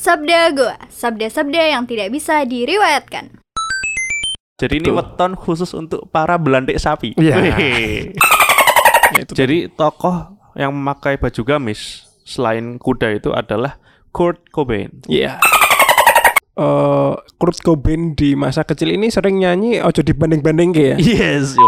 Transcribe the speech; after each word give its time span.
Sabda 0.00 0.48
Goa, 0.56 0.80
sabda-sabda 0.88 1.76
yang 1.76 1.84
tidak 1.84 2.08
bisa 2.08 2.40
diriwayatkan. 2.48 3.36
Jadi 4.56 4.80
ini 4.80 4.88
weton 4.88 5.36
khusus 5.36 5.76
untuk 5.76 6.08
para 6.08 6.40
belantik 6.40 6.80
sapi. 6.80 7.12
Iya. 7.20 7.36
Ya, 9.10 9.26
itu 9.26 9.34
Jadi 9.34 9.66
tokoh 9.74 10.38
yang 10.54 10.70
memakai 10.70 11.18
baju 11.18 11.42
gamis 11.42 12.06
selain 12.22 12.78
kuda 12.78 13.18
itu 13.18 13.34
adalah 13.34 13.82
Kurt 14.14 14.38
Cobain. 14.54 15.02
Iya. 15.10 15.42
Eh, 16.54 17.12
Kurt 17.34 17.58
Cobain 17.58 18.14
di 18.14 18.38
masa 18.38 18.62
kecil 18.62 18.94
ini 18.94 19.10
sering 19.10 19.42
nyanyi 19.42 19.82
ojo 19.82 20.06
dibanding-banding 20.06 20.70
ya. 20.78 20.94
Yes. 21.02 21.58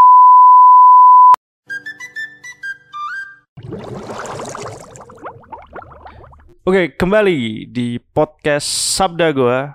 Oke, 6.62 6.94
kembali 6.94 7.66
di 7.74 7.98
podcast 7.98 8.70
Sabda 8.94 9.34
Goa 9.34 9.74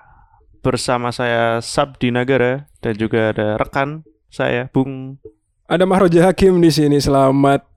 bersama 0.64 1.12
saya 1.12 1.60
Sabdi 1.60 2.08
Nagara 2.08 2.64
dan 2.80 2.96
juga 2.96 3.28
ada 3.28 3.60
rekan 3.60 4.08
saya 4.32 4.72
Bung 4.72 5.20
Ada 5.68 5.84
Mahroja 5.84 6.24
Hakim 6.24 6.56
di 6.64 6.72
sini. 6.72 6.96
Selamat 6.96 7.68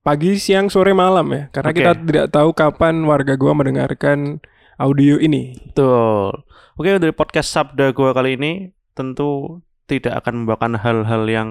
pagi, 0.00 0.40
siang, 0.40 0.72
sore, 0.72 0.96
malam 0.96 1.28
ya. 1.36 1.52
Karena 1.52 1.68
Oke. 1.68 1.78
kita 1.84 1.92
tidak 2.00 2.26
tahu 2.32 2.56
kapan 2.56 3.04
warga 3.04 3.36
gua 3.36 3.52
mendengarkan 3.52 4.40
audio 4.80 5.20
ini. 5.20 5.60
Betul. 5.60 6.32
Oke, 6.80 6.96
dari 6.96 7.12
podcast 7.12 7.52
Sabda 7.52 7.92
Gua 7.92 8.16
kali 8.16 8.40
ini 8.40 8.72
tentu 8.96 9.60
tidak 9.84 10.24
akan 10.24 10.48
membawakan 10.48 10.80
hal-hal 10.80 11.28
yang 11.28 11.48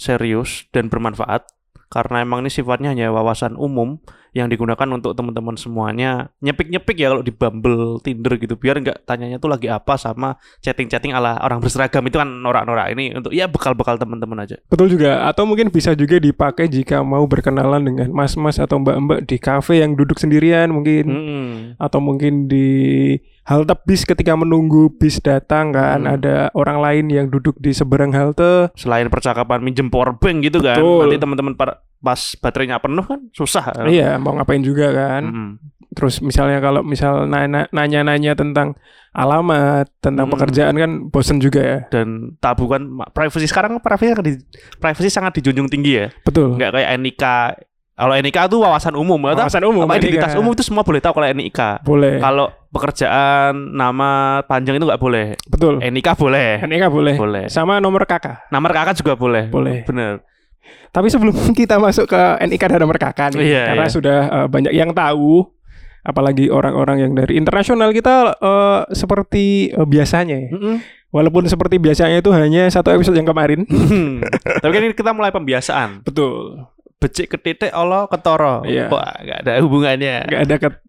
serius 0.00 0.64
dan 0.72 0.88
bermanfaat 0.88 1.44
karena 1.88 2.20
emang 2.20 2.44
ini 2.44 2.52
sifatnya 2.52 2.92
hanya 2.92 3.08
wawasan 3.08 3.56
umum 3.56 4.00
yang 4.36 4.48
digunakan 4.48 4.88
untuk 4.92 5.16
teman-teman 5.16 5.56
semuanya 5.56 6.32
nyepik-nyepik 6.44 6.96
ya 6.98 7.12
kalau 7.12 7.22
di 7.24 7.32
Bumble, 7.32 8.00
Tinder 8.04 8.36
gitu 8.36 8.54
biar 8.58 8.80
nggak 8.80 9.08
tanyanya 9.08 9.40
tuh 9.40 9.50
lagi 9.50 9.68
apa 9.68 9.96
sama 9.96 10.36
chatting-chatting 10.60 11.16
ala 11.16 11.40
orang 11.40 11.62
berseragam 11.62 12.04
itu 12.04 12.16
kan 12.20 12.28
norak-norak 12.28 12.92
ini 12.92 13.16
untuk 13.16 13.32
ya 13.32 13.48
bekal-bekal 13.48 13.96
teman-teman 13.96 14.44
aja. 14.44 14.56
Betul 14.68 14.92
juga. 14.92 15.26
Atau 15.28 15.48
mungkin 15.48 15.72
bisa 15.72 15.92
juga 15.96 16.20
dipakai 16.20 16.68
jika 16.68 17.00
mau 17.00 17.24
berkenalan 17.24 17.84
dengan 17.84 18.08
mas-mas 18.12 18.60
atau 18.60 18.80
mbak-mbak 18.80 19.24
di 19.24 19.36
kafe 19.40 19.80
yang 19.80 19.96
duduk 19.96 20.20
sendirian 20.20 20.70
mungkin. 20.70 21.04
Hmm. 21.08 21.54
Atau 21.80 21.98
mungkin 21.98 22.46
di 22.46 22.68
halte 23.48 23.72
bis 23.88 24.04
ketika 24.04 24.36
menunggu 24.36 24.92
bis 24.92 25.18
datang 25.24 25.72
kan. 25.72 26.04
Hmm. 26.04 26.14
Ada 26.20 26.52
orang 26.52 26.78
lain 26.84 27.04
yang 27.08 27.26
duduk 27.32 27.56
di 27.58 27.72
seberang 27.72 28.12
halte. 28.12 28.68
Selain 28.76 29.08
percakapan 29.08 29.64
minjem 29.64 29.88
powerbank 29.88 30.44
gitu 30.44 30.60
kan, 30.60 30.78
Betul. 30.78 31.08
nanti 31.08 31.16
teman-teman 31.16 31.54
pas 31.98 32.18
baterainya 32.36 32.78
penuh 32.78 33.02
kan 33.02 33.20
susah. 33.30 33.74
Iya, 33.84 34.16
mau 34.16 34.32
ngapain 34.32 34.60
juga 34.60 34.90
kan. 34.90 35.22
Mm-mm. 35.24 35.50
Terus 35.90 36.20
misalnya 36.20 36.58
kalau 36.58 36.80
misal 36.80 37.24
nanya- 37.24 37.66
nanya-nanya 37.68 38.32
tentang 38.32 38.76
alamat, 39.10 39.88
tentang 39.98 40.24
Hmm. 40.24 40.34
pekerjaan 40.36 40.74
kan 40.74 40.90
bosen 41.08 41.38
juga 41.38 41.58
ya. 41.58 41.78
dan 41.90 42.36
tabu 42.38 42.66
kan 42.66 42.84
privacy 43.10 43.44
sekarang 43.44 43.76
privacy 43.78 44.12
sangat 44.12 44.22
di, 44.22 44.32
privacy 44.76 45.08
sangat 45.08 45.32
dijunjung 45.34 45.66
tinggi 45.66 45.92
ya 45.96 46.06
Betul. 46.20 46.54
nggak 46.54 46.70
kayak 46.70 46.90
NIK 46.94 47.24
kalau 47.94 48.14
NIK 48.14 48.38
itu 48.46 48.56
wawasan 48.60 48.94
umum 48.94 49.18
Wawasan 49.18 49.64
umum, 49.64 49.82
apa 49.82 49.98
identitas 49.98 50.30
kan. 50.30 50.38
umum 50.38 50.52
itu 50.52 50.62
semua 50.62 50.84
boleh 50.84 51.00
tahu 51.00 51.18
kalau 51.18 51.26
NIK 51.26 51.60
Boleh. 51.82 52.20
kalau 52.20 52.46
pekerjaan 52.70 53.52
nama 53.74 54.10
panjang 54.44 54.76
itu 54.76 54.86
nggak 54.86 55.02
boleh 55.02 55.26
Betul. 55.46 55.80
NIK 55.80 56.08
boleh 56.14 56.62
NIK 56.62 56.84
boleh. 56.86 57.14
boleh 57.16 57.44
Sama 57.48 57.78
nomor 57.78 58.04
kakak. 58.04 58.46
nomor 58.48 58.70
kakak 58.70 58.94
juga 58.94 59.12
boleh 59.14 59.48
Boleh. 59.48 59.82
bener 59.82 60.22
Tapi 60.88 61.06
sebelum 61.08 61.34
kita 61.60 61.76
masuk 61.76 62.08
ke 62.08 62.20
NIK 62.44 62.62
dan 62.74 62.80
nomor 62.82 62.96
kakak 62.96 63.36
nih, 63.36 63.44
Iya, 63.54 63.62
karena 63.72 63.86
iya. 63.86 63.92
sudah 63.92 64.18
eh, 64.26 64.46
banyak 64.48 64.72
yang 64.72 64.90
tahu, 64.92 65.44
apalagi 66.02 66.48
orang-orang 66.48 66.96
yang 67.04 67.12
dari 67.12 67.36
internasional 67.36 67.92
kita 67.92 68.36
eh, 68.38 68.80
seperti 68.94 69.70
eh, 69.70 69.86
biasanya 69.86 70.36
ya. 70.48 70.50
Mm-mm. 70.54 70.76
Walaupun 71.08 71.48
seperti 71.48 71.80
biasanya 71.80 72.20
itu 72.20 72.28
hanya 72.36 72.68
satu 72.68 72.92
episode 72.92 73.16
yang 73.16 73.24
kemarin. 73.24 73.64
tapi 74.62 74.72
kan 74.76 74.82
ini 74.84 74.92
kita 74.92 75.16
mulai 75.16 75.32
pembiasaan 75.32 76.04
Betul. 76.04 76.68
Becik 76.98 77.30
ke 77.30 77.38
titik 77.38 77.70
Allah 77.70 78.04
ketoro 78.04 78.62
Iya. 78.62 78.86
wah 78.88 79.14
nggak 79.16 79.38
ada 79.40 79.52
hubungannya 79.58 80.16
Gak 80.24 80.40
ada 80.44 80.54
ket 80.56 80.74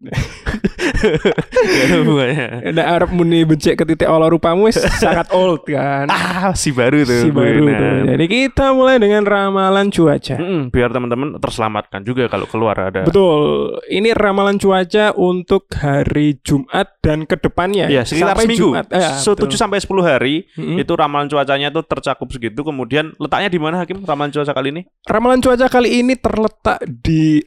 nggak 1.00 1.84
ada 1.84 1.96
hubungannya 1.98 2.46
ada 2.66 2.82
Arab 2.88 3.10
muni 3.10 3.44
becek 3.44 3.74
ke 3.74 3.84
titik 3.84 4.04
Allah 4.04 4.26
rupamu 4.26 4.66
sangat 5.02 5.30
old 5.30 5.62
kan. 5.64 6.06
ah 6.06 6.50
si 6.52 6.70
baru 6.70 7.02
tuh 7.02 7.20
si 7.20 7.30
baru 7.30 7.62
tuh. 7.64 8.10
Jadi 8.10 8.24
kita 8.26 8.72
mulai 8.72 8.98
dengan 8.98 9.22
ramalan 9.22 9.86
cuaca. 9.88 10.36
Mm-mm, 10.36 10.68
biar 10.68 10.90
teman-teman 10.90 11.38
terselamatkan 11.38 12.02
juga 12.02 12.26
kalau 12.26 12.44
keluar 12.44 12.74
ada 12.80 13.02
Betul. 13.02 13.78
Ini 13.86 14.10
ramalan 14.12 14.56
cuaca 14.56 15.14
untuk 15.14 15.70
hari 15.72 16.38
Jumat 16.40 16.98
dan 17.00 17.22
ke 17.24 17.36
depannya. 17.36 17.86
Ya, 17.86 18.02
sekitar 18.02 18.34
Sampai 18.34 18.44
seminggu. 18.46 18.70
Jumat. 18.72 18.86
Ya, 18.88 19.10
So, 19.16 19.32
betul. 19.32 19.52
7 19.52 19.60
sampai 19.60 19.78
10 19.78 20.02
hari 20.02 20.34
Mm-mm. 20.52 20.78
itu 20.78 20.92
ramalan 20.92 21.26
cuacanya 21.26 21.68
tuh 21.70 21.84
tercakup 21.84 22.28
segitu. 22.28 22.60
Kemudian 22.60 23.14
letaknya 23.16 23.48
di 23.48 23.60
mana 23.60 23.78
Hakim 23.78 24.02
ramalan 24.02 24.30
cuaca 24.30 24.50
kali 24.50 24.68
ini? 24.70 24.82
Ramalan 25.04 25.38
cuaca 25.40 25.66
kali 25.66 25.88
ini 25.92 25.99
terletak 26.16 26.80
di 26.86 27.40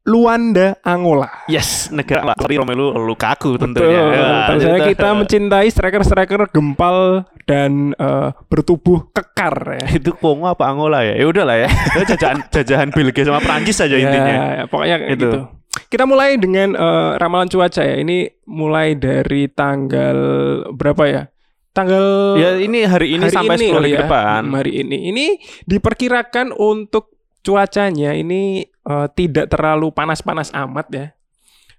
Luanda, 0.00 0.80
Angola. 0.80 1.28
Yes, 1.44 1.92
negara 1.92 2.32
dari 2.32 2.56
Romelu 2.56 2.96
Lukaku 3.04 3.54
Betul. 3.54 3.76
tentunya. 3.76 4.00
Ya, 4.10 4.28
Tentu 4.48 4.60
saja 4.64 4.78
itu. 4.80 4.88
kita 4.96 5.08
mencintai 5.12 5.68
striker-striker 5.68 6.40
gempal 6.50 7.28
dan 7.44 7.92
eh, 7.94 8.28
bertubuh 8.48 9.12
kekar 9.12 9.76
ya. 9.76 9.86
itu 10.00 10.10
Kongo 10.16 10.48
apa 10.48 10.66
Angola 10.66 11.04
ya? 11.04 11.14
Ya 11.20 11.26
udahlah 11.28 11.56
ya. 11.60 11.68
Jajahan 12.10 12.48
jajahan 12.48 12.88
Belgia 12.90 13.28
sama 13.28 13.44
Prancis 13.44 13.76
saja 13.76 13.94
intinya. 13.94 14.34
Ya, 14.34 14.64
pokoknya 14.66 14.96
Itu. 15.04 15.12
gitu. 15.14 15.28
Kita 15.92 16.08
mulai 16.08 16.40
dengan 16.40 16.72
eh, 16.74 17.10
ramalan 17.20 17.46
cuaca 17.52 17.84
ya. 17.84 18.00
Ini 18.00 18.40
mulai 18.48 18.96
dari 18.96 19.52
tanggal 19.52 20.16
berapa 20.74 21.04
ya? 21.06 21.22
Tanggal 21.70 22.34
Ya 22.34 22.58
ini 22.58 22.82
hari 22.82 23.14
ini 23.14 23.30
hari 23.30 23.36
sampai 23.36 23.56
ini 23.60 23.66
10 23.70 23.78
hari 23.78 23.90
ya. 23.94 23.98
depan. 24.02 24.42
Hari 24.48 24.72
ini. 24.80 24.96
Ini 25.12 25.26
diperkirakan 25.68 26.56
untuk 26.56 27.19
cuacanya 27.40 28.12
ini 28.12 28.62
eh, 28.66 29.08
tidak 29.12 29.48
terlalu 29.48 29.90
panas-panas 29.90 30.50
amat 30.52 30.86
ya. 30.90 31.06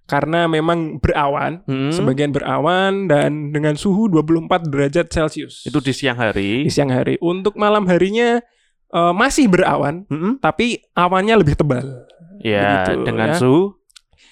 Karena 0.04 0.44
memang 0.44 1.00
berawan, 1.00 1.64
Hmm, 1.64 1.88
sebagian 1.90 2.30
berawan 2.30 3.08
dan 3.08 3.50
dengan 3.50 3.80
suhu 3.80 4.12
24 4.12 4.68
derajat 4.68 5.08
Celcius. 5.08 5.64
itu 5.64 5.80
di 5.80 5.94
siang 5.96 6.20
hari. 6.20 6.68
di 6.68 6.72
siang 6.72 6.92
hari. 6.92 7.16
Untuk 7.18 7.56
malam 7.56 7.88
harinya 7.88 8.44
eh, 8.92 9.14
masih 9.16 9.48
berawan, 9.48 10.04
Mm-mm. 10.06 10.36
tapi 10.38 10.84
awannya 10.92 11.38
lebih 11.38 11.56
tebal. 11.56 12.04
Ya, 12.42 12.84
Begitu, 12.84 13.06
dengan 13.06 13.30
ya. 13.32 13.40
suhu 13.40 13.78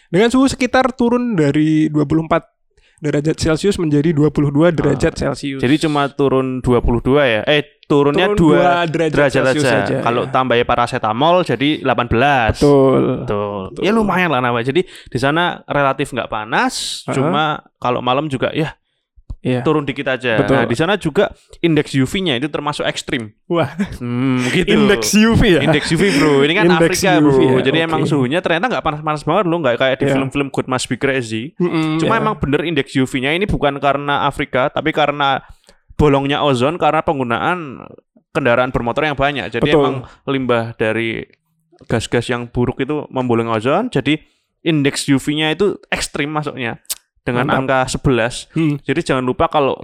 Dengan 0.10 0.28
suhu 0.28 0.50
sekitar 0.50 0.90
turun 0.92 1.38
dari 1.38 1.88
24 1.88 2.59
derajat 3.00 3.36
Celcius 3.36 3.80
menjadi 3.80 4.12
22 4.12 4.76
derajat 4.76 5.14
Celcius. 5.16 5.60
jadi 5.60 5.76
cuma 5.88 6.08
turun 6.12 6.60
22 6.60 7.20
ya. 7.24 7.42
Eh, 7.48 7.64
turunnya 7.90 8.30
Turun 8.36 8.54
2 8.54 8.86
2 8.86 8.92
derajat, 8.94 9.14
derajat 9.18 9.34
Celcius 9.50 9.66
aja. 9.66 9.76
saja. 9.82 9.96
Kalau 10.04 10.24
ya. 10.28 10.32
tambahnya 10.32 10.66
paracetamol 10.68 11.42
jadi 11.42 11.70
18. 11.82 12.54
betul. 12.54 13.02
Betul. 13.26 13.62
Betul. 13.74 13.82
Ya 13.82 13.92
lumayan 13.92 14.30
lah 14.30 14.40
namanya. 14.40 14.70
Jadi 14.70 14.86
di 14.86 15.20
sana 15.20 15.66
relatif 15.66 16.14
nggak 16.14 16.30
panas, 16.30 17.04
Ha-ha. 17.04 17.16
cuma 17.18 17.44
kalau 17.82 18.00
malam 18.00 18.30
juga 18.30 18.52
ya 18.54 18.78
Iya. 19.40 19.64
turun 19.64 19.88
dikit 19.88 20.04
aja. 20.04 20.36
Betul. 20.36 20.56
Nah, 20.60 20.66
di 20.68 20.76
sana 20.76 21.00
juga 21.00 21.32
indeks 21.64 21.96
UV-nya 21.96 22.36
itu 22.36 22.52
termasuk 22.52 22.84
ekstrim. 22.84 23.32
Wah, 23.48 23.72
Hmm, 23.98 24.44
gitu. 24.52 24.68
indeks 24.68 25.16
UV 25.16 25.42
ya. 25.48 25.62
Indeks 25.64 25.88
UV 25.90 26.04
bro, 26.20 26.44
ini 26.44 26.54
kan 26.54 26.68
Indeks 26.68 27.00
Afrika 27.00 27.10
bro. 27.18 27.32
UV 27.32 27.40
ya, 27.40 27.56
Jadi 27.64 27.80
oke. 27.80 27.88
emang 27.88 28.02
suhunya 28.04 28.40
ternyata 28.44 28.68
nggak 28.68 28.84
panas-panas 28.84 29.24
banget 29.24 29.46
loh, 29.48 29.58
nggak 29.64 29.76
kayak 29.80 29.96
di 29.96 30.06
Iya. 30.06 30.14
film-film 30.14 30.48
Good 30.52 30.68
Must 30.68 30.86
Be 30.86 30.96
Crazy. 30.96 31.44
Mm-mm, 31.56 31.98
Cuma 31.98 32.14
ya. 32.16 32.20
emang 32.20 32.36
bener 32.36 32.62
indeks 32.64 32.92
UV-nya 32.92 33.32
ini 33.32 33.48
bukan 33.48 33.80
karena 33.80 34.28
Afrika, 34.28 34.68
tapi 34.68 34.92
karena 34.92 35.40
bolongnya 35.96 36.44
ozon 36.44 36.76
karena 36.76 37.00
penggunaan 37.00 37.88
kendaraan 38.32 38.70
bermotor 38.70 39.04
yang 39.04 39.16
banyak. 39.16 39.48
Jadi 39.50 39.68
Betul. 39.68 39.80
emang 39.80 39.96
limbah 40.28 40.76
dari 40.76 41.24
gas-gas 41.88 42.28
yang 42.28 42.52
buruk 42.52 42.80
itu 42.80 43.08
membolong 43.08 43.48
ozon. 43.50 43.88
Jadi 43.88 44.20
indeks 44.60 45.08
UV-nya 45.08 45.50
itu 45.50 45.80
ekstrim 45.88 46.28
masuknya 46.28 46.84
dengan 47.30 47.46
Mantap. 47.46 47.60
angka 47.62 47.80
11. 47.94 48.50
Hmm. 48.52 48.76
Jadi 48.82 49.02
jangan 49.06 49.24
lupa 49.24 49.46
kalau 49.46 49.78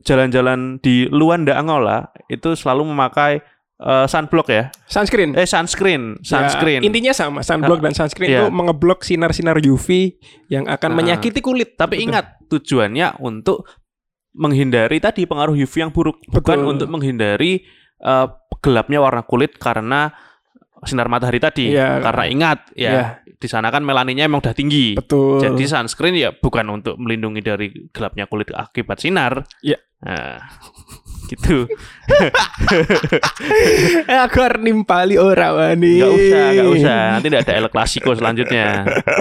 jalan-jalan 0.00 0.76
di 0.78 1.08
Luanda 1.08 1.56
Angola 1.56 2.08
itu 2.26 2.52
selalu 2.52 2.88
memakai 2.88 3.40
eh, 3.76 4.06
sunblock 4.06 4.48
ya. 4.48 4.68
sunscreen. 4.84 5.32
Eh 5.32 5.44
sunscreen, 5.44 6.20
sunscreen. 6.20 6.80
Ya, 6.80 6.86
intinya 6.86 7.12
sama, 7.12 7.40
sunblock 7.40 7.80
dan 7.80 7.92
sunscreen 7.92 8.28
Iya. 8.28 8.40
itu 8.42 8.46
mengeblok 8.50 9.00
sinar-sinar 9.00 9.56
UV 9.58 10.20
yang 10.46 10.68
akan 10.68 10.90
Ah. 10.92 10.96
menyakiti 10.96 11.40
kulit. 11.40 11.80
Tapi 11.80 11.96
Betul. 11.96 12.04
ingat 12.06 12.24
tujuannya 12.46 13.16
untuk 13.18 13.64
menghindari 14.30 15.00
tadi 15.00 15.24
pengaruh 15.24 15.56
UV 15.56 15.74
yang 15.80 15.90
buruk, 15.90 16.20
bukan 16.28 16.60
Betul. 16.60 16.70
untuk 16.70 16.88
menghindari 16.88 17.64
eh, 18.00 18.26
gelapnya 18.58 18.96
warna 18.96 19.20
kulit 19.20 19.56
karena 19.56 20.08
sinar 20.82 21.06
matahari 21.06 21.36
tadi. 21.36 21.70
Iya. 21.70 22.00
Karena 22.00 22.24
ingat 22.26 22.58
ya 22.72 22.90
Iya. 22.90 23.04
di 23.34 23.46
sana 23.46 23.68
kan 23.68 23.80
melaninnya 23.80 24.24
emang 24.24 24.40
udah 24.40 24.52
tinggi. 24.52 24.94
Betul. 24.94 25.40
Jadi 25.40 25.64
sunscreen 25.64 26.14
ya 26.14 26.30
bukan 26.30 26.66
untuk 26.70 26.96
melindungi 26.96 27.40
dari 27.40 27.66
gelapnya 27.88 28.24
kulit 28.24 28.48
akibat 28.50 28.96
sinar. 28.96 29.44
Iya. 29.60 29.76
Nah, 30.00 30.40
gitu. 31.30 31.68
Eh, 34.02 34.18
aku 34.18 34.36
harus 34.38 34.60
nimpali 34.60 35.16
ora 35.16 35.52
wani. 35.52 35.98
Gak 35.98 36.10
usah, 36.10 36.44
gak 36.52 36.68
usah. 36.70 37.00
Nanti 37.12 37.26
tidak 37.28 37.42
ada 37.42 37.54
El 37.54 37.68
Clasico 37.68 38.10
selanjutnya. 38.12 38.66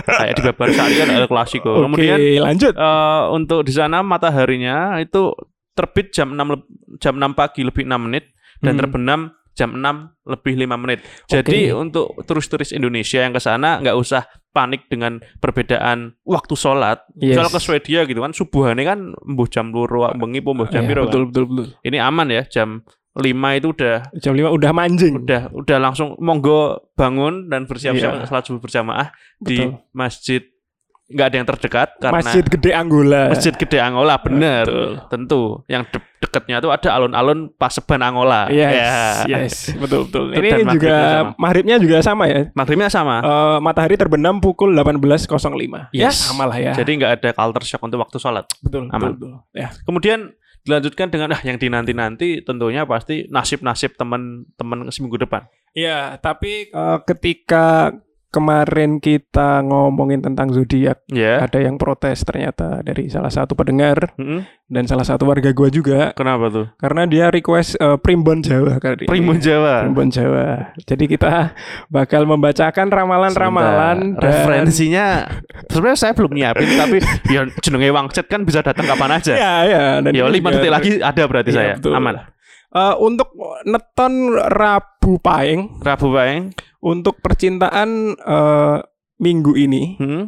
Kayak 0.06 0.34
di 0.36 0.44
Babar 0.44 0.70
Sari 0.72 0.94
kan 0.96 1.10
El 1.10 1.28
Clasico. 1.28 1.72
Oke, 1.72 1.84
Kemudian 1.86 2.18
lanjut. 2.42 2.74
eh, 2.74 3.22
untuk 3.32 3.60
di 3.64 3.72
sana 3.72 4.02
mataharinya 4.02 4.98
itu 4.98 5.32
terbit 5.72 6.12
jam 6.12 6.34
6 6.34 6.48
leb- 6.50 6.70
jam 6.98 7.16
6 7.16 7.32
pagi 7.32 7.62
lebih 7.64 7.84
6 7.84 8.00
menit 8.02 8.26
dan 8.60 8.76
Hmm. 8.76 8.80
terbenam 8.80 9.20
jam 9.60 9.76
6 9.76 9.84
lebih 10.26 10.56
5 10.58 10.80
menit. 10.80 11.00
Jadi 11.28 11.76
untuk 11.76 12.16
turis-turis 12.24 12.72
Indonesia 12.72 13.20
yang 13.20 13.36
ke 13.36 13.40
sana 13.40 13.78
nggak 13.78 13.94
usah 13.94 14.24
panik 14.50 14.88
dengan 14.88 15.20
perbedaan 15.38 16.16
waktu 16.24 16.56
sholat. 16.56 17.04
Yes. 17.14 17.36
Soal 17.36 17.50
ke 17.50 17.60
Swedia 17.60 18.02
gitu 18.04 18.20
kan 18.20 18.32
subuhane 18.32 18.82
kan 18.82 19.12
mbuh 19.20 19.46
jam 19.46 19.70
luru 19.70 20.08
bengi 20.16 20.40
apa 20.40 20.50
mbuh 20.50 20.70
jam 20.70 20.82
Ya, 20.82 20.88
piro 20.88 21.02
kan. 21.02 21.08
betul, 21.08 21.24
betul, 21.28 21.44
betul. 21.46 21.66
Ini 21.82 21.98
aman 22.00 22.28
ya 22.30 22.44
jam 22.48 22.82
5 23.12 23.26
itu 23.54 23.68
udah 23.70 23.98
Jam 24.16 24.32
5 24.32 24.48
udah 24.50 24.72
manjing. 24.72 25.14
udah 25.20 25.52
udah 25.52 25.78
langsung 25.78 26.16
monggo 26.18 26.88
bangun 26.94 27.46
dan 27.46 27.66
bersiap-siap 27.66 28.12
Iya. 28.16 28.26
salat 28.26 28.48
subuh 28.48 28.64
berjamaah 28.64 29.12
di 29.38 29.60
Betul. 29.60 29.82
masjid 29.92 30.42
nggak 31.10 31.26
ada 31.26 31.36
yang 31.36 31.48
terdekat 31.48 31.90
karena 31.98 32.16
Masjid 32.16 32.46
Gede 32.46 32.72
Angola. 32.72 33.22
Masjid 33.28 33.50
Gede 33.52 33.78
Angola 33.78 34.16
bener 34.18 34.64
Betul. 34.64 34.92
tentu 35.10 35.42
yang 35.66 35.82
de- 35.84 36.06
dekatnya 36.20 36.60
tuh 36.60 36.70
ada 36.70 36.90
alun-alun 36.92 37.50
Paseban 37.52 37.98
Angola 38.00 38.46
Yes, 38.48 39.26
Ya. 39.26 39.38
yes, 39.40 39.56
betul 39.74 40.06
betul. 40.06 40.30
Itu 40.30 40.38
Ini 40.38 40.50
dan 40.54 40.68
juga 40.70 40.96
maghribnya 41.36 41.78
juga 41.78 41.98
sama 42.00 42.24
ya. 42.26 42.54
maghribnya 42.54 42.88
sama 42.88 43.20
Eh, 43.20 43.58
matahari 43.60 43.96
terbenam 43.96 44.38
pukul 44.38 44.70
18.05. 44.72 45.90
Ya, 45.90 46.08
Yes. 46.08 46.30
sama 46.30 46.46
lah 46.46 46.58
ya. 46.58 46.74
jadi 46.74 46.92
nggak 46.94 47.12
ada 47.18 47.30
culture 47.32 47.66
shock 47.66 47.82
untuk 47.82 47.98
waktu 47.98 48.18
sholat 48.18 48.46
betul, 48.60 48.86
aman. 48.88 49.12
betul, 49.12 49.34
betul. 49.34 49.34
Ya. 49.52 49.74
kemudian 49.82 50.20
dilanjutkan 50.60 51.08
dengan 51.08 51.32
ah 51.32 51.42
yang 51.42 51.56
dinanti-nanti 51.56 52.44
tentunya 52.44 52.84
pasti 52.84 53.26
nasib-nasib 53.28 53.96
teman-teman 53.96 54.90
seminggu 54.90 55.18
depan 55.18 55.48
Ya, 55.72 56.18
tapi 56.18 56.68
eh, 56.68 56.98
ketika 57.04 57.94
kemarin 58.30 58.98
kita 58.98 59.60
ngomongin 59.62 60.22
tentang 60.22 60.50
zodiak, 60.50 61.02
ya 61.08 61.42
ada 61.42 61.58
yang 61.58 61.76
protes 61.76 62.22
ternyata 62.22 62.80
dari 62.80 63.06
salah 63.06 63.28
satu 63.28 63.54
pendengar 63.54 64.14
Mm-mm. 64.16 64.46
dan 64.66 64.86
salah 64.86 65.02
satu 65.02 65.26
warga 65.26 65.50
gua 65.50 65.68
juga. 65.68 66.14
Kenapa 66.14 66.48
tuh? 66.48 66.66
Karena 66.76 67.04
dia 67.04 67.28
request 67.28 67.76
eh, 67.76 67.98
primbon 67.98 68.40
Jawa 68.40 68.78
kali. 68.78 69.06
Primun 69.06 69.38
Jawa. 69.38 69.82
Primbon 69.84 70.10
Jawa. 70.10 70.78
Jadi 70.80 71.06
kita 71.06 71.58
bakal 71.88 72.24
membacakan 72.24 72.88
ramalan-ramalan 72.88 74.16
dan 74.16 74.22
referensinya 74.22 75.26
sebenarnya 75.66 75.98
saya 76.00 76.14
belum 76.14 76.32
nyiapin 76.32 76.70
tapi 76.72 76.98
ya 77.28 77.44
jenenge 77.60 77.90
Wangcet 77.90 78.26
kan 78.26 78.46
bisa 78.46 78.62
datang 78.62 78.86
kapan 78.86 79.18
aja. 79.18 79.34
Ya 79.34 79.54
ya 79.64 79.84
dan 80.00 80.12
ya 80.12 80.26
ini 80.26 80.38
lima 80.38 80.50
juga- 80.50 80.62
detik 80.62 80.72
lagi 80.72 80.90
ada 81.00 81.24
berarti 81.26 81.50
Iya, 81.50 81.58
saya. 81.58 81.74
betul. 81.82 81.94
aman. 81.94 82.16
Eh, 82.70 82.96
untuk 83.02 83.34
neton 83.66 84.14
Rabu 84.46 85.18
Paing 85.18 85.82
Rabu 85.82 86.14
Baeng 86.14 86.54
untuk 86.80 87.20
percintaan 87.20 87.90
eh, 88.16 88.78
minggu 89.18 89.54
ini 89.54 90.00
hmm? 90.00 90.24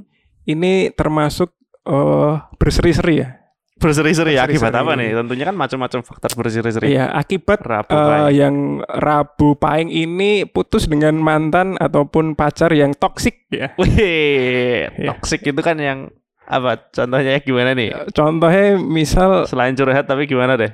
ini 0.45 0.91
termasuk 0.91 1.55
eh, 1.83 2.33
berseri-seri 2.55 3.15
ya. 3.17 3.29
berseri-seri 3.77 4.37
akibat 4.37 4.69
Berseri-seri. 4.69 4.85
apa 4.85 4.91
nih 4.93 5.09
tentunya 5.15 5.45
kan 5.47 5.55
macam-macam 5.57 5.99
faktor 6.05 6.29
berseri-seri 6.37 6.87
Iya, 6.91 7.09
akibat 7.11 7.65
Rabu 7.65 7.97
Baeng 7.97 8.29
yang 8.29 8.55
Rabu 8.85 9.49
Paing 9.57 9.89
ini 9.89 10.45
putus 10.45 10.85
dengan 10.85 11.17
mantan 11.17 11.81
ataupun 11.81 12.37
pacar 12.37 12.69
yang 12.71 12.93
toksik 12.93 13.49
ya. 13.49 13.73
Wih, 13.81 14.85
Iya. 14.85 15.17
toxic 15.17 15.41
itu 15.41 15.61
kan 15.61 15.81
yang 15.81 16.13
apa? 16.43 16.89
Contohnya 16.89 17.39
gimana 17.39 17.71
nih? 17.71 17.89
Contohnya 18.11 18.75
misal 18.75 19.45
Selain 19.45 19.71
curhat 19.71 20.03
tapi 20.03 20.25
gimana 20.25 20.55
deh? 20.55 20.73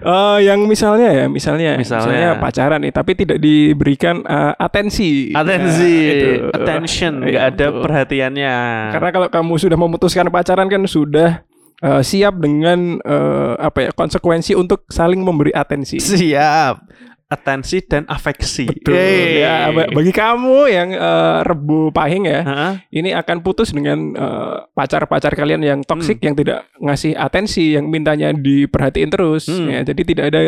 eh, 0.00 0.38
yang 0.48 0.60
misalnya 0.64 1.08
ya, 1.14 1.26
misalnya, 1.26 1.76
Misalnya. 1.76 2.28
pacaran 2.36 2.80
nih, 2.80 2.92
tapi 2.92 3.12
tidak 3.14 3.38
diberikan 3.38 4.22
eh, 4.22 4.52
atensi. 4.56 5.32
Atensi, 5.32 5.94
Nah, 6.00 6.12
itu. 6.12 6.28
attention, 6.52 7.12
Iya, 7.20 7.28
nggak 7.28 7.44
ada 7.48 7.66
perhatiannya. 7.78 8.54
Karena 8.92 9.08
kalau 9.10 9.28
kamu 9.28 9.52
sudah 9.56 9.78
memutuskan 9.78 10.26
pacaran 10.28 10.68
kan 10.68 10.82
sudah 10.84 11.40
eh, 11.80 12.02
siap 12.02 12.36
dengan 12.36 13.00
eh, 13.00 13.52
apa 13.56 13.78
ya 13.80 13.90
konsekuensi 13.90 14.52
untuk 14.52 14.84
saling 14.86 15.20
memberi 15.20 15.50
atensi. 15.50 15.96
siap. 15.96 16.84
Atensi 17.30 17.78
dan 17.80 18.02
afeksi. 18.04 18.66
Betul. 18.66 18.90
Yeay. 18.92 19.38
Ya, 19.38 19.70
ba- 19.70 19.86
bagi 19.88 20.10
kamu 20.10 20.66
yang 20.66 20.88
eh, 20.90 21.38
rebu 21.40 21.88
pahing 21.88 22.26
ya, 22.26 22.40
Hah? 22.42 22.72
ini 22.90 23.14
akan 23.14 23.38
putus 23.40 23.70
dengan 23.70 24.10
eh, 24.12 24.56
pacar-pacar 24.68 25.32
kalian 25.32 25.62
yang 25.62 25.80
toksik 25.80 26.18
Hmm. 26.18 26.26
yang 26.26 26.34
tidak 26.34 26.58
ngasih 26.76 27.14
atensi, 27.14 27.72
yang 27.72 27.86
mintanya 27.86 28.34
diperhatiin 28.34 29.08
terus. 29.08 29.46
Hmm. 29.46 29.70
Ya, 29.70 29.80
jadi 29.80 30.02
tidak 30.04 30.24
ada 30.26 30.40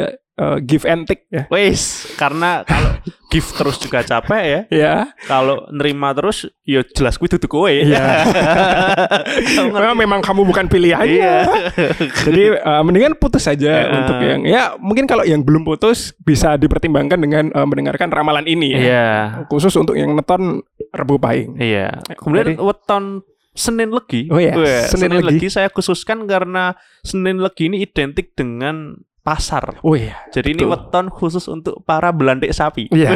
eh, 0.42 0.56
give 0.60 0.82
and 0.84 1.06
take 1.06 1.22
ya. 1.28 1.46
Wes, 1.46 2.10
karena 2.14 2.66
kalau 2.66 2.98
give 3.30 3.46
terus 3.48 3.78
juga 3.78 4.02
capek 4.02 4.42
ya. 4.42 4.60
Ya, 4.68 4.94
Kalau 5.24 5.70
nerima 5.70 6.10
terus, 6.12 6.44
ya 6.62 6.82
jelas 6.84 7.14
gue 7.14 7.30
duduk 7.30 7.48
kowe. 7.48 7.70
Iya. 7.70 8.02
Memang, 9.72 9.96
memang 9.96 10.20
kamu 10.20 10.42
bukan 10.44 10.66
pilihannya. 10.66 11.16
Iya. 11.16 11.36
Jadi 12.26 12.42
eh, 12.54 12.82
mendingan 12.82 13.14
putus 13.14 13.44
saja 13.44 13.70
Ya. 13.72 13.88
untuk 13.94 14.18
yang 14.18 14.40
ya 14.42 14.62
mungkin 14.76 15.06
kalau 15.06 15.22
yang 15.22 15.40
belum 15.40 15.62
putus 15.62 16.12
bisa 16.18 16.54
dipertimbangkan 16.54 17.16
dengan 17.16 17.44
eh, 17.48 17.66
mendengarkan 17.66 18.10
ramalan 18.10 18.44
ini 18.44 18.74
ya. 18.74 18.80
Iya. 18.80 19.06
Khusus 19.46 19.72
untuk 19.74 19.94
yang 19.94 20.12
neton 20.12 20.60
Rebu 20.90 21.16
Pahing. 21.16 21.56
Iya. 21.56 22.02
Kemudian 22.18 22.52
Dari- 22.52 22.60
weton 22.60 23.04
Senin 23.52 23.92
Legi. 23.92 24.32
Oh 24.32 24.40
iya, 24.40 24.56
Senin 24.88 25.12
Senin, 25.12 25.24
Legi. 25.24 25.44
Legi. 25.44 25.48
saya 25.52 25.68
khususkan 25.68 26.24
karena 26.24 26.72
Senin 27.04 27.36
Legi 27.36 27.68
ini 27.68 27.84
identik 27.84 28.32
dengan 28.32 28.96
pasar. 29.22 29.78
Oh 29.80 29.94
iya. 29.94 30.18
Jadi 30.28 30.50
ini 30.50 30.66
Betul. 30.66 30.74
weton 30.74 31.06
khusus 31.08 31.46
untuk 31.46 31.78
para 31.82 32.10
belantik 32.10 32.50
sapi. 32.50 32.90
Iya. 32.90 33.14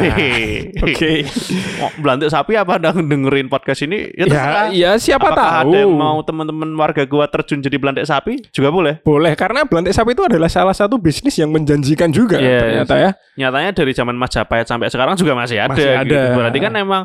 Oke. 0.79 1.27
Mau 1.79 1.91
belantik 1.99 2.31
sapi 2.31 2.55
apa 2.55 2.79
anda 2.79 2.95
dengerin 2.95 3.47
podcast 3.47 3.83
ini? 3.83 4.15
Ya, 4.15 4.25
Ya, 4.25 4.43
ya 4.71 4.91
siapa 4.95 5.29
Apakah 5.29 5.67
tahu. 5.67 5.71
ada 5.71 5.77
yang 5.83 5.91
mau 5.91 6.23
teman-teman 6.23 6.71
warga 6.73 7.03
gua 7.03 7.27
terjun 7.27 7.59
jadi 7.59 7.75
belantik 7.75 8.03
sapi? 8.03 8.39
Juga 8.49 8.71
boleh. 8.71 9.03
Boleh 9.03 9.35
karena 9.35 9.67
belantik 9.67 9.91
sapi 9.91 10.11
itu 10.11 10.23
adalah 10.23 10.47
salah 10.47 10.71
satu 10.71 10.95
bisnis 10.95 11.35
yang 11.35 11.51
menjanjikan 11.51 12.07
juga 12.09 12.39
Yes. 12.39 12.61
ternyata 12.87 12.95
ya. 12.95 13.11
Nyatanya 13.37 13.71
dari 13.75 13.91
zaman 13.91 14.15
Majapahit 14.15 14.63
sampai 14.63 14.87
sekarang 14.87 15.13
juga 15.13 15.35
masih 15.35 15.59
ada. 15.59 15.75
Masih 15.75 15.91
gitu. 16.07 16.15
ada. 16.15 16.21
Berarti 16.33 16.57
kan 16.57 16.73
emang 16.73 17.03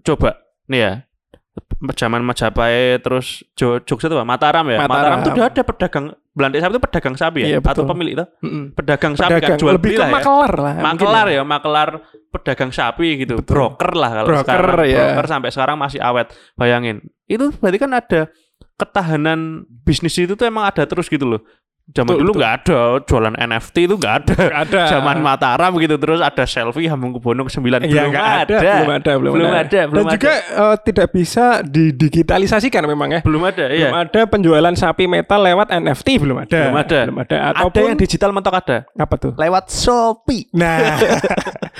coba 0.00 0.38
nih 0.66 0.80
ya. 0.80 0.92
Zaman 1.98 2.22
Majapahit 2.22 3.02
terus 3.02 3.42
Jo- 3.52 3.82
Jogja 3.82 4.06
tuh 4.06 4.16
apa? 4.16 4.24
Mataram 4.24 4.64
ya. 4.70 4.78
Mataram. 4.80 4.88
Mataram, 4.88 5.18
tuh 5.20 5.32
udah 5.34 5.46
ada 5.50 5.62
pedagang 5.66 6.06
belantik 6.36 6.60
sapi 6.60 6.72
itu 6.76 6.82
pedagang 6.84 7.16
sapi 7.16 7.38
ya 7.40 7.46
Iya, 7.48 7.58
atau 7.64 7.88
pemilik 7.88 8.12
itu 8.12 8.26
Mm-mm. 8.44 8.64
pedagang 8.76 9.16
sapi 9.16 9.32
kan 9.32 9.40
Pedagang 9.40 9.56
jual 9.56 9.72
lebih 9.80 9.88
beli 9.88 9.96
lah 9.96 10.08
ya. 10.08 10.14
makelar 10.20 10.52
lah. 10.54 10.74
Makelar 10.76 11.24
mungkin 11.24 11.32
ya, 11.32 11.42
makelar 11.42 11.88
pedagang 12.28 12.70
sapi 12.70 13.08
gitu. 13.16 13.34
Betul. 13.40 13.56
Broker 13.56 13.90
lah 13.96 14.10
kalau 14.12 14.28
Broker, 14.28 14.44
sekarang. 14.44 14.86
ya. 14.86 14.98
Broker 15.00 15.26
sampai 15.26 15.48
sekarang 15.48 15.76
masih 15.80 15.98
awet. 15.98 16.28
Bayangin. 16.54 17.00
Itu 17.24 17.48
berarti 17.56 17.78
kan 17.80 17.90
ada 17.90 18.20
ketahanan 18.76 19.40
bisnis 19.82 20.12
itu 20.14 20.36
tuh 20.36 20.44
emang 20.44 20.68
ada 20.68 20.84
terus 20.84 21.08
gitu 21.08 21.24
loh. 21.24 21.40
Zaman 21.86 22.18
dulu 22.18 22.34
nggak 22.34 22.52
ada 22.66 22.98
jualan 23.06 23.38
NFT 23.38 23.86
itu 23.86 23.94
nggak 23.94 24.14
ada. 24.26 24.34
Nggak 24.34 24.62
ada. 24.66 24.82
Zaman 24.90 25.16
Mataram 25.22 25.70
gitu 25.78 25.94
terus 26.02 26.18
ada 26.18 26.42
selfie 26.42 26.90
Hamengkubuwono 26.90 27.46
ke-9 27.46 27.62
Iya, 27.62 27.78
belum 27.78 28.10
nggak 28.10 28.30
ada. 28.42 28.56
Belum 28.58 28.90
ada, 28.90 29.12
belum, 29.14 29.32
Belum 29.38 29.50
ada. 29.54 29.62
ada, 29.62 29.80
belum 29.86 30.04
Dan 30.10 30.14
juga 30.18 30.32
eh, 30.34 30.76
tidak 30.82 31.08
bisa 31.14 31.44
didigitalisasikan 31.62 32.82
memang 32.90 33.08
ya. 33.14 33.20
Belum 33.22 33.38
ada, 33.46 33.70
Belum 33.70 33.94
iya. 33.94 34.02
ada 34.02 34.20
penjualan 34.26 34.74
sapi 34.74 35.06
metal 35.06 35.38
lewat 35.38 35.70
NFT 35.70 36.08
belum 36.18 36.42
ada. 36.42 36.58
Belum 36.58 36.74
ada. 36.74 37.00
Belum 37.06 37.18
ada. 37.22 37.36
Ada 37.38 37.58
Ataupun 37.62 37.86
yang 37.94 37.98
digital 38.02 38.30
mentok 38.34 38.54
ada. 38.58 38.78
apa 38.90 39.14
tuh? 39.14 39.32
Lewat 39.38 39.70
Shopee. 39.70 40.50
Nah, 40.58 40.98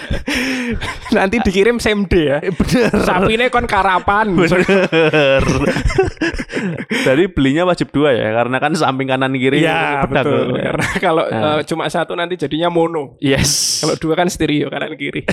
nanti 1.19 1.43
dikirim 1.43 1.83
same 1.83 2.07
day 2.07 2.31
ya. 2.31 2.39
Bener. 2.47 2.95
Sapinya 3.03 3.47
kon 3.51 3.67
karapan. 3.67 4.39
Bener. 4.39 4.63
Jadi 7.03 7.23
belinya 7.31 7.67
wajib 7.67 7.91
dua 7.91 8.15
ya, 8.15 8.31
karena 8.33 8.57
kan 8.63 8.73
samping 8.79 9.11
kanan 9.11 9.35
kiri 9.35 9.67
Iya 9.67 9.96
pedang. 10.05 10.25
betul. 10.27 10.47
Karena 10.59 10.87
kalau 11.07 11.25
Nah. 11.27 11.43
eh, 11.57 11.61
cuma 11.65 11.85
satu 11.87 12.13
nanti 12.13 12.37
jadinya 12.37 12.69
mono. 12.69 13.17
Yes. 13.19 13.81
Kalau 13.81 13.97
dua 13.97 14.15
kan 14.15 14.29
stereo 14.29 14.69
kanan 14.69 14.93
kiri. 14.95 15.25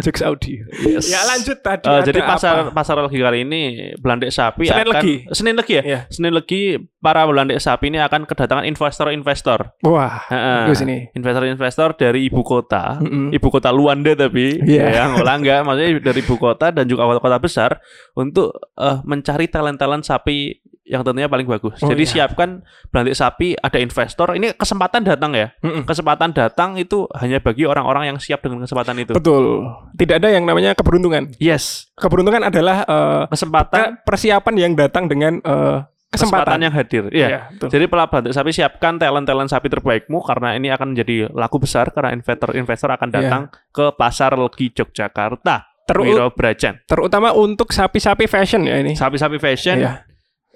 Jokes 0.00 0.22
audio. 0.22 0.62
Yes. 0.80 1.08
Ya 1.08 1.20
lanjut 1.24 1.58
tadi. 1.60 1.84
Ada 1.84 2.06
jadi 2.06 2.20
pasar 2.22 2.54
apa? 2.60 2.70
pasar 2.72 2.96
legi 3.00 3.18
kali 3.18 3.38
ini 3.42 3.62
belandik 3.98 4.30
sapi 4.30 4.66
Senin 4.66 4.86
akan 4.86 4.94
Legi. 4.96 5.14
Senin 5.30 5.54
legi 5.54 5.74
ya? 5.74 5.82
Iya. 5.82 6.00
Senin 6.08 6.32
legi 6.32 6.62
para 6.98 7.26
belandik 7.26 7.58
sapi 7.58 7.90
ini 7.90 7.98
akan 7.98 8.24
kedatangan 8.24 8.64
investor-investor. 8.64 9.76
Wah, 9.82 10.24
Heeh. 10.26 10.58
bagus 10.64 10.80
ini. 10.82 10.98
Investor-investor 11.12 11.88
dari 11.94 12.26
ibu 12.26 12.40
kota, 12.40 12.96
Mm-mm. 12.98 13.28
ibu 13.30 13.48
kota 13.50 13.68
Luanda 13.68 14.14
tapi 14.14 14.56
Iya. 14.64 14.84
ya 14.88 15.04
enggak, 15.12 15.60
maksudnya 15.62 16.00
dari 16.00 16.20
ibu 16.22 16.36
kota 16.36 16.70
dan 16.70 16.86
juga 16.86 17.04
kota-kota 17.04 17.36
besar 17.36 17.70
untuk 18.14 18.54
eh, 18.74 18.98
mencari 19.04 19.46
talent-talent 19.46 20.02
sapi 20.02 20.63
yang 20.84 21.00
tentunya 21.00 21.26
paling 21.26 21.44
bagus. 21.44 21.80
Oh, 21.80 21.88
Jadi 21.88 22.04
iya. 22.04 22.12
siapkan 22.28 22.60
belantik 22.88 23.16
sapi, 23.16 23.56
ada 23.56 23.78
investor. 23.78 24.32
Ini 24.32 24.52
kesempatan 24.52 25.00
datang 25.00 25.32
ya. 25.32 25.48
Mm-mm. 25.58 25.82
Kesempatan 25.82 26.30
datang 26.30 26.76
itu 26.76 27.08
hanya 27.16 27.40
bagi 27.40 27.64
orang-orang 27.64 28.12
yang 28.12 28.18
siap 28.18 28.40
dengan 28.40 28.60
kesempatan 28.60 29.00
itu. 29.00 29.12
Betul. 29.12 29.64
Tidak 29.94 30.16
ada 30.16 30.28
yang 30.28 30.44
namanya 30.44 30.72
keberuntungan. 30.72 31.32
Yes, 31.36 31.88
Keberuntungan 31.94 32.44
adalah 32.44 32.84
eh, 32.84 33.22
kesempatan 33.26 33.80
ke- 33.80 33.92
persiapan 34.04 34.54
yang 34.54 34.72
datang 34.74 35.08
dengan 35.08 35.40
eh, 35.40 35.78
kesempatan. 36.12 36.60
yang 36.60 36.70
hadir. 36.70 37.08
Iya. 37.08 37.48
Betul. 37.50 37.68
Jadi 37.72 37.84
pelabuhan 37.88 38.20
untuk 38.22 38.36
sapi 38.36 38.52
siapkan 38.52 38.94
talent-talent 38.94 39.48
sapi 39.48 39.66
terbaikmu 39.66 40.20
karena 40.20 40.52
ini 40.52 40.68
akan 40.68 40.92
menjadi 40.92 41.32
laku 41.32 41.58
besar 41.58 41.90
karena 41.90 42.12
investor-investor 42.12 42.92
akan 42.92 43.08
Iya. 43.08 43.16
datang 43.18 43.42
ke 43.72 43.88
pasar 43.96 44.36
Legi 44.36 44.68
Yogyakarta. 44.70 45.72
Teru- 45.84 46.00
Wiro 46.00 46.32
Brajan. 46.32 46.80
terutama 46.88 47.36
untuk 47.36 47.68
sapi-sapi 47.68 48.24
fashion 48.24 48.64
ya 48.64 48.80
ini. 48.80 48.96
Sapi-sapi 48.96 49.36
fashion. 49.36 49.84
Iya. 49.84 50.03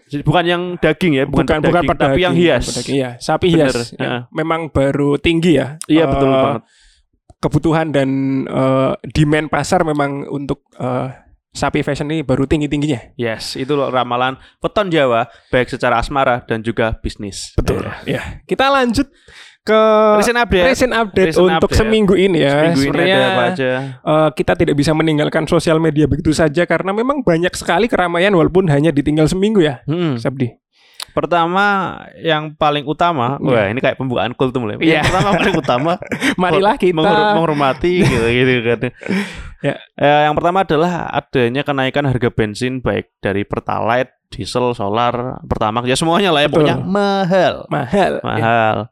Jadi 0.09 0.23
Bukan 0.23 0.45
yang 0.45 0.63
daging 0.77 1.13
ya, 1.15 1.25
bukan, 1.25 1.45
bukan 1.45 1.59
daging, 1.59 1.69
bukan 1.69 1.85
tapi 1.87 1.93
pedaging, 1.93 2.23
yang 2.23 2.35
hias. 2.35 2.65
bukan 2.65 2.75
pedaging, 2.75 2.97
iya. 2.97 3.11
sapi 3.19 3.47
Bener, 3.47 3.69
hias 3.69 3.77
ya. 3.93 4.13
memang 4.31 4.61
baru 4.69 5.11
tinggi 5.17 5.53
ya 5.55 5.77
Iya 5.85 6.03
Eh, 6.03 6.09
betul 6.09 6.31
banget. 6.31 6.63
kebutuhan 7.39 7.87
dan 7.89 8.09
eh, 8.45 8.93
demand 9.09 9.47
pasar 9.47 9.81
memang 9.83 10.27
untuk 10.27 10.67
eh, 10.75 11.09
sapi 11.51 11.81
fashion 11.81 12.07
ini 12.07 12.21
baru 12.21 12.45
tinggi 12.45 12.67
tingginya 12.67 13.01
Yes, 13.15 13.55
itu 13.55 13.73
loh 13.73 13.89
ramalan 13.89 14.35
weton 14.59 14.89
Jawa 14.89 15.27
baik 15.49 15.69
secara 15.69 15.97
asmara 15.97 16.41
dan 16.41 16.61
juga 16.61 16.97
bisnis. 16.97 17.55
betul 17.55 17.83
Iya. 18.05 18.05
ya 18.05 18.23
kita 18.45 18.69
lanjut 18.69 19.07
ke 19.69 19.81
Recent 20.17 20.39
update. 20.39 20.65
recent 20.67 20.93
update 20.93 21.29
Recent 21.31 21.45
untuk 21.47 21.69
update. 21.69 21.79
seminggu 21.79 22.15
ini 22.15 22.41
ya 22.41 22.55
Minggu 22.65 22.81
ini 22.81 22.89
Sebenarnya, 22.89 23.15
ada 23.15 23.29
apa 23.29 23.43
aja? 23.47 23.71
eh, 24.01 24.29
kita 24.33 24.53
tidak 24.55 24.75
bisa 24.75 24.91
meninggalkan 24.91 25.45
sosial 25.45 25.77
media 25.77 26.05
begitu 26.05 26.33
saja 26.33 26.65
karena 26.65 26.91
memang 26.91 27.21
banyak 27.21 27.53
sekali 27.53 27.85
keramaian 27.85 28.33
walaupun 28.33 28.67
hanya 28.67 28.89
ditinggal 28.89 29.25
seminggu 29.25 29.61
ya 29.61 29.85
Hmm. 29.85 30.17
Sabdi 30.17 30.49
Pertama 31.09 31.99
yang 32.17 32.55
paling 32.55 32.85
utama, 32.85 33.37
Iya. 33.37 33.51
wah 33.51 33.67
ini 33.67 33.81
kayak 33.81 33.97
pembukaan 33.97 34.31
kultum 34.33 34.63
mulai. 34.63 34.79
Iya. 34.79 35.03
Yang 35.03 35.11
pertama 35.11 35.31
paling 35.35 35.57
utama 35.57 35.93
marilah 36.39 36.75
kita 36.77 36.95
menghor- 36.95 37.29
menghormati 37.35 37.95
gitu 38.07 38.27
gitu 38.29 38.53
kan. 38.63 38.79
Ya. 39.59 39.75
Eh, 39.93 40.21
yang 40.23 40.33
pertama 40.33 40.63
adalah 40.63 41.11
adanya 41.11 41.61
kenaikan 41.61 42.07
harga 42.07 42.31
bensin 42.31 42.79
baik 42.79 43.11
dari 43.19 43.43
Pertalite, 43.43 44.15
diesel, 44.31 44.71
solar, 44.73 45.43
Pertamax 45.43 45.85
ya 45.85 45.97
semuanya 45.97 46.31
lah 46.31 46.41
ya 46.41 46.47
Betul. 46.47 46.63
pokoknya 46.63 46.77
mahal. 46.81 47.55
mahal 47.67 48.13
ya. 48.23 48.87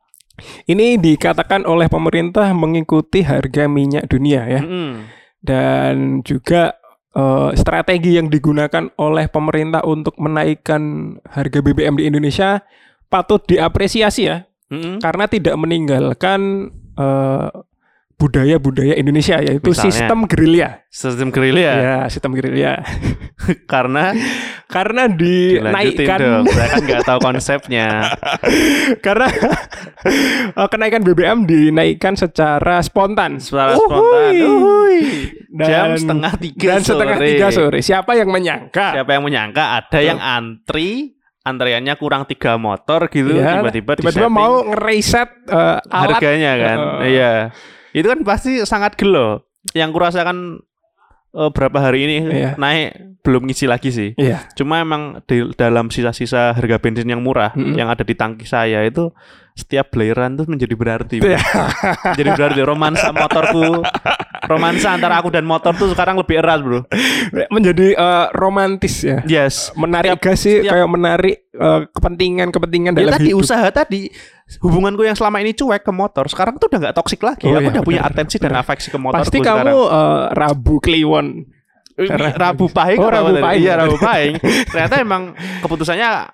Ini 0.64 1.00
dikatakan 1.00 1.64
oleh 1.64 1.88
pemerintah 1.88 2.52
mengikuti 2.52 3.24
harga 3.24 3.64
minyak 3.66 4.04
dunia 4.06 4.44
ya 4.44 4.60
Mm-mm. 4.60 4.92
dan 5.40 6.20
juga 6.20 6.76
eh, 7.12 7.50
strategi 7.56 8.20
yang 8.20 8.28
digunakan 8.28 8.92
oleh 8.96 9.26
pemerintah 9.26 9.80
untuk 9.82 10.16
menaikkan 10.16 10.82
harga 11.24 11.58
BBM 11.60 11.96
di 11.96 12.04
Indonesia 12.04 12.60
patut 13.08 13.40
diapresiasi 13.44 14.22
ya 14.26 14.44
Mm-mm. 14.68 15.00
karena 15.00 15.24
tidak 15.24 15.56
meninggalkan 15.56 16.68
eh, 16.94 17.48
budaya-budaya 18.16 18.96
Indonesia 18.96 19.36
yaitu 19.40 19.76
Misalnya? 19.76 19.92
sistem 19.92 20.18
gerilya. 20.24 20.68
Sistem 20.88 21.28
gerilya 21.28 21.72
Ya, 21.76 21.96
sistem 22.08 22.32
gerilya. 22.32 22.80
karena 23.72 24.16
karena 24.66 25.06
dinaikkan 25.06 26.18
dong. 26.18 26.44
Saya 26.49 26.68
kan 26.68 26.82
nggak 26.82 27.02
tahu 27.02 27.18
konsepnya. 27.20 27.88
karena 29.06 29.28
eh, 30.52 30.68
kenaikan 30.73 31.02
BBM 31.02 31.46
dinaikkan 31.46 32.14
secara 32.14 32.82
spontan. 32.82 33.38
Secara 33.38 33.75
Uhuy. 33.75 33.87
spontan. 33.87 34.32
Uhuy. 34.42 34.99
Dan- 35.49 35.66
Jam 35.66 35.88
setengah 35.96 36.32
tiga 36.37 36.66
Dan 36.68 36.80
setengah 36.82 37.16
sore. 37.16 37.28
tiga 37.30 37.49
sore. 37.49 37.78
Siapa 37.80 38.12
yang 38.12 38.28
menyangka? 38.28 38.87
Siapa 38.92 39.11
yang 39.11 39.23
menyangka 39.25 39.64
ada 39.76 39.99
yang 39.99 40.18
antri 40.18 41.14
antriannya 41.40 41.94
kurang 41.94 42.26
tiga 42.26 42.58
motor 42.58 43.06
gitu 43.06 43.38
Ya, 43.38 43.62
tiba-tiba 43.62 43.94
tiba-tiba 43.94 44.26
mau 44.26 44.66
ngereset 44.66 45.46
alat 45.46 46.18
harganya 46.18 46.52
kan 46.58 46.78
Eh. 47.06 47.14
iya 47.14 47.32
itu 47.94 48.02
kan 48.02 48.18
pasti 48.26 48.66
sangat 48.66 48.99
gelo 48.99 49.46
yang 49.70 49.94
kurasakan 49.94 50.58
eh, 51.36 51.50
berapa 51.52 51.78
hari 51.78 51.98
ini 52.02 52.16
Iya. 52.26 52.50
naik 52.56 53.20
belum 53.20 53.42
ngisi 53.44 53.66
lagi 53.66 53.90
sih 53.90 54.14
Iya. 54.14 54.46
cuma 54.54 54.78
emang 54.78 55.20
di 55.24 55.50
dalam 55.52 55.90
sisa-sisa 55.90 56.54
harga 56.54 56.78
bensin 56.78 57.06
yang 57.06 57.20
murah 57.20 57.52
Mm-mm. 57.52 57.74
yang 57.74 57.86
ada 57.86 58.00
di 58.00 58.14
tangki 58.14 58.46
saya 58.46 58.82
itu 58.82 59.10
setiap 59.52 59.88
belayan 59.88 60.36
tuh 60.36 60.46
menjadi 60.46 60.74
berarti 60.74 61.16
Iya. 61.18 61.40
jadi 62.14 62.30
berarti 62.32 62.60
romansa 62.62 63.10
motorku 63.10 63.82
romansa 64.44 64.92
antara 64.92 65.16
aku 65.16 65.28
dan 65.28 65.42
motor 65.42 65.72
tuh 65.72 65.88
sekarang 65.90 66.14
lebih 66.14 66.36
erat 66.36 66.60
bro 66.60 66.84
menjadi 67.48 67.92
eh, 67.92 68.26
romantis 68.32 69.00
ya. 69.00 69.24
yes 69.24 69.72
Menarik 69.72 70.18
gas 70.18 70.42
sih 70.42 70.60
kayak 70.60 70.84
menarik 70.84 71.48
eh, 71.50 71.80
kepentingan-kepentingan 71.88 72.92
Ya 72.92 72.98
dalam 73.02 73.12
tadi 73.16 73.30
hidup. 73.30 73.40
usaha 73.40 73.66
tadi 73.68 74.12
hubunganku 74.60 75.02
yang 75.02 75.14
selama 75.14 75.40
ini 75.40 75.52
cuek 75.52 75.80
ke 75.80 75.90
motor 75.90 76.28
sekarang 76.28 76.54
tuh 76.56 76.68
udah 76.68 76.78
nggak 76.78 76.94
toksik 76.94 77.18
lagi. 77.18 77.48
Oh 77.48 77.52
aku 77.52 77.66
iya, 77.66 77.72
udah 77.72 77.82
punya 77.82 78.02
atensi 78.04 78.36
dan 78.36 78.54
afeksi 78.54 78.92
ke 78.92 78.98
motor. 79.00 79.24
Pasti 79.24 79.40
kamu 79.40 79.74
eh, 79.74 80.24
Rabu 80.30 80.78
Kliwon. 80.78 81.26
Rabu 82.36 82.68
Pahing. 82.68 83.00
Oh, 83.00 83.08
Rabu? 83.08 83.40
Pahing. 83.40 83.60
Iya 83.64 83.72
Rabu 83.80 83.96
Pahing. 83.96 84.36
Ternyata 84.68 85.00
emang 85.00 85.32
keputusannya 85.64 86.28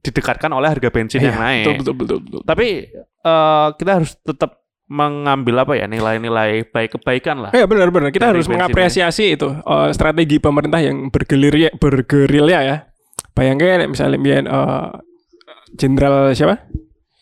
didekatkan 0.00 0.48
oleh 0.48 0.68
harga 0.68 0.88
bensin 0.88 1.20
yang 1.20 1.36
Iya, 1.36 1.44
naik. 1.44 1.64
Betul, 1.64 1.76
betul, 1.76 1.94
betul, 1.94 2.18
betul. 2.24 2.40
Tapi 2.42 2.68
eh, 3.20 3.68
kita 3.76 3.90
harus 3.94 4.16
tetap 4.18 4.63
mengambil 4.84 5.64
apa 5.64 5.80
ya 5.80 5.88
nilai-nilai 5.88 6.68
baik 6.68 7.00
kebaikan 7.00 7.48
lah. 7.48 7.50
Ya 7.56 7.64
benar-benar 7.64 8.12
kita 8.12 8.30
harus 8.30 8.44
mengapresiasi 8.46 9.36
itu 9.36 9.48
eh, 9.48 9.88
strategi 9.96 10.36
pemerintah 10.36 10.80
yang 10.84 11.08
bergerilya 11.08 11.72
bergerilya 11.80 12.58
ya. 12.60 12.76
Bayangkan 13.34 13.88
misalnya 13.88 14.18
biar 14.20 14.44
eh, 14.44 14.88
Jenderal 15.74 16.30
siapa? 16.38 16.70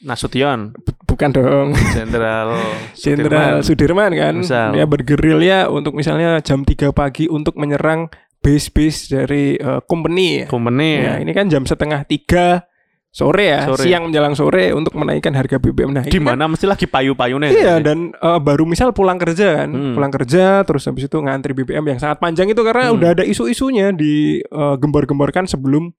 Nasution, 0.03 0.77
Bukan 1.07 1.29
dong. 1.31 1.69
Jenderal 1.95 2.59
Jenderal 3.03 3.63
Sudirman. 3.63 4.11
Sudirman 4.11 4.13
kan. 4.17 4.35
Misal. 4.41 4.69
Dia 4.75 4.85
bergerilya 4.85 5.59
untuk 5.71 5.95
misalnya 5.95 6.43
jam 6.43 6.67
3 6.67 6.91
pagi 6.91 7.31
untuk 7.31 7.55
menyerang 7.55 8.11
base-base 8.43 9.13
dari 9.15 9.55
eh, 9.57 9.81
company. 9.87 10.49
Company. 10.51 10.91
Ya, 11.05 11.15
ini 11.23 11.31
kan 11.33 11.47
jam 11.47 11.63
setengah 11.69 12.03
tiga 12.05 12.67
sore 13.13 13.45
ya, 13.47 13.69
Sore. 13.69 13.85
siang 13.85 14.09
menjelang 14.09 14.33
sore 14.33 14.73
untuk 14.73 14.97
menaikkan 14.97 15.31
harga 15.31 15.61
BBM. 15.61 15.93
Nah, 15.93 16.01
Di 16.03 16.17
kan- 16.17 16.49
mesti 16.49 16.65
lagi 16.65 16.89
payu-payunya. 16.89 17.53
Iya 17.53 17.75
dan 17.79 18.09
eh, 18.11 18.41
baru 18.41 18.65
misal 18.65 18.91
pulang 18.91 19.17
kerja 19.17 19.63
kan, 19.63 19.69
Hmm. 19.69 19.93
pulang 19.93 20.09
kerja 20.11 20.65
terus 20.65 20.83
habis 20.83 21.05
itu 21.05 21.15
ngantri 21.15 21.53
BBM 21.53 21.85
yang 21.87 22.01
sangat 22.01 22.17
panjang 22.19 22.49
itu 22.49 22.59
karena 22.59 22.89
Hmm. 22.89 22.97
udah 22.97 23.09
ada 23.13 23.23
isu-isunya 23.23 23.93
di 23.93 24.41
eh, 24.41 24.75
gembor-gemborkan 24.77 25.45
sebelum 25.45 25.93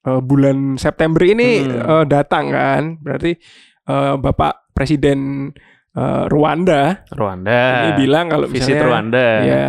eh, 0.00 0.20
bulan 0.20 0.78
September 0.78 1.20
ini 1.20 1.60
Hmm. 1.60 1.74
eh, 1.76 2.04
datang 2.06 2.48
kan. 2.48 2.82
Berarti 2.96 3.34
eh, 3.82 4.14
Bapak 4.16 4.70
Presiden 4.70 5.50
eh, 5.90 6.24
Rwanda 6.24 7.02
Rwanda. 7.10 7.60
ini 7.82 7.90
bilang 7.98 8.30
kalau 8.30 8.46
visit 8.46 8.72
misalnya 8.72 8.86
Rwanda. 8.86 9.26
ya 9.42 9.64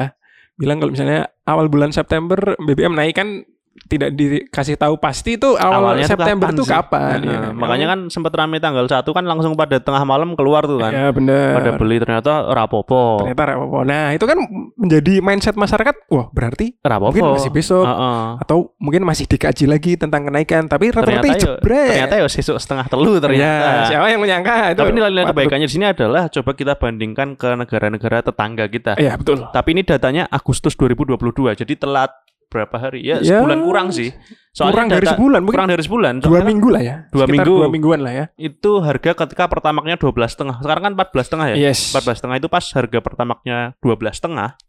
bilang 0.53 0.77
kalau 0.77 0.93
misalnya 0.93 1.21
awal 1.43 1.65
bulan 1.65 1.89
September 1.89 2.37
BBM 2.59 2.93
naik 2.93 3.17
kan 3.17 3.41
tidak 3.81 4.11
dikasih 4.13 4.75
tahu 4.75 4.95
pasti 4.95 5.35
itu 5.35 5.55
awal 5.55 5.95
Awalnya 5.95 6.05
tuh 6.05 6.11
September 6.13 6.47
kapan 6.47 6.55
itu 6.55 6.63
sih? 6.63 6.71
kapan. 6.71 7.17
Nah, 7.17 7.25
ya 7.25 7.39
kan? 7.41 7.53
makanya 7.55 7.85
kan 7.87 7.99
sempat 8.07 8.31
rame 8.31 8.57
tanggal 8.57 8.85
1 8.85 9.03
kan 9.03 9.23
langsung 9.23 9.53
pada 9.53 9.77
tengah 9.77 10.03
malam 10.03 10.33
keluar 10.33 10.63
tuh 10.63 10.77
kan. 10.77 10.91
ya 10.91 11.07
benar. 11.09 11.55
Pada 11.55 11.71
beli 11.75 11.97
ternyata 11.97 12.31
rapopo. 12.47 13.19
Ternyata 13.19 13.43
rapopo. 13.47 13.83
Nah, 13.83 14.11
itu 14.11 14.23
kan 14.23 14.37
menjadi 14.75 15.13
mindset 15.19 15.55
masyarakat. 15.55 15.95
Wah, 16.07 16.27
berarti 16.29 16.75
Rapopo. 16.77 17.11
mungkin 17.11 17.35
masih 17.35 17.49
besok 17.49 17.83
Heeh. 17.83 18.27
atau 18.39 18.57
mungkin 18.77 19.01
masih 19.03 19.25
dikaji 19.25 19.65
lagi 19.65 19.95
tentang 19.95 20.23
kenaikan. 20.23 20.67
Tapi 20.67 20.85
rata-rata 20.89 21.19
Ternyata 21.21 21.27
yo, 21.31 21.41
jebret. 21.57 21.87
ternyata 21.89 22.15
yo 22.17 22.27
sesuk 22.27 22.57
setengah 22.57 22.85
telu 22.87 23.13
Ya, 23.13 23.21
ternyata. 23.21 23.69
siapa 23.87 24.05
yang 24.07 24.21
menyangka 24.21 24.53
itu? 24.71 24.79
Tapi 24.79 24.91
nilai-nilai 24.91 25.25
kebaikannya 25.27 25.67
di 25.67 25.73
sini 25.73 25.85
adalah 25.85 26.27
coba 26.27 26.51
kita 26.53 26.73
bandingkan 26.75 27.35
ke 27.35 27.49
negara-negara 27.55 28.21
tetangga 28.21 28.65
kita. 28.67 28.95
Iya, 28.95 29.15
betul. 29.15 29.47
Tapi 29.47 29.69
ini 29.71 29.81
datanya 29.81 30.23
Agustus 30.27 30.75
2022. 30.75 31.17
Jadi 31.55 31.73
telat 31.75 32.11
berapa 32.51 32.75
hari? 32.75 32.99
Ya, 33.01 33.17
Ya, 33.17 33.39
sebulan 33.39 33.63
kurang 33.63 33.87
sih. 33.89 34.11
kurang 34.51 34.91
dari 34.91 34.99
data- 35.01 35.15
sebulan, 35.15 35.39
mungkin 35.39 35.55
Kurang 35.55 35.71
dari 35.71 35.79
sebulan. 35.81 36.13
dua 36.19 36.27
Soalnya 36.27 36.45
minggu 36.45 36.67
lah 36.67 36.81
ya. 36.83 36.95
Dua 37.07 37.25
minggu. 37.25 37.53
Dua 37.55 37.67
mingguan 37.71 37.99
lah 38.03 38.13
ya. 38.13 38.25
Itu 38.35 38.83
harga 38.83 39.15
ketika 39.15 39.47
pertamaknya 39.47 39.95
12 39.95 40.27
setengah. 40.29 40.59
Sekarang 40.59 40.83
kan 40.83 40.93
14 40.93 41.25
setengah 41.25 41.47
ya. 41.49 41.71
Yes. 41.71 41.79
14 41.89 42.19
setengah 42.19 42.35
itu 42.35 42.45
pas 42.45 42.65
harga 42.67 42.99
pertamaknya 42.99 43.57
12 43.79 44.11
setengah. 44.13 44.59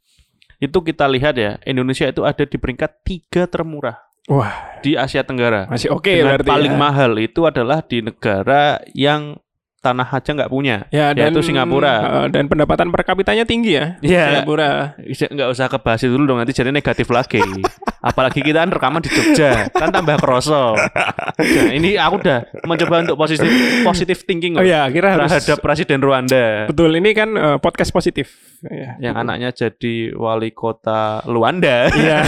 Itu 0.57 0.79
kita 0.81 1.11
lihat 1.11 1.35
ya, 1.35 1.59
Indonesia 1.63 2.07
itu 2.07 2.23
ada 2.23 2.47
di 2.47 2.55
peringkat 2.55 3.03
tiga 3.03 3.51
termurah 3.51 3.99
Wah, 4.25 4.79
di 4.79 4.95
Asia 4.95 5.27
Tenggara. 5.27 5.67
masih 5.67 5.91
oke 5.91 6.07
Dengan 6.07 6.39
berarti. 6.39 6.47
paling 6.47 6.73
ya. 6.73 6.79
mahal 6.79 7.13
itu 7.19 7.43
adalah 7.43 7.83
di 7.83 7.99
negara 7.99 8.79
yang 8.95 9.35
tanah 9.83 10.07
aja 10.07 10.31
nggak 10.31 10.47
punya. 10.47 10.87
Ya, 10.95 11.11
dan 11.11 11.35
yaitu 11.35 11.43
Singapura. 11.43 11.95
eh, 12.23 12.27
dan 12.31 12.47
pendapatan 12.47 12.95
per 12.95 13.03
kapitanya 13.03 13.43
tinggi 13.43 13.75
ya. 13.75 13.99
Iya. 13.99 14.25
Singapura. 14.39 14.95
Nggak 15.03 15.49
usah 15.51 15.67
kebahas 15.67 16.01
itu 16.07 16.15
dulu 16.15 16.25
dong 16.31 16.39
nanti 16.39 16.55
jadi 16.55 16.71
negatif 16.71 17.11
lagi. 17.11 17.43
Apalagi 18.03 18.43
kita 18.43 18.67
kan 18.67 18.71
rekaman 18.71 18.99
di 18.99 19.11
Jogja, 19.15 19.71
kan 19.71 19.95
tambah 19.95 20.19
kroso. 20.19 20.75
Nah, 20.75 21.71
ini 21.71 21.95
aku 21.95 22.19
udah 22.19 22.39
mencoba 22.67 23.07
untuk 23.07 23.15
positif 23.15 23.47
positif 23.87 24.27
thinking 24.27 24.59
Oh 24.59 24.63
loh, 24.63 24.67
ya, 24.67 24.91
kira 24.91 25.15
harus 25.15 25.31
terhadap 25.31 25.63
Presiden 25.63 26.03
Rwanda 26.03 26.67
Betul, 26.67 26.99
ini 26.99 27.15
kan 27.15 27.31
eh, 27.35 27.59
podcast 27.63 27.95
positif. 27.95 28.55
Ya. 28.63 28.95
yang 29.03 29.19
anaknya 29.19 29.51
jadi 29.51 30.15
wali 30.15 30.55
kota 30.55 31.19
Luanda. 31.27 31.91
Iya. 31.91 32.23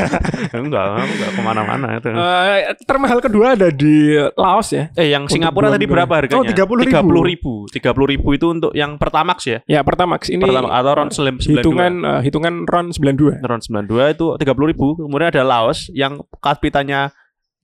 enggak, 0.60 0.84
enggak 1.00 1.30
ke 1.32 1.40
mana-mana 1.40 1.96
itu. 1.96 2.12
Eh, 2.12 2.76
termahal 2.84 3.24
kedua 3.24 3.56
ada 3.56 3.72
di 3.72 4.12
Laos 4.36 4.68
ya. 4.68 4.92
Eh, 4.92 5.08
yang 5.08 5.24
Singapura 5.32 5.72
tadi 5.72 5.88
berapa 5.88 6.12
harganya? 6.12 6.40
Oh, 6.40 6.44
30.000. 6.44 6.92
30 6.92 6.92
ribu. 6.92 6.97
30 7.02 8.12
ribu 8.12 8.28
itu 8.34 8.46
untuk 8.48 8.72
yang 8.74 8.96
Pertamax 8.96 9.38
ya? 9.46 9.58
Ya, 9.68 9.80
Pertamax 9.84 10.32
ini 10.32 10.42
Pertamax 10.42 10.70
atau 10.72 10.92
RON 10.94 11.08
92. 11.10 11.60
hitungan 11.60 11.92
eh, 12.02 12.20
hitungan 12.26 12.54
RON 12.64 12.86
92. 12.90 13.44
RON 13.44 13.60
92 13.60 14.14
itu 14.16 14.26
30 14.40 14.70
ribu. 14.70 14.86
Kemudian 14.98 15.28
ada 15.30 15.44
Laos 15.44 15.88
yang 15.94 16.22
kapitanya 16.42 17.10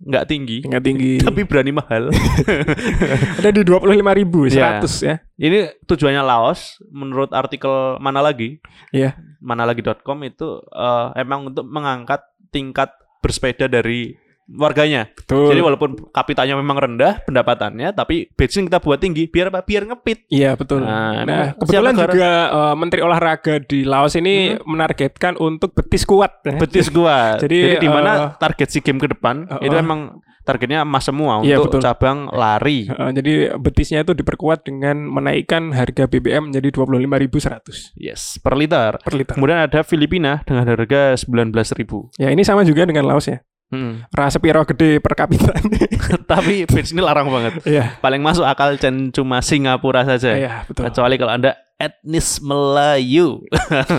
nggak 0.04 0.26
tinggi, 0.26 0.58
Tingkat 0.60 0.82
tinggi. 0.84 1.12
tapi 1.26 1.46
berani 1.46 1.72
mahal. 1.72 2.10
Ada 3.40 3.50
di 3.54 3.62
25.000 3.62 4.20
ribu, 4.20 4.50
Iya. 4.50 4.82
100 4.82 5.06
ya. 5.06 5.16
Ini 5.38 5.58
tujuannya 5.86 6.22
Laos 6.22 6.76
menurut 6.90 7.30
artikel 7.32 7.96
mana 8.02 8.20
lagi? 8.20 8.58
Iya. 8.92 9.16
Manalagi.com 9.40 10.18
itu 10.26 10.60
eh, 10.66 11.06
emang 11.16 11.54
untuk 11.54 11.64
mengangkat 11.64 12.20
tingkat 12.50 12.92
bersepeda 13.22 13.70
dari 13.70 14.12
warganya. 14.46 15.08
Betul. 15.10 15.48
Jadi 15.50 15.60
walaupun 15.60 15.90
kapitalnya 16.10 16.54
memang 16.54 16.76
rendah 16.76 17.24
pendapatannya, 17.24 17.92
tapi 17.92 18.28
bensin 18.32 18.68
kita 18.68 18.78
buat 18.78 19.00
tinggi 19.00 19.26
biar 19.26 19.48
apa? 19.48 19.64
Biar 19.64 19.88
ngepit. 19.88 20.28
Iya 20.28 20.54
betul. 20.54 20.84
Nah, 20.84 21.24
Nah, 21.24 21.56
kebetulan 21.56 21.94
juga 21.96 22.30
eh, 22.48 22.74
Menteri 22.76 23.00
Olahraga 23.00 23.54
di 23.58 23.84
Laos 23.84 24.14
ini 24.14 24.56
menargetkan 24.60 25.36
untuk 25.36 25.72
betis 25.72 26.04
kuat. 26.04 26.44
Betis 26.44 26.92
gua. 26.96 27.40
Jadi, 27.40 27.76
Jadi, 27.76 27.82
di 27.82 27.88
mana 27.88 28.12
eh, 28.12 28.20
target 28.36 28.68
si 28.68 28.78
game 28.80 29.00
ke 29.00 29.08
depan 29.08 29.48
eh, 29.48 29.66
itu 29.66 29.76
eh. 29.76 29.80
emang 29.80 30.20
targetnya 30.44 30.84
emas 30.84 31.08
semua 31.08 31.40
Iya, 31.40 31.56
untuk 31.56 31.80
betul. 31.80 31.88
cabang 31.88 32.28
lari. 32.28 32.84
Jadi 32.84 33.56
betisnya 33.56 34.04
itu 34.04 34.12
diperkuat 34.12 34.68
dengan 34.68 35.00
menaikkan 35.08 35.72
harga 35.72 36.04
BBM 36.04 36.52
menjadi 36.52 36.68
25.100 36.68 37.96
Yes, 37.96 38.36
per 38.44 38.52
liter. 38.52 39.00
per 39.00 39.16
liter. 39.16 39.34
Kemudian 39.40 39.64
ada 39.64 39.80
Filipina 39.80 40.44
dengan 40.44 40.68
harga 40.68 41.16
19.000. 41.16 42.20
Ya 42.20 42.28
ini 42.28 42.44
sama 42.44 42.60
juga 42.60 42.84
dengan 42.84 43.08
Laos 43.08 43.24
ya. 43.24 43.40
Hmm. 43.74 44.06
Rasa 44.08 44.38
piro 44.38 44.62
gede 44.62 45.02
per 45.02 45.12
kapita. 45.12 45.50
Tapi 46.30 46.62
bensin 46.64 46.94
ini 46.94 47.02
larang 47.02 47.26
banget. 47.26 47.58
Iya. 47.64 47.98
Paling 47.98 48.22
masuk 48.22 48.46
akal 48.46 48.78
dan 48.78 49.10
cuma 49.10 49.42
Singapura 49.42 50.06
saja. 50.06 50.30
Iya, 50.30 50.52
betul. 50.64 50.86
Kecuali 50.86 51.18
kalau 51.18 51.34
Anda 51.34 51.58
etnis 51.74 52.38
Melayu. 52.38 53.42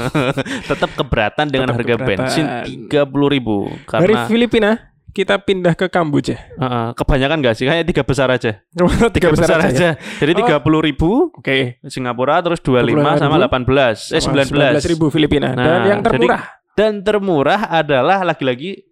Tetap 0.70 0.96
keberatan 0.96 1.46
dengan 1.48 1.70
Tetap 1.70 1.77
harga 1.77 1.94
keberatan. 1.94 2.08
bensin 2.24 2.46
30.000 2.88 2.88
Dari 2.88 3.84
karena 3.86 4.20
Filipina 4.25 4.72
kita 5.12 5.39
pindah 5.39 5.74
ke 5.74 5.88
Kamboja. 5.88 6.36
Heeh, 6.36 6.88
kebanyakan 6.91 7.39
nggak 7.39 7.55
sih? 7.55 7.63
Kayak 7.63 7.88
tiga 7.88 8.03
besar 8.03 8.27
aja. 8.27 8.51
Tiga 9.15 9.32
besar, 9.32 9.63
aja. 9.63 9.96
ya? 9.96 10.20
Jadi 10.20 10.32
Oh. 10.36 10.60
30.000 10.60 11.39
Oke. 11.39 11.79
Singapura 11.88 12.39
terus 12.39 12.60
25 12.60 13.15
sama 13.15 13.39
18 13.39 14.12
eh 14.12 14.20
19 14.20 14.91
ribu 14.91 15.08
Filipina. 15.08 15.55
Dan 15.55 15.55
Nah, 15.55 15.84
yang 15.88 16.00
termurah. 16.03 16.44
dan 16.75 17.00
termurah 17.00 17.62
adalah 17.72 18.27
lagi-lagi 18.27 18.84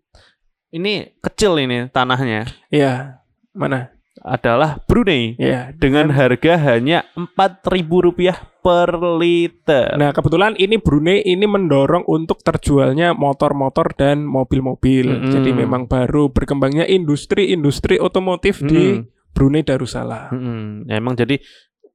ini 0.73 1.13
kecil 1.21 1.61
ini 1.61 1.87
tanahnya 1.87 2.49
Iya. 2.67 3.21
Mana? 3.53 3.93
adalah 4.23 4.79
Brunei 4.87 5.35
Iya. 5.35 5.75
dengan 5.75 6.07
harga 6.15 6.55
hanya 6.55 7.03
Rp4.000 7.11 8.31
per 8.63 8.95
liter. 9.19 9.99
Nah, 9.99 10.15
kebetulan 10.15 10.55
ini 10.55 10.79
Brunei 10.79 11.19
ini 11.19 11.43
mendorong 11.43 12.07
untuk 12.07 12.39
terjualnya 12.39 13.11
motor-motor 13.11 13.91
dan 13.91 14.23
mobil-mobil. 14.23 15.11
Mm-mm. 15.11 15.27
Jadi 15.27 15.51
memang 15.51 15.91
baru 15.91 16.31
berkembangnya 16.31 16.87
industri-industri 16.87 17.99
otomotif 17.99 18.63
di 18.63 19.03
Mm. 19.03 19.11
Brunei 19.35 19.67
Darussalam. 19.67 20.31
Mm-mm. 20.31 20.87
Ya, 20.87 21.03
emang 21.03 21.19
jadi 21.19 21.43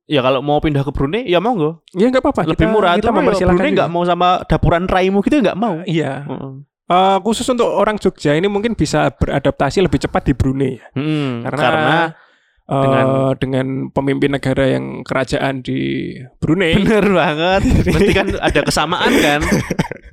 ya 0.04 0.20
kalau 0.20 0.44
mau 0.44 0.60
pindah 0.60 0.84
ke 0.84 0.92
Brunei 0.92 1.24
ya 1.24 1.40
monggo. 1.40 1.80
Ya 1.96 2.12
nggak 2.12 2.20
apa-apa. 2.20 2.44
Lebih 2.44 2.66
kita, 2.66 2.74
murah 2.74 2.92
Kita 3.00 3.08
kalau 3.08 3.16
mempersilahkan 3.24 3.56
Brunei 3.56 3.72
nggak 3.72 3.90
mau 3.90 4.04
sama 4.04 4.28
dapuran 4.44 4.84
raimu 4.84 5.24
gitu 5.24 5.40
nggak 5.40 5.56
mau. 5.56 5.80
Iya. 5.88 6.28
Heeh. 6.28 6.52
Eh, 6.88 7.18
khusus 7.20 7.44
untuk 7.44 7.68
orang 7.68 7.96
Jogja 7.96 8.32
ini 8.32 8.46
mungkin 8.46 8.72
bisa 8.72 9.12
beradaptasi 9.12 9.80
lebih 9.80 10.00
cepat 10.00 10.24
di 10.24 10.32
Brunei. 10.32 10.72
ya. 10.74 10.88
Mm, 10.96 11.44
Karena, 11.44 11.60
karena 11.62 11.96
eh, 12.64 12.80
dengan- 12.80 13.08
dengan 13.36 13.66
pemimpin 13.90 14.30
negara 14.32 14.64
yang 14.66 15.04
kerajaan 15.04 15.60
di 15.60 15.78
Brunei. 16.38 16.80
Bener 16.80 17.04
banget. 17.20 17.60
Mesti 17.84 18.12
kan 18.12 18.26
ada 18.34 18.60
kesamaan 18.62 19.12
kan? 19.14 19.40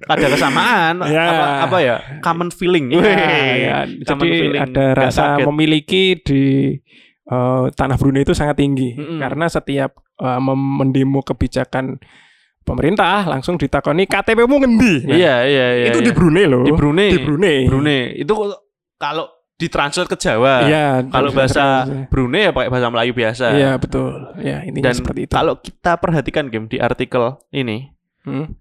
Ada 0.05 0.27
kesamaan. 0.29 0.94
Ya. 1.08 1.24
Apa, 1.25 1.46
apa 1.63 1.77
ya? 1.79 1.96
Common 2.20 2.51
feeling. 2.51 2.91
Ya, 2.91 3.00
Wih, 3.00 3.15
ya. 3.62 3.77
common 4.05 4.25
Jadi 4.25 4.36
feeling. 4.38 4.62
ada 4.62 4.86
rasa 4.94 5.24
kaget. 5.34 5.46
memiliki 5.48 6.03
di 6.20 6.44
eh, 7.25 7.63
tanah 7.72 7.96
Brunei 7.96 8.22
itu 8.22 8.32
sangat 8.32 8.55
tinggi 8.55 8.94
Mm-mm. 8.94 9.17
karena 9.17 9.48
setiap 9.48 9.96
mem- 10.15 10.55
mendemo 10.77 11.20
kebijakan 11.20 12.00
pemerintah 12.65 13.24
langsung 13.24 13.55
ditakoni 13.55 14.03
KTP-mu 14.03 14.57
ngendi? 14.57 15.05
Nah, 15.05 15.13
Iya, 15.13 15.36
iya, 15.45 15.67
iya. 15.77 15.86
itu 15.88 16.01
iya. 16.01 16.07
di 16.10 16.12
Brunei 16.12 16.45
loh. 16.45 16.65
Di 16.65 16.74
Brunei. 16.74 17.10
Di 17.10 17.19
Brunei. 17.22 17.57
Brunei. 17.63 18.01
Itu 18.17 18.34
kalau 18.98 19.25
ditranslate 19.55 20.10
ke 20.10 20.17
Jawa. 20.17 20.65
Iya. 20.65 20.86
Kalau 21.07 21.29
bahasa 21.31 21.86
terus- 21.86 22.10
Brunei 22.10 22.44
ya 22.44 22.51
pakai 22.51 22.68
bahasa 22.68 22.87
Melayu 22.90 23.13
biasa. 23.13 23.46
Iya 23.53 23.72
betul. 23.77 24.11
Ya 24.42 24.66
intinya 24.66 24.90
Dan 24.90 24.96
seperti 24.98 25.20
itu. 25.24 25.31
kalau 25.31 25.53
kita 25.55 25.96
perhatikan 25.96 26.50
game 26.50 26.66
di 26.66 26.75
artikel 26.75 27.37
ini, 27.50 27.94
Hmm, 28.25 28.57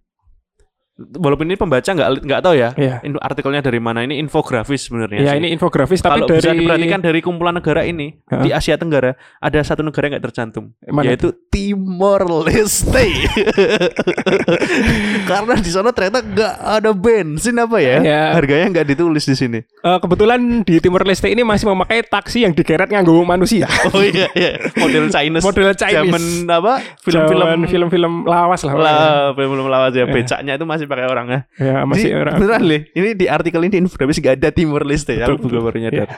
walaupun 0.96 1.44
ini 1.44 1.54
pembaca 1.54 1.84
nggak 1.84 2.22
nggak 2.22 2.40
tahu 2.40 2.54
ya, 2.54 2.70
Iya. 2.72 3.02
in- 3.02 3.18
artikelnya 3.18 3.60
dari 3.60 3.78
mana 3.78 4.00
ini 4.00 4.16
infografis 4.16 4.86
sebenarnya. 4.86 5.20
Ya 5.20 5.32
sih. 5.32 5.38
ini 5.38 5.50
infografis 5.50 5.98
tapi 5.98 6.22
kalau 6.22 6.26
dari 6.28 6.38
bisa 6.40 6.52
diperhatikan 6.52 7.00
dari 7.00 7.18
kumpulan 7.18 7.50
negara 7.52 7.82
ini 7.82 8.14
Hah? 8.26 8.38
di 8.38 8.50
Asia 8.50 8.74
Tenggara 8.74 9.12
ada 9.36 9.58
satu 9.60 9.82
negara 9.82 10.06
yang 10.06 10.12
nggak 10.14 10.24
tercantum 10.24 10.70
Mana 10.84 11.08
yaitu 11.08 11.34
Timor 11.48 12.22
Leste 12.42 13.10
karena 15.26 15.54
di 15.56 15.68
sana 15.68 15.90
ternyata 15.90 16.20
nggak 16.20 16.54
ada 16.60 16.90
bensin 16.92 17.56
apa 17.56 17.78
ya 17.78 17.96
Ya. 18.00 18.22
harganya 18.32 18.66
nggak 18.70 18.86
ditulis 18.88 19.24
di 19.24 19.34
sini 19.34 19.60
Eh, 19.80 19.98
kebetulan 19.98 20.40
di 20.62 20.78
Timor 20.78 21.02
Leste 21.02 21.26
ini 21.26 21.42
masih 21.42 21.66
memakai 21.66 22.00
taksi 22.02 22.40
yang 22.40 22.52
digeret 22.52 22.86
nganggo 22.86 23.20
manusia. 23.20 23.68
oh 23.90 24.00
iya 24.00 24.28
iya 24.32 24.56
model 24.74 25.08
Chinese 25.08 25.44
Model 25.44 25.74
Chinese. 25.74 26.00
zaman 26.06 26.22
apa 26.48 26.72
film-film 27.00 27.48
film-film 27.66 28.12
lawas 28.24 28.62
lah. 28.62 29.32
film-film 29.34 29.66
lawas 29.66 29.92
ya 29.92 30.04
Ya. 30.04 30.06
becaknya 30.06 30.52
itu 30.54 30.64
masih 30.64 30.83
pakai 30.84 31.06
orang 31.06 31.26
ya 31.26 31.40
Ya 31.56 31.76
masih 31.84 32.10
Ini 32.10 32.18
orang. 32.18 32.34
beneran 32.36 32.62
lih 32.62 32.80
ini 32.92 33.08
di 33.12 33.26
artikel 33.26 33.60
ini 33.60 33.76
infografis 33.78 34.16
nggak 34.16 34.34
ada 34.38 34.48
Timor 34.48 34.82
Leste 34.82 35.16
aku 35.16 35.36
Betul, 35.36 35.48
juga 35.48 35.58
baru 35.64 35.78
nyadar 35.80 36.08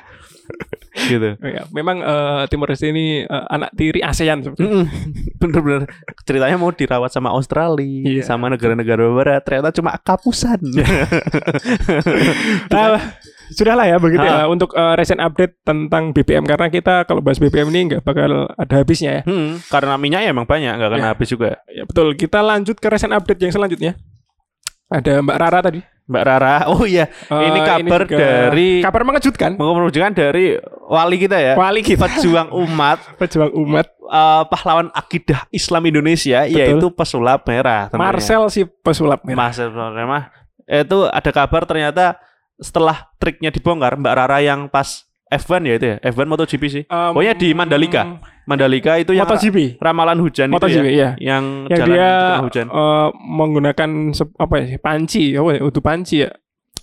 gitu 0.96 1.34
Ya, 1.42 1.66
memang 1.68 1.98
eh, 1.98 2.42
Timor 2.46 2.70
Leste 2.70 2.86
ini 2.86 3.20
eh, 3.20 3.44
anak 3.50 3.74
tiri 3.74 3.98
ASEAN. 3.98 4.46
Bener-bener 5.42 5.90
ceritanya 6.22 6.54
mau 6.54 6.70
dirawat 6.70 7.10
sama 7.10 7.28
Australia, 7.28 7.82
Iya. 8.06 8.22
sama 8.22 8.46
negara-negara 8.48 9.04
barat, 9.12 9.42
ternyata 9.42 9.74
cuma 9.74 9.98
kapusan. 9.98 10.62
Ah, 12.68 13.18
sudahlah 13.48 13.86
ya 13.86 13.96
begitu 13.96 14.22
ya 14.22 14.46
untuk 14.46 14.70
eh, 14.72 14.94
recent 14.94 15.18
update 15.18 15.62
tentang 15.62 16.10
BBM 16.10 16.44
karena 16.44 16.66
kita 16.68 17.02
kalau 17.04 17.20
bahas 17.20 17.38
BBM 17.38 17.68
ini 17.70 17.80
nggak 17.90 18.02
bakal 18.02 18.46
ada 18.48 18.74
habisnya 18.76 19.10
ya. 19.10 19.22
Hmm, 19.24 19.58
karena 19.66 19.94
minyaknya 19.96 20.28
emang 20.30 20.46
banyak, 20.46 20.72
nggak 20.72 20.90
akan 20.90 21.00
Ya. 21.00 21.08
habis 21.10 21.28
juga. 21.28 21.50
Ya 21.66 21.82
betul. 21.82 22.14
Kita 22.14 22.40
lanjut 22.40 22.76
ke 22.76 22.86
recent 22.86 23.12
update 23.12 23.40
yang 23.40 23.52
selanjutnya. 23.52 23.92
Ada 24.86 25.18
Mbak 25.18 25.38
Rara 25.38 25.60
tadi. 25.60 25.80
Mbak 26.06 26.22
Rara, 26.22 26.70
oh 26.70 26.86
iya, 26.86 27.10
Eh, 27.26 27.50
ini 27.50 27.58
kabar 27.66 28.06
juga 28.06 28.14
dari 28.46 28.78
kabar 28.78 29.02
mengejutkan. 29.02 29.58
menunjukkan 29.58 30.12
dari 30.14 30.54
wali 30.86 31.18
kita 31.18 31.34
ya, 31.34 31.58
Wali 31.58 31.82
kita 31.82 32.06
pejuang 32.06 32.54
umat, 32.54 33.02
pejuang 33.20 33.50
umat 33.50 33.90
eh, 33.90 34.42
pahlawan 34.46 34.86
akidah 34.94 35.50
Islam 35.50 35.82
Indonesia, 35.90 36.46
Betul. 36.46 36.58
yaitu 36.62 36.86
pesulap 36.94 37.42
merah. 37.42 37.90
tentunya. 37.90 38.06
Marcel 38.06 38.42
si 38.46 38.62
pesulap 38.62 39.26
merah. 39.26 39.50
Marcel 39.50 39.74
pesulap 39.74 39.92
merah. 39.98 40.24
Itu 40.62 41.10
ada 41.10 41.30
kabar 41.34 41.66
ternyata 41.66 42.22
setelah 42.56 43.10
triknya 43.18 43.50
dibongkar, 43.50 43.98
Mbak 43.98 44.14
Rara 44.14 44.38
yang 44.38 44.70
pas 44.70 45.05
F1 45.26 45.58
ya 45.60 45.74
itu 45.74 45.86
ya, 45.88 45.96
F1 46.00 46.22
MotoGP 46.24 46.62
sih. 46.66 46.82
Em, 46.84 47.10
Pokoknya 47.10 47.34
di 47.34 47.48
Mandalika. 47.50 48.02
Mandalika 48.44 48.94
itu 48.94 49.10
yang 49.10 49.26
MotoGP. 49.26 49.74
ramalan 49.76 50.18
hujan 50.18 50.48
MotoGP 50.48 50.86
itu 50.86 50.94
ya, 50.94 50.94
iya. 50.94 51.10
yang, 51.18 51.66
Yang 51.66 51.78
jalan 51.82 51.90
dia 51.90 52.10
hujan. 52.40 52.66
eh, 52.68 53.08
menggunakan 53.12 53.90
apa 54.36 54.54
ya? 54.56 54.66
Panci, 54.78 55.34
apa 55.34 55.50
ya? 55.50 55.60
Utuh 55.60 55.82
panci 55.82 56.22
ya. 56.22 56.30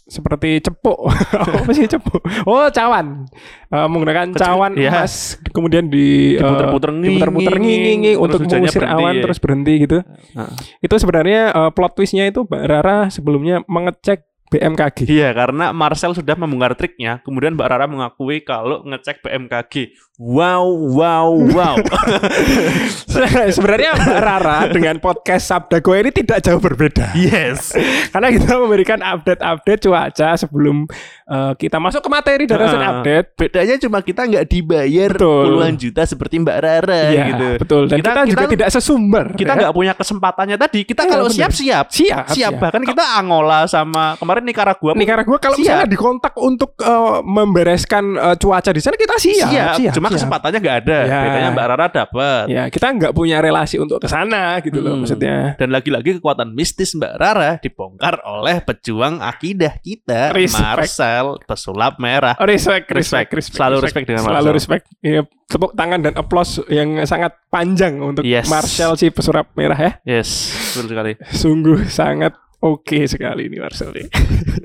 Seperti 0.04 0.60
cepuk. 0.60 1.08
apa 1.64 1.72
sih 1.72 1.88
cepuk? 1.96 2.20
Oh, 2.44 2.68
cawan. 2.68 3.24
Eh, 3.72 3.88
menggunakan 3.88 4.28
Kecil- 4.30 4.44
cawan 4.44 4.72
iya. 4.76 4.92
emas 4.92 5.40
kemudian 5.48 5.88
di 5.88 6.36
eh, 6.36 6.44
Diputer-puter 6.44 6.92
diputer-puter 6.92 7.54
nging, 7.56 7.80
nging 7.82 8.00
terus 8.04 8.20
untuk 8.20 8.40
mengusir 8.44 8.82
berhenti 8.84 9.00
awan 9.00 9.14
ya. 9.16 9.22
terus 9.24 9.38
berhenti 9.40 9.74
gitu. 9.80 9.98
Heeh. 10.04 10.52
Itu 10.84 10.96
sebenarnya 11.00 11.42
eh, 11.50 11.70
plot 11.72 11.96
twistnya 11.96 12.28
itu 12.28 12.44
Mbak 12.44 12.64
Rara 12.68 13.08
sebelumnya 13.08 13.64
mengecek 13.64 14.28
BMKG. 14.54 15.10
Iya, 15.10 15.34
karena 15.34 15.74
Marcel 15.74 16.14
sudah 16.14 16.38
membongkar 16.38 16.78
triknya. 16.78 17.18
Kemudian 17.22 17.58
Mbak 17.58 17.68
Rara 17.68 17.90
mengakui 17.90 18.46
kalau 18.46 18.86
ngecek 18.86 19.26
BMKG. 19.26 19.98
Wow, 20.14 20.70
wow, 20.94 21.34
wow. 21.34 21.76
sebenarnya 23.50 23.98
Mbak 23.98 24.20
Rara 24.20 24.58
dengan 24.70 24.96
podcast 24.98 25.50
Sabda 25.50 25.82
Goa 25.82 26.00
ini 26.00 26.14
tidak 26.14 26.40
jauh 26.40 26.62
berbeda. 26.62 27.18
yes. 27.18 27.74
Karena 28.14 28.30
kita 28.30 28.54
memberikan 28.56 29.02
update-update 29.02 29.82
cuaca 29.82 30.30
sebelum 30.38 30.86
eh, 31.26 31.54
kita 31.58 31.82
masuk 31.82 32.02
ke 32.02 32.10
materi 32.10 32.44
dan 32.46 32.62
Ah. 32.64 33.02
update. 33.02 33.28
Bedanya 33.36 33.76
cuma 33.82 34.00
kita 34.00 34.22
nggak 34.24 34.46
dibayar 34.46 35.12
Betul. 35.12 35.44
puluhan 35.50 35.76
juta 35.76 36.02
seperti 36.06 36.36
Mbak 36.40 36.58
Rara 36.62 37.02
Iya, 37.10 37.26
gitu. 37.28 37.48
betul. 37.60 37.84
Dan 37.90 37.98
kita, 38.00 38.22
juga 38.30 38.46
tidak 38.48 38.70
sesumber. 38.70 39.26
kita 39.34 39.52
ya. 39.52 39.60
nggak 39.66 39.74
punya 39.74 39.94
kesempatannya 39.94 40.58
tadi. 40.58 40.80
Kita 40.84 41.02
Iya, 41.04 41.10
kalau 41.10 41.28
siap-siap. 41.28 41.86
siap, 41.90 42.26
Siap 42.30 42.52
bahkan 42.62 42.86
kita 42.86 43.18
Angola 43.18 43.66
sama 43.66 44.14
kemarin 44.16 44.43
Nicaragua 44.44 44.92
pun 44.92 45.00
Nicaragua 45.00 45.38
kalau 45.38 45.56
Siap. 45.56 45.64
misalnya 45.64 45.88
dikontak 45.88 46.34
untuk 46.38 46.76
eh, 46.78 47.20
membereskan 47.24 48.04
eh, 48.14 48.36
cuaca 48.36 48.70
di 48.70 48.80
sana 48.80 48.94
kita 48.94 49.16
siap. 49.16 49.48
siap, 49.48 49.74
siap, 49.76 49.94
cuma 49.94 50.08
siap. 50.08 50.16
kesempatannya 50.18 50.60
nggak 50.60 50.78
ada. 50.82 50.98
Ya. 51.04 51.20
Bedanya 51.24 51.50
Mbak 51.52 51.66
Rara 51.66 51.88
dapat. 51.88 52.44
Ya, 52.46 52.64
kita 52.68 52.88
nggak 52.90 53.12
punya 53.12 53.38
relasi 53.40 53.78
untuk 53.78 53.98
ke 53.98 54.08
sana 54.08 54.60
gitu 54.60 54.78
loh 54.78 54.94
Hmm. 54.94 55.02
maksudnya. 55.02 55.56
Dan 55.56 55.70
lagi-lagi 55.70 56.18
kekuatan 56.18 56.52
mistis 56.52 56.94
Mbak 56.94 57.14
Rara 57.16 57.52
dibongkar 57.58 58.20
oleh 58.24 58.60
pejuang 58.60 59.20
akidah 59.20 59.80
kita, 59.80 60.30
Respect. 60.32 60.60
Marcel 60.60 61.26
pesulap 61.44 61.98
merah. 61.98 62.36
Respect, 62.38 62.90
Respect. 62.90 62.94
respect, 62.94 63.30
respect, 63.34 63.56
Selalu 63.56 63.78
respect 63.80 64.06
dengan 64.06 64.24
Selalu 64.24 64.36
Marcel. 64.44 64.54
respect. 64.54 64.84
Ya, 65.00 65.22
tepuk 65.46 65.72
tangan 65.74 66.00
dan 66.02 66.14
applause 66.14 66.60
yang 66.68 66.98
sangat 67.04 67.38
panjang 67.48 67.98
untuk 67.98 68.24
Yes. 68.24 68.48
Marcel 68.48 68.96
si 68.96 69.08
pesurap 69.08 69.54
merah 69.54 69.76
ya. 69.76 69.92
Yes, 70.04 70.30
betul 70.72 70.90
sekali. 70.90 71.14
Sungguh 71.30 71.86
sangat 71.86 72.34
oke 72.64 72.98
sekali 73.12 73.52
ini 73.52 73.60
Marcel 73.60 73.92
nih. 73.92 74.08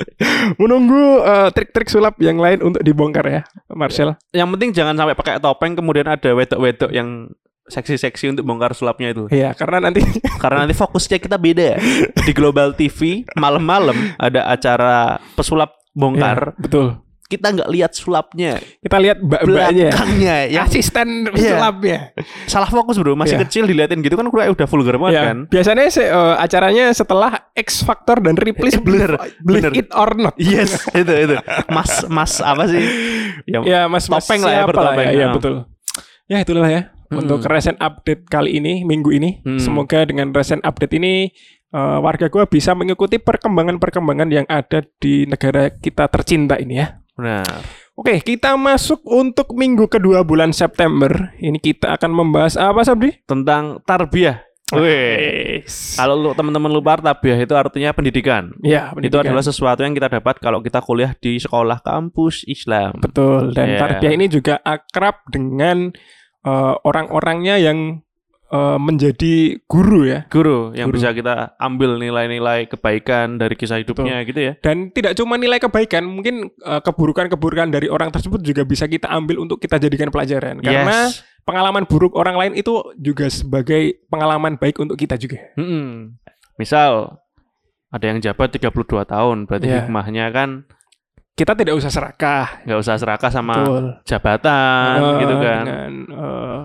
Menunggu 0.62 1.26
eh, 1.26 1.48
trik-trik 1.50 1.90
sulap 1.90 2.14
yang 2.22 2.38
lain 2.38 2.62
untuk 2.62 2.80
dibongkar 2.86 3.26
ya, 3.26 3.42
Marcel. 3.74 4.14
Yang 4.30 4.48
penting 4.54 4.70
jangan 4.70 4.94
sampai 4.94 5.18
pakai 5.18 5.42
topeng 5.42 5.74
kemudian 5.74 6.06
ada 6.06 6.30
wedok-wedok 6.30 6.94
yang 6.94 7.26
seksi-seksi 7.68 8.32
untuk 8.32 8.48
bongkar 8.48 8.72
sulapnya 8.72 9.12
itu. 9.12 9.28
Iya, 9.28 9.52
karena 9.52 9.90
nanti 9.90 10.00
Karena 10.42 10.64
nanti 10.64 10.74
fokusnya 10.74 11.18
kita 11.20 11.36
beda. 11.36 11.76
Di 12.24 12.32
Global 12.32 12.72
TV 12.72 13.26
malam-malam 13.36 14.16
ada 14.16 14.48
acara 14.48 15.20
pesulap 15.36 15.76
bongkar. 15.92 16.56
Iya, 16.56 16.62
betul. 16.62 16.86
Kita 17.28 17.52
nggak 17.52 17.68
lihat 17.68 17.92
sulapnya, 17.92 18.56
Kita 18.80 18.96
lihat 18.96 19.20
mbak-mbaknya 19.20 19.92
ya. 19.92 20.34
yang 20.48 20.64
Asisten 20.64 21.28
Iya. 21.30 21.60
sulapnya. 21.60 21.98
salah 22.44 22.64
fokus 22.66 22.96
bro. 22.96 23.12
Masih 23.12 23.36
Iya. 23.36 23.44
kecil 23.44 23.62
diliatin 23.64 24.00
gitu 24.00 24.16
kan 24.16 24.24
udah 24.24 24.48
udah 24.48 24.64
vulgar 24.66 24.96
banget 24.96 25.12
Ya, 25.12 25.22
kan. 25.26 25.38
biasanya 25.44 25.84
se- 25.86 26.08
eh, 26.08 26.34
acaranya 26.38 26.88
setelah 26.90 27.52
X 27.52 27.84
Factor 27.84 28.18
dan 28.18 28.32
Replace 28.32 28.80
Bener, 28.80 29.20
Believe 29.38 29.68
bener. 29.68 29.72
It 29.76 29.92
or 29.92 30.16
Not. 30.16 30.34
Yes, 30.36 30.80
itu 30.96 31.12
itu. 31.12 31.36
Mas 31.68 32.08
mas 32.08 32.40
apa 32.40 32.64
sih? 32.64 32.80
Ya, 33.46 33.60
Ya, 33.62 33.80
Mas 33.84 34.08
Mas 34.08 34.24
Topeng 34.24 34.42
lah 34.42 34.52
ya, 34.52 34.64
bertopeng. 34.64 35.06
ya, 35.06 35.12
ya, 35.14 35.26
betul. 35.30 35.54
Ya, 36.26 36.36
itulah 36.40 36.66
ya. 36.66 36.82
Mm-mm. 37.06 37.24
Untuk 37.24 37.40
recent 37.44 37.76
update 37.78 38.24
kali 38.24 38.56
ini, 38.56 38.82
minggu 38.82 39.08
ini, 39.10 39.40
Hmm. 39.40 39.56
semoga 39.56 40.02
dengan 40.02 40.28
recent 40.30 40.60
update 40.60 40.92
ini 40.94 41.28
eh, 41.68 41.98
warga 41.98 42.26
gua 42.26 42.44
bisa 42.44 42.72
mengikuti 42.72 43.16
perkembangan-perkembangan 43.18 44.28
yang 44.28 44.46
ada 44.46 44.80
di 44.96 45.24
negara 45.24 45.68
kita 45.70 46.08
tercinta 46.08 46.56
ini 46.56 46.78
ya. 46.78 46.96
Benar. 47.18 47.66
Oke, 47.98 48.22
kita 48.22 48.54
masuk 48.54 49.02
untuk 49.02 49.50
minggu 49.58 49.90
kedua 49.90 50.22
bulan 50.22 50.54
September. 50.54 51.34
Ini 51.42 51.58
kita 51.58 51.98
akan 51.98 52.14
membahas 52.14 52.54
apa, 52.54 52.86
Sabdi? 52.86 53.10
Tentang 53.26 53.82
tarbiyah. 53.82 54.46
Wih. 54.70 55.66
Kalau 55.98 56.14
lu 56.14 56.30
teman-teman 56.36 56.70
lupa 56.70 56.94
tarbiyah 57.00 57.42
itu 57.42 57.58
artinya 57.58 57.90
pendidikan. 57.90 58.54
Ya, 58.62 58.94
Itu 59.02 59.18
adalah 59.18 59.42
sesuatu 59.42 59.82
yang 59.82 59.98
kita 59.98 60.12
dapat 60.14 60.38
kalau 60.38 60.62
kita 60.62 60.78
kuliah 60.78 61.10
di 61.18 61.42
sekolah 61.42 61.82
kampus 61.82 62.46
Islam. 62.46 63.02
Betul 63.02 63.50
dan 63.50 63.74
Iya. 63.74 63.78
tarbiyah 63.82 64.12
ini 64.14 64.26
juga 64.30 64.62
akrab 64.62 65.26
dengan 65.26 65.90
eh, 66.46 66.74
orang-orangnya 66.86 67.58
yang 67.58 68.00
eh, 68.48 68.78
menjadi 68.78 69.34
guru 69.64 70.04
ya. 70.04 70.24
Guru 70.26 70.72
yang 70.72 70.88
Guru. 70.88 70.96
bisa 70.96 71.10
kita 71.10 71.54
ambil 71.56 71.96
nilai-nilai 71.96 72.64
kebaikan 72.66 73.36
dari 73.36 73.54
kisah 73.54 73.76
hidupnya 73.76 74.20
gitu 74.22 74.40
ya. 74.40 74.52
Dan 74.58 74.88
tidak 74.90 75.12
cuma 75.14 75.34
nilai 75.34 75.56
kebaikan, 75.56 76.02
mungkin 76.02 76.48
eh, 76.50 76.80
keburukan-keburukan 76.80 77.68
dari 77.68 77.86
orang 77.86 78.08
tersebut 78.08 78.40
juga 78.40 78.62
bisa 78.62 78.84
kita 78.84 79.08
ambil 79.08 79.38
untuk 79.38 79.56
kita 79.56 79.76
jadikan 79.76 80.08
pelajaran. 80.08 80.58
Karena 80.58 81.06
Yes. 81.06 81.20
pengalaman 81.42 81.84
buruk 81.84 82.12
orang 82.12 82.36
lain 82.36 82.52
itu 82.54 82.72
juga 82.94 83.28
sebagai 83.28 84.00
pengalaman 84.06 84.56
baik 84.56 84.76
untuk 84.78 84.96
kita 84.96 85.14
juga. 85.14 85.40
Mm-mm. 85.54 86.16
Misal 86.56 87.16
ada 87.88 88.04
yang 88.04 88.18
jabat 88.18 88.48
32 88.50 88.68
tahun, 89.02 89.44
berarti 89.44 89.64
Iya. 89.66 89.76
hikmahnya 89.82 90.26
kan 90.28 90.50
Kita 91.32 91.54
tidak 91.54 91.72
usah 91.72 91.88
serakah. 91.88 92.66
nggak 92.66 92.78
usah 92.78 92.98
serakah 92.98 93.30
sama 93.30 93.54
Betul. 93.56 93.84
jabatan 94.02 94.96
Eh, 94.98 95.16
gitu 95.22 95.34
kan. 95.38 95.64
Dengan 95.64 95.92
eh, 96.10 96.60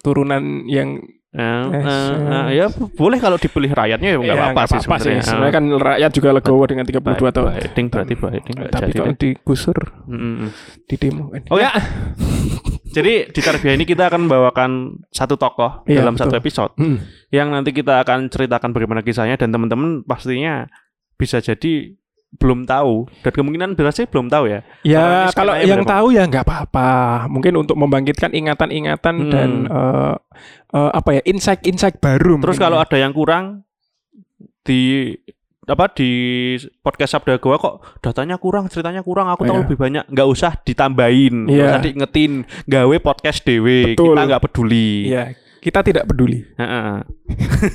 turunan 0.00 0.64
yang 0.66 1.00
Eh, 1.30 1.38
Eh, 1.38 1.70
eh, 1.70 1.86
se- 1.86 2.18
eh, 2.18 2.46
ya 2.58 2.66
boleh 2.90 3.22
kalau 3.22 3.38
dipilih 3.38 3.70
rakyatnya 3.70 4.08
ya 4.10 4.18
nggak 4.18 4.34
Ya, 4.34 4.50
apa-apa 4.50 4.66
sih 4.66 4.82
sebenarnya. 4.82 5.22
Sebenarnya 5.22 5.54
kan 5.54 5.64
rakyat 5.78 6.10
juga 6.10 6.28
legowo 6.34 6.62
dengan 6.66 6.82
32 6.82 7.30
tahun. 7.30 7.48
Heading 7.54 7.86
berarti 7.86 8.12
nggak 8.18 8.70
Tapi 8.74 8.90
kalau 8.90 9.14
digusur 9.14 9.78
Mm-mm. 10.10 10.50
di 10.90 10.96
demo 10.98 11.30
kan. 11.30 11.46
Oke. 11.46 11.62
Ya. 11.62 11.70
Jadi 12.98 13.30
di 13.30 13.40
Tarbiyah 13.40 13.74
ini 13.78 13.86
kita 13.86 14.10
akan 14.10 14.26
membawakan 14.26 14.70
satu 15.08 15.38
tokoh 15.38 15.86
Iya, 15.86 16.02
dalam 16.02 16.18
satu 16.18 16.34
betul. 16.34 16.42
episode 16.42 16.72
Hmm. 16.74 16.98
yang 17.30 17.54
nanti 17.54 17.70
kita 17.70 18.02
akan 18.02 18.26
ceritakan 18.26 18.74
bagaimana 18.74 19.06
kisahnya 19.06 19.38
dan 19.38 19.54
teman-teman 19.54 20.02
pastinya 20.02 20.66
bisa 21.14 21.38
jadi 21.38 21.94
belum 22.30 22.62
tahu 22.62 23.10
dan 23.26 23.32
kemungkinan 23.34 23.74
berarti 23.74 24.06
belum 24.06 24.30
tahu 24.30 24.44
ya. 24.46 24.60
Ya 24.86 25.28
kalau 25.34 25.58
yang 25.58 25.82
berapa? 25.82 25.92
tahu 25.98 26.06
ya 26.14 26.22
nggak 26.30 26.44
apa-apa. 26.46 26.90
Mungkin 27.26 27.52
untuk 27.58 27.74
membangkitkan 27.74 28.30
ingatan-ingatan 28.30 29.14
Hmm. 29.18 29.30
dan 29.30 29.50
eh, 29.66 30.14
eh, 30.72 30.90
apa 30.94 31.10
ya 31.18 31.22
insight-insight 31.26 31.98
baru. 31.98 32.38
Terus 32.38 32.56
kalau 32.56 32.78
ya. 32.78 32.86
ada 32.86 32.96
yang 32.96 33.10
kurang 33.10 33.66
di 34.62 35.12
apa 35.66 35.86
di 35.94 36.10
podcast 36.82 37.14
Sabda 37.14 37.38
Goa 37.38 37.54
kok 37.54 38.02
datanya 38.02 38.34
kurang, 38.42 38.66
ceritanya 38.66 39.06
kurang, 39.06 39.30
aku 39.30 39.46
tahu 39.46 39.54
iya. 39.54 39.62
lebih 39.62 39.78
banyak, 39.78 40.04
nggak 40.10 40.28
usah 40.28 40.52
ditambahin, 40.66 41.46
nggak 41.46 41.54
Iya. 41.54 41.66
usah 41.70 41.82
diingetin, 41.86 42.32
gawe 42.66 42.96
podcast 42.98 43.46
dewe, 43.46 43.94
Betul. 43.94 44.18
kita 44.18 44.20
nggak 44.26 44.42
peduli. 44.50 45.14
Iya, 45.14 45.24
kita 45.60 45.80
tidak 45.82 46.04
peduli. 46.04 46.40
Heeh. 46.56 47.04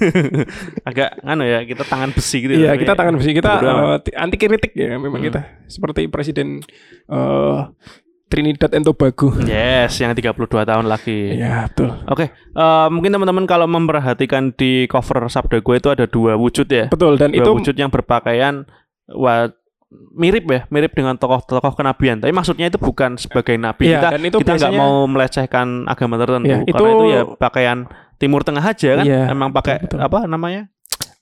Agak 0.89 1.21
anu 1.21 1.43
ya, 1.43 1.61
kita 1.61 1.83
tangan 1.83 2.09
besi 2.09 2.37
gitu. 2.39 2.53
Iya, 2.55 2.73
Tapi 2.73 2.79
kita 2.81 2.93
tangan 2.93 3.13
besi 3.15 3.31
kita 3.31 3.51
amat. 3.55 3.63
eh, 3.63 3.97
ti- 4.03 4.15
anti 4.15 4.35
kritik 4.35 4.71
ya 4.73 4.95
memang 4.95 5.19
Hmm. 5.19 5.27
kita. 5.27 5.41
Seperti 5.65 6.07
Presiden 6.07 6.59
eh, 7.05 7.59
Trinidad 8.25 8.73
and 8.73 8.81
Tobago. 8.83 9.37
Yes, 9.39 9.95
yang 9.97 10.11
32 10.11 10.33
tahun 10.65 10.85
lagi. 10.85 11.37
Iya, 11.37 11.69
betul. 11.69 11.93
Oke, 12.05 12.25
eh, 12.33 12.87
mungkin 12.89 13.11
teman-teman 13.11 13.45
kalau 13.45 13.65
memperhatikan 13.65 14.49
di 14.51 14.85
cover 14.85 15.21
Sabda 15.27 15.61
gue 15.61 15.75
itu 15.75 15.89
ada 15.89 16.05
dua 16.05 16.33
wujud 16.33 16.65
ya. 16.65 16.89
Betul 16.89 17.15
dan 17.15 17.31
Dua 17.31 17.39
itu 17.39 17.49
wujud 17.53 17.75
yang 17.75 17.87
berpakaian 17.87 18.65
wa, 19.07 19.53
mirip 19.91 20.43
ya, 20.47 20.61
mirip 20.67 20.91
dengan 20.91 21.15
tokoh-tokoh 21.15 21.73
kenabian. 21.73 22.19
Tapi 22.19 22.31
maksudnya 22.31 22.67
itu 22.67 22.75
bukan 22.75 23.15
sebagai 23.15 23.55
nabi. 23.55 23.87
Iya, 23.87 23.99
kita 24.01 24.09
dan 24.11 24.21
itu 24.23 24.37
kita 24.41 24.53
nggak 24.57 24.73
mau 24.75 25.05
melecehkan 25.05 25.67
agama 25.85 26.15
tertentu 26.17 26.47
Iya, 26.47 26.57
karena 26.67 26.89
itu- 26.89 26.97
itu 26.97 27.05
ya 27.07 27.21
pakaian 27.37 27.79
Timur 28.15 28.41
Tengah 28.41 28.63
aja 28.63 28.89
kan. 28.97 29.05
Iya, 29.05 29.21
Emang 29.29 29.51
pakai 29.51 29.83
betul. 29.83 29.99
apa 29.99 30.23
namanya? 30.25 30.71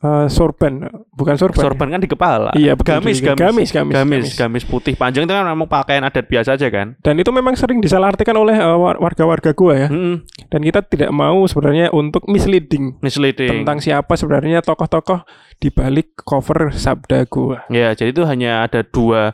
Eh, 0.04 0.28
sorban, 0.28 0.84
bukan 1.10 1.36
sorban. 1.36 1.58
ya? 1.58 1.66
Sorban 1.66 1.88
kan 1.90 2.00
di 2.00 2.06
kepala. 2.06 2.52
Iya, 2.54 2.76
betul 2.76 3.00
gamis, 3.00 3.18
gamis, 3.18 3.40
Gamis, 3.40 3.40
gamis, 3.40 3.72
gamis, 3.72 3.96
gamis. 3.96 4.32
gamis 4.36 4.64
putih 4.64 4.94
panjang 4.94 5.24
itu 5.24 5.32
kan 5.32 5.48
memang 5.48 5.66
pakaian 5.66 6.04
adat 6.04 6.28
biasa 6.28 6.54
aja 6.54 6.68
kan. 6.68 7.00
Dan 7.00 7.16
itu 7.16 7.30
memang 7.30 7.56
sering 7.56 7.80
disalahartikan 7.80 8.36
oleh 8.36 8.54
eh, 8.54 8.76
war- 8.76 9.00
warga-warga 9.00 9.52
gua 9.52 9.74
ya. 9.78 9.88
Mm-mm. 9.88 10.28
Dan 10.48 10.60
kita 10.62 10.84
tidak 10.84 11.10
mau 11.10 11.42
sebenarnya 11.44 11.90
untuk 11.90 12.28
misleading 12.28 13.00
Misleading. 13.00 13.64
tentang 13.64 13.80
siapa 13.80 14.14
sebenarnya 14.14 14.60
tokoh-tokoh 14.60 15.24
di 15.58 15.70
balik 15.70 16.20
cover 16.20 16.70
sabda 16.70 17.24
gua. 17.26 17.64
Ya, 17.68 17.96
jadi 17.96 18.12
itu 18.12 18.24
hanya 18.24 18.62
ada 18.62 18.84
dua 18.84 19.34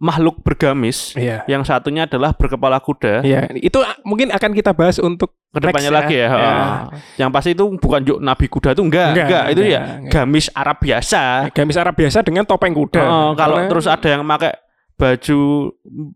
makhluk 0.00 0.40
bergamis. 0.40 1.12
Iya. 1.12 1.44
Yang 1.44 1.68
satunya 1.68 2.08
adalah 2.08 2.32
berkepala 2.32 2.80
kuda. 2.80 3.20
Iya, 3.20 3.52
itu 3.54 3.76
mungkin 4.02 4.32
akan 4.32 4.50
kita 4.56 4.72
bahas 4.72 4.96
untuk 4.96 5.36
Ke 5.52 5.60
depannya 5.60 5.92
next 5.92 5.98
lagi 6.00 6.16
ya. 6.16 6.28
Ya. 6.32 6.32
ha. 6.32 6.56
Yang 7.20 7.30
pasti 7.36 7.50
itu 7.52 7.64
bukan 7.76 8.00
juk 8.02 8.18
nabi 8.18 8.46
kuda 8.48 8.72
itu 8.72 8.80
enggak, 8.80 9.12
Enggak, 9.12 9.26
enggak, 9.28 9.44
itu 9.52 9.60
enggak, 9.60 9.76
ya 9.76 9.82
enggak. 10.00 10.12
gamis 10.16 10.46
Arab 10.56 10.76
biasa. 10.80 11.22
gamis 11.52 11.76
Arab 11.76 11.94
biasa 11.94 12.18
dengan 12.24 12.44
topeng 12.48 12.72
kuda. 12.72 13.02
Oh, 13.04 13.30
kalau 13.36 13.60
Karena- 13.60 13.68
terus 13.68 13.86
ada 13.86 14.08
yang 14.08 14.22
pakai 14.24 14.52
baju 15.00 15.38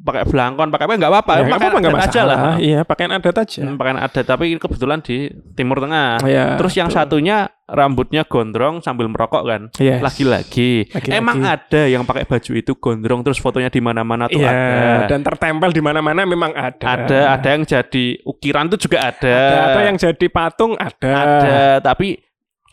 pakai 0.05 0.25
belangkon, 0.29 0.69
pakai 0.69 0.85
apa 0.85 0.95
enggak 0.95 1.13
apa-apa. 1.13 1.33
ya, 1.33 1.37
nggak 1.41 1.49
pakaian 1.49 1.57
apa-apa 1.65 1.79
nggak 1.81 1.95
adat 1.97 2.05
aja 2.13 2.21
lah. 2.23 2.39
Iya, 2.61 2.81
pakaian 2.85 3.13
adat 3.17 3.37
aja. 3.41 3.61
Hmm, 3.65 3.77
Pakaian 3.81 3.99
adat 3.99 4.25
tapi 4.29 4.45
kebetulan 4.61 4.99
di 5.01 5.17
Timur 5.57 5.81
Tengah. 5.81 6.21
Iya, 6.21 6.45
Terus 6.61 6.73
yang 6.77 6.89
betul. 6.93 7.01
satunya 7.01 7.37
rambutnya 7.65 8.29
gondrong 8.29 8.85
sambil 8.85 9.09
merokok 9.09 9.41
kan. 9.43 9.63
Yes. 9.81 10.05
Lagi-lagi. 10.05 10.85
Emang 11.09 11.41
ada 11.41 11.89
yang 11.89 12.05
pakai 12.05 12.29
baju 12.29 12.53
itu 12.53 12.73
gondrong 12.77 13.25
terus 13.25 13.41
fotonya 13.41 13.73
di 13.73 13.81
mana-mana 13.81 14.29
tuh 14.29 14.37
Iya, 14.37 14.53
ada. 14.53 15.09
dan 15.09 15.25
tertempel 15.25 15.73
di 15.73 15.81
mana-mana 15.81 16.29
memang 16.29 16.53
ada. 16.53 16.85
Ada, 16.85 17.41
ada 17.41 17.49
yang 17.49 17.65
jadi 17.65 18.21
ukiran 18.21 18.69
tuh 18.69 18.77
juga 18.77 19.09
ada. 19.09 19.33
Ada, 19.33 19.57
ada 19.73 19.81
yang 19.81 19.97
jadi 19.97 20.27
patung 20.29 20.77
ada. 20.77 21.09
Ada, 21.17 21.57
tapi 21.81 22.21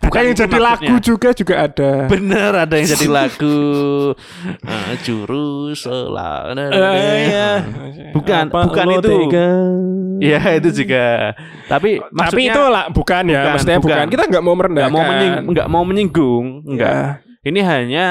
Bukan 0.01 0.21
yang 0.25 0.35
jadi 0.35 0.57
lagu 0.57 0.81
maksudnya. 0.81 1.05
juga 1.05 1.29
juga 1.31 1.53
ada. 1.61 1.91
Bener 2.09 2.51
ada 2.51 2.73
yang 2.75 2.87
jadi 2.89 3.07
lagu 3.07 3.57
Eh, 4.61 4.93
Jurus 5.05 5.85
selalu 5.85 6.73
Eh, 6.73 7.15
iya. 7.29 7.49
Bukan, 8.11 8.43
Apa 8.49 8.59
bukan 8.67 8.85
itu. 8.97 9.13
Iya 10.21 10.39
itu 10.53 10.69
juga 10.83 11.33
Tapi 11.65 11.97
Tapi 11.97 12.13
maksudnya 12.13 12.53
itu 12.53 12.61
lah 12.67 12.85
bukan 12.89 13.23
ya, 13.25 13.41
Bukan, 13.41 13.51
maksudnya 13.55 13.77
bukan. 13.79 13.89
bukan. 13.89 14.05
Kita 14.09 14.23
nggak 14.27 14.43
mau 14.43 14.55
merendahkan. 14.55 14.85
nggak 14.85 14.93
mau 14.93 15.05
menying, 15.07 15.33
nggak 15.49 15.67
mau 15.69 15.83
menyinggung 15.85 16.45
Enggak 16.67 16.91
Ya. 16.91 17.05
Ini 17.41 17.59
hanya 17.65 18.05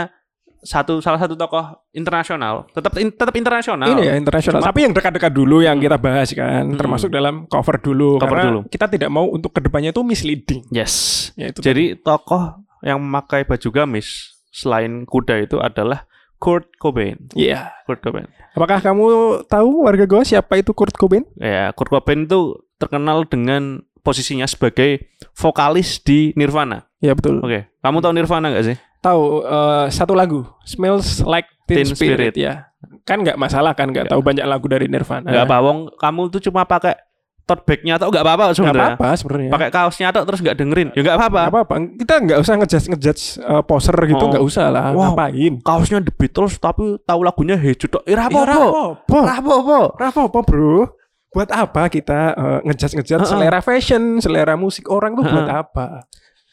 satu 0.60 1.00
salah 1.00 1.16
satu 1.16 1.32
tokoh 1.34 1.64
internasional 1.90 2.68
tetap 2.68 2.92
in- 2.96 3.10
tetap 3.10 3.32
internasional 3.32 3.88
Ini 3.88 4.02
ya 4.02 4.14
internasional. 4.14 4.60
Cuma- 4.60 4.68
Tapi 4.68 4.80
yang 4.82 4.92
dekat-dekat 4.92 5.32
dulu 5.32 5.60
yang 5.60 5.76
kita 5.76 5.96
bahas 5.96 6.28
kan, 6.30 6.64
Hmm. 6.66 6.76
termasuk 6.76 7.08
dalam 7.08 7.44
cover 7.46 7.76
dulu. 7.76 8.16
Cover 8.16 8.28
karena 8.30 8.44
dulu. 8.46 8.60
kita 8.68 8.86
tidak 8.86 9.08
mau 9.08 9.24
untuk 9.24 9.50
ke 9.50 9.60
depannya 9.60 9.90
itu 9.90 10.00
misleading. 10.00 10.62
yes 10.68 10.94
Ya, 11.34 11.48
itu 11.48 11.60
jadi 11.60 11.96
tokoh 11.96 12.60
yang 12.80 12.96
memakai 12.96 13.42
baju 13.42 13.68
gamis 13.70 14.36
selain 14.50 15.04
kuda 15.04 15.40
itu 15.40 15.56
adalah 15.56 16.04
Kurt 16.36 16.72
Cobain. 16.76 17.20
Iya. 17.32 17.68
Kurt 17.84 18.00
Cobain. 18.00 18.24
Apakah 18.50 18.80
kamu 18.80 19.04
tahu 19.44 19.84
warga 19.84 20.04
Goa 20.04 20.24
siapa 20.24 20.56
itu 20.56 20.72
Kurt 20.72 20.92
Cobain? 20.92 21.24
Ya, 21.36 21.68
Kurt 21.70 21.88
Cobain 21.88 22.24
itu 22.24 22.56
terkenal 22.76 23.24
dengan 23.24 23.80
posisinya 24.00 24.44
sebagai 24.44 25.12
vokalis 25.34 26.00
di 26.00 26.32
Nirvana. 26.32 26.88
Ya 26.98 27.12
betul. 27.12 27.40
Oke, 27.40 27.68
kamu 27.78 28.00
tahu 28.00 28.12
Nirvana 28.12 28.48
nggak 28.48 28.66
sih? 28.66 28.76
Tahu 29.00 29.22
eh, 29.42 29.86
satu 29.88 30.12
lagu 30.12 30.44
Smells 30.62 31.20
Like 31.22 31.48
Teen, 31.64 31.82
Teen 31.82 31.88
Spirit. 31.88 32.30
Spirit. 32.30 32.34
ya. 32.36 32.68
Kan 33.02 33.20
nggak 33.20 33.36
masalah 33.36 33.72
kan 33.72 33.88
nggak 33.88 34.06
tahu 34.06 34.20
banyak 34.20 34.44
lagu 34.44 34.66
dari 34.66 34.86
Nirvana. 34.86 35.24
Nggak 35.24 35.44
apa, 35.44 35.56
wong 35.58 35.78
kamu 35.94 36.20
tuh 36.28 36.40
cuma 36.42 36.62
pakai 36.62 36.96
tote 37.42 37.66
bagnya 37.66 37.96
atau 37.96 38.06
nggak 38.08 38.22
apa-apa 38.22 38.44
Nggak 38.44 38.56
sebenarnya. 38.56 38.86
apa-apa 38.94 39.08
sebenarnya. 39.16 39.50
Pakai 39.50 39.68
kaosnya 39.70 40.06
atau 40.08 40.22
terus 40.22 40.38
nggak 40.38 40.54
dengerin, 40.54 40.88
ya 40.92 41.00
nggak 41.00 41.16
apa-apa. 41.16 41.40
Nggak 41.40 41.52
apa-apa. 41.56 41.74
Kita 41.96 42.14
nggak 42.20 42.38
usah 42.38 42.54
ngejudge 42.56 42.86
ngejudge 42.88 43.22
eh, 43.40 43.62
poser 43.64 43.96
gitu 44.04 44.20
Oh. 44.20 44.28
nggak 44.30 44.44
usah 44.44 44.64
lah. 44.68 44.84
Wow. 44.90 45.02
Ngapain? 45.10 45.52
Kaosnya 45.60 45.98
The 46.00 46.12
Beatles 46.12 46.54
tapi 46.56 46.84
tahu 47.00 47.20
lagunya 47.20 47.56
Hey 47.56 47.72
Jude. 47.72 47.90
tok. 47.90 48.04
Ya 48.04 48.14
Ya, 48.14 48.22
apa-apa. 48.22 48.44
rapopo. 48.46 49.18
Apa-apa. 49.18 49.78
Rapopo, 49.96 50.38
bro. 50.42 50.78
Buat 51.30 51.50
apa 51.50 51.86
kita 51.88 52.20
eh, 52.32 52.58
ngejudge-ngejudge 52.64 53.18
Heeh. 53.18 53.32
selera 53.32 53.58
fashion, 53.60 54.02
selera 54.18 54.54
musik 54.54 54.86
orang 54.86 55.14
tuh 55.14 55.24
buat 55.24 55.46
Heeh. 55.46 55.58
apa? 55.58 55.86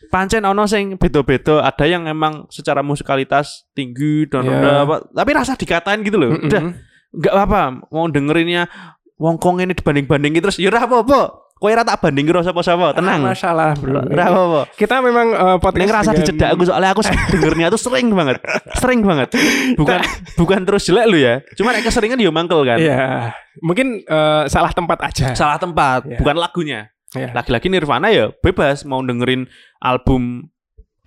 Pancen 0.07 0.43
ono 0.43 0.63
sing 0.65 0.95
beda-beda, 0.95 1.61
ada 1.61 1.83
yang 1.83 2.05
emang 2.05 2.47
secara 2.47 2.79
musikalitas 2.79 3.67
tinggi 3.71 4.25
dan 4.25 4.43
Ya. 4.43 4.51
rendah 4.51 4.75
apa, 4.83 4.95
tapi 5.09 5.29
rasa 5.31 5.53
dikatain 5.53 6.01
gitu 6.01 6.15
loh. 6.15 6.31
Mm-mm. 6.33 6.47
Udah 6.47 6.61
nggak 7.09 7.33
apa-apa, 7.33 7.61
mau 7.87 8.05
dengerinnya 8.07 8.67
wong 9.15 9.35
kong 9.35 9.59
ini 9.59 9.73
dibanding-bandingin 9.73 10.41
terus 10.41 10.57
ya 10.57 10.67
ora 10.67 10.83
apa-apa. 10.83 11.45
Kowe 11.57 11.73
ora 11.73 11.81
tak 11.81 12.05
banding 12.05 12.29
karo 12.29 12.45
sapa-sapa, 12.45 12.93
tenang. 12.93 13.17
Nggak 13.17 13.33
masalah, 13.33 13.73
bro. 13.73 13.97
Ora 14.05 14.25
apa-apa. 14.29 14.61
Kita 14.77 15.01
memang 15.01 15.27
eh, 15.33 15.57
podcast 15.57 15.81
Ning 15.81 15.89
rasa 15.89 16.11
dengan- 16.13 16.19
dicedak 16.21 16.49
aku 16.53 16.63
soalnya 16.63 16.89
aku 16.93 17.01
dengernya 17.33 17.67
tuh 17.73 17.81
sering 17.81 18.07
banget. 18.13 18.37
Sering 18.77 19.01
banget. 19.01 19.33
Bukan 19.73 19.99
bukan 20.37 20.59
terus 20.69 20.85
jelek 20.85 21.09
lu 21.09 21.17
ya. 21.17 21.41
Cuma 21.57 21.73
nek 21.73 21.81
keseringan 21.81 22.21
dia 22.21 22.29
mangkel 22.29 22.61
kan. 22.61 22.77
Iya. 22.77 23.33
Mungkin 23.59 24.05
eh, 24.05 24.43
salah 24.47 24.69
tempat 24.69 25.01
aja. 25.01 25.33
Salah 25.33 25.57
tempat, 25.57 26.05
Iya. 26.05 26.21
bukan 26.21 26.37
lagunya. 26.37 26.93
Iya. 27.17 27.33
Lagi-lagi 27.33 27.73
Nirvana 27.73 28.13
ya 28.13 28.29
bebas 28.37 28.85
mau 28.85 29.01
dengerin 29.01 29.49
album 29.81 30.49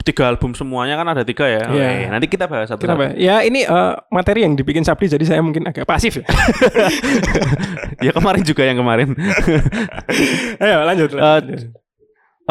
tiga 0.01 0.33
album 0.33 0.57
semuanya 0.57 0.97
kan 0.97 1.07
ada 1.13 1.23
tiga 1.23 1.45
ya. 1.47 1.63
Iya. 1.71 1.89
Oke, 1.89 2.07
nanti 2.09 2.27
kita 2.27 2.45
bahas 2.49 2.73
satu. 2.73 2.89
Kenapa? 2.89 3.13
Ya 3.21 3.45
ini 3.45 3.69
eh, 3.69 3.95
materi 4.09 4.49
yang 4.49 4.57
dibikin 4.57 4.83
Sabdi 4.83 5.13
jadi 5.13 5.25
saya 5.25 5.41
mungkin 5.45 5.69
agak 5.69 5.85
pasif 5.85 6.21
ya. 6.21 6.27
ya 8.07 8.11
kemarin 8.17 8.43
juga 8.43 8.65
yang 8.65 8.81
kemarin. 8.81 9.13
Ayo 10.65 10.79
lanjut. 10.89 11.11
lanjut. 11.13 11.61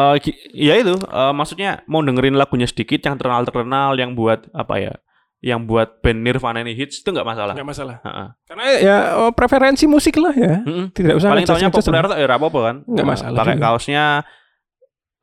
Eh, 0.00 0.16
gi- 0.24 0.38
ya 0.56 0.74
itu, 0.80 0.94
eh, 0.96 1.32
maksudnya 1.34 1.82
mau 1.90 2.00
dengerin 2.00 2.38
lagunya 2.38 2.64
sedikit 2.64 3.02
yang 3.04 3.18
terkenal 3.20 3.44
terkenal 3.44 3.98
yang 3.98 4.14
buat 4.14 4.46
apa 4.54 4.74
ya? 4.78 4.94
Yang 5.40 5.60
buat 5.72 5.88
band 6.04 6.20
Nirvana 6.20 6.60
ini 6.60 6.76
hits 6.76 7.00
itu 7.00 7.08
nggak 7.10 7.24
masalah. 7.24 7.56
Nggak 7.56 7.68
masalah. 7.68 7.96
Heeh. 8.04 8.28
Karena 8.44 8.64
ya 8.76 8.96
oh, 9.24 9.32
preferensi 9.32 9.88
musik 9.88 10.20
lah 10.20 10.36
ya. 10.36 10.60
Mm-mm. 10.62 10.92
Tidak 10.92 11.16
usah 11.16 11.32
Paling 11.32 11.48
tahunya 11.48 11.70
populer 11.72 12.04
tak 12.04 12.18
ya 12.20 12.28
apa-apa 12.28 12.60
kan? 12.60 12.76
Nggak 12.84 13.06
masalah 13.08 13.38
Pakai 13.40 13.56
kaosnya 13.56 14.04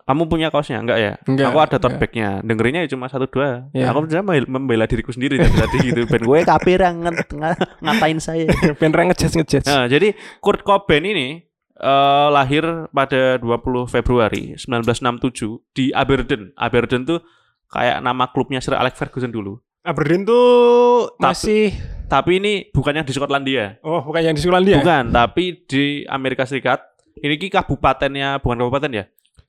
kamu 0.08 0.24
punya 0.26 0.48
kaosnya 0.48 0.80
enggak 0.80 0.98
ya? 0.98 1.14
Enggak, 1.28 1.52
aku 1.52 1.60
ada 1.60 1.78
tote 1.78 2.00
bagnya. 2.00 2.40
Dengerinnya 2.40 2.88
ya 2.88 2.96
cuma 2.96 3.12
satu 3.12 3.28
dua. 3.28 3.68
Iya. 3.76 3.92
Aku 3.92 4.08
sebenarnya 4.08 4.24
membela- 4.24 4.50
membela 4.50 4.86
diriku 4.88 5.12
sendiri 5.12 5.36
tadi, 5.36 5.52
tadi 5.54 5.78
gitu. 5.84 6.08
Ben 6.08 6.24
gue 6.24 6.40
kapir 6.48 6.80
ng- 6.80 7.04
ng- 7.04 7.60
ngatain 7.84 8.20
saya. 8.24 8.48
Pengen 8.80 9.12
ngejudge-ngejudge. 9.12 9.68
Nah, 9.68 9.86
jadi 9.86 10.16
Kurt 10.40 10.64
Cobain 10.64 11.04
ini 11.04 11.44
eh, 11.76 12.28
lahir 12.32 12.64
pada 12.90 13.36
20 13.36 13.44
Februari 13.86 14.56
1967 14.56 15.76
di 15.76 15.92
Aberdeen. 15.92 16.56
Aberdeen 16.56 17.04
tuh 17.04 17.20
kayak 17.68 18.00
nama 18.00 18.32
klubnya 18.32 18.64
Sir 18.64 18.74
Alex 18.74 18.96
Ferguson 18.96 19.30
dulu. 19.30 19.60
Aberdeen 19.84 20.24
tuh 20.24 21.12
Tapi- 21.16 21.22
masih 21.22 21.64
Tapi 22.08 22.40
ini 22.40 22.54
bukan 22.72 22.96
yang 22.96 23.04
di 23.04 23.12
Skotlandia. 23.12 23.84
Oh, 23.84 24.00
bukan 24.00 24.24
yang 24.24 24.32
di 24.32 24.40
Skotlandia. 24.40 24.80
Bukan, 24.80 25.12
tapi 25.12 25.68
di 25.68 26.08
Amerika 26.08 26.48
Serikat. 26.48 26.80
Ini 27.20 27.36
ki 27.36 27.52
kabupatennya, 27.52 28.40
bukan 28.40 28.64
kabupaten 28.64 28.92
ya. 28.96 29.04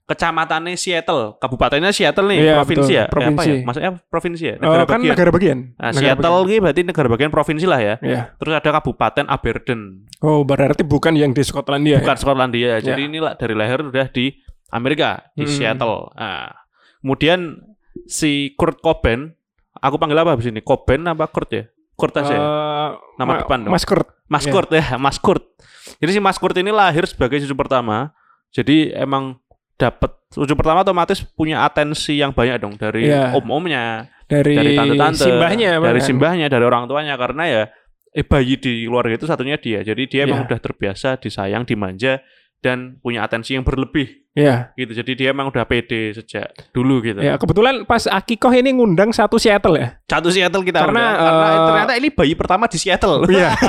Kecamatannya 0.09 0.73
Seattle. 0.73 1.37
Kabupatennya 1.37 1.93
Seattle 1.93 2.27
nih, 2.27 2.37
Iya, 2.41 2.53
provinsi 2.57 2.81
betul. 2.83 2.97
ya. 2.97 3.03
Eh, 3.05 3.07
Provinsi. 3.07 3.37
apa 3.37 3.43
ya? 3.45 3.57
Maksudnya 3.61 3.91
provinsi 4.03 4.43
ya? 4.43 4.49
Eh, 4.51 4.57
Negara 4.59 4.83
kan 4.83 4.97
bagian. 4.97 5.13
negara 5.13 5.29
bagian. 5.29 5.59
Nah, 5.69 5.69
Negara 5.87 5.93
Seattle 6.01 6.33
bagian. 6.33 6.49
ini 6.49 6.57
berarti 6.59 6.81
negara 6.83 7.07
bagian 7.07 7.29
provinsi 7.29 7.65
lah 7.65 7.79
ya. 7.79 7.95
Iya. 8.01 8.21
Terus 8.35 8.53
ada 8.55 8.69
kabupaten 8.73 9.25
Aberdeen. 9.25 9.81
Oh, 10.19 10.41
berarti 10.41 10.81
bukan 10.81 11.13
yang 11.13 11.31
di 11.31 11.41
Skotlandia. 11.41 12.01
bukan 12.01 12.11
ya? 12.11 12.19
Skotlandia. 12.19 12.71
Jadi 12.81 13.01
Ya. 13.01 13.07
ini 13.07 13.17
lah 13.17 13.33
dari 13.33 13.53
lahir 13.53 13.85
udah 13.85 14.07
di 14.09 14.33
Amerika 14.69 15.29
di 15.33 15.45
Hmm. 15.45 15.53
Seattle. 15.53 16.09
Nah, 16.11 16.49
kemudian 16.99 17.39
si 18.05 18.53
Kurt 18.53 18.81
Cobain, 18.81 19.33
aku 19.75 19.95
panggil 19.95 20.17
apa 20.17 20.33
habis 20.33 20.47
ini? 20.47 20.59
Cobain 20.59 21.05
apa 21.05 21.25
Kurt 21.25 21.49
ya? 21.49 21.63
Kurt 21.93 22.15
aja. 22.15 22.27
ya? 22.27 22.39
Eh, 22.39 22.89
Nama 23.17 23.29
Ma- 23.29 23.39
depan 23.39 23.57
dong. 23.61 23.71
Mas 23.71 23.83
Kurt. 23.83 24.07
Mas 24.25 24.45
ya. 24.45 24.51
Kurt 24.51 24.69
ya, 24.71 24.85
Mas 24.95 25.17
Kurt. 25.17 25.43
Jadi 25.97 26.11
si 26.15 26.19
Mas 26.19 26.37
Kurt 26.37 26.55
ini 26.55 26.69
lahir 26.69 27.03
sebagai 27.03 27.37
cucu 27.39 27.53
pertama. 27.53 28.13
Jadi 28.49 28.89
emang 28.91 29.37
dapat 29.79 30.11
cucu 30.27 30.53
pertama 30.53 30.83
otomatis 30.83 31.23
punya 31.23 31.63
atensi 31.63 32.19
yang 32.19 32.35
banyak 32.35 32.59
dong 32.59 32.75
dari 32.75 33.07
Iya. 33.07 33.31
om-omnya, 33.33 34.11
Dari, 34.27 34.53
dari 34.53 34.75
tante-tante, 34.75 35.23
simbahnya 35.23 35.79
dari 35.79 35.97
bahkan. 35.97 36.03
simbahnya, 36.03 36.45
dari 36.51 36.65
orang 36.67 36.83
tuanya 36.85 37.15
karena 37.15 37.43
ya 37.47 37.63
eh, 38.09 38.25
bayi 38.25 38.57
di 38.57 38.83
keluarga 38.85 39.15
itu 39.15 39.25
satunya 39.25 39.55
dia. 39.55 39.79
Jadi 39.81 40.05
dia 40.05 40.27
emang 40.27 40.43
Iya. 40.43 40.47
udah 40.51 40.59
terbiasa 40.59 41.15
disayang, 41.17 41.63
dimanja 41.63 42.19
dan 42.59 42.99
punya 42.99 43.23
atensi 43.23 43.55
yang 43.55 43.63
berlebih 43.63 44.27
Iya. 44.39 44.55
gitu. 44.79 44.91
Jadi 45.03 45.11
dia 45.19 45.29
emang 45.35 45.51
udah 45.51 45.67
pede 45.67 46.15
sejak 46.15 46.47
dulu 46.71 47.03
gitu. 47.03 47.19
Ya, 47.19 47.35
kebetulan 47.35 47.83
pas 47.83 48.07
Akikoh 48.07 48.55
ini 48.55 48.71
ngundang 48.71 49.11
satu 49.11 49.35
Seattle 49.35 49.75
ya. 49.75 49.87
Satu 50.07 50.31
Seattle 50.31 50.63
kita 50.63 50.87
Karena, 50.87 51.03
undang, 51.13 51.19
karena 51.19 51.49
eh, 51.51 51.67
ternyata 51.67 51.93
ini 51.99 52.07
bayi 52.09 52.33
pertama 52.33 52.65
di 52.71 52.77
Seattle. 52.79 53.21
Iya. 53.29 53.51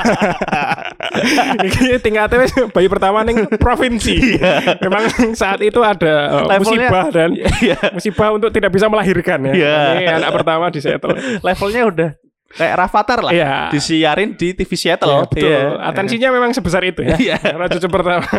Ini 1.61 1.99
tingkatnya 1.99 2.47
bayi 2.71 2.89
pertama 2.89 3.27
ning 3.27 3.45
provinsi. 3.59 4.39
Memang 4.81 5.35
saat 5.35 5.61
itu 5.61 5.81
ada 5.83 6.45
uh, 6.47 6.59
musibah 6.61 7.11
dan 7.11 7.35
Iya. 7.65 7.77
musibah 7.93 8.31
untuk 8.35 8.51
tidak 8.55 8.71
bisa 8.73 8.87
melahirkan 8.87 9.51
ya. 9.51 9.53
Iya. 9.53 9.77
Ini 9.97 10.05
anak 10.23 10.31
pertama 10.41 10.71
di 10.71 10.79
Seattle. 10.81 11.19
Levelnya 11.43 11.83
udah 11.89 12.11
kayak 12.51 12.75
Rafathar 12.77 13.21
lah. 13.23 13.33
Iya. 13.33 13.71
Disiarin 13.71 14.35
di 14.35 14.53
TV 14.53 14.71
Iya, 14.71 14.99
Seattle. 14.99 15.27
betul. 15.27 15.47
Iya. 15.47 15.79
Atensinya 15.87 16.29
memang 16.31 16.51
sebesar 16.51 16.83
itu 16.83 17.03
ya. 17.03 17.15
Iya. 17.17 17.37
Karena 17.55 17.67
cucu 17.69 17.89
pertama. 17.89 18.27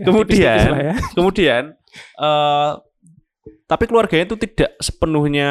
Kemudian, 0.00 0.66
lah 0.70 0.80
ya. 0.80 0.94
kemudian 1.12 1.62
eh 2.16 2.70
tapi 3.66 3.84
keluarganya 3.86 4.26
itu 4.26 4.38
tidak 4.38 4.74
sepenuhnya 4.78 5.50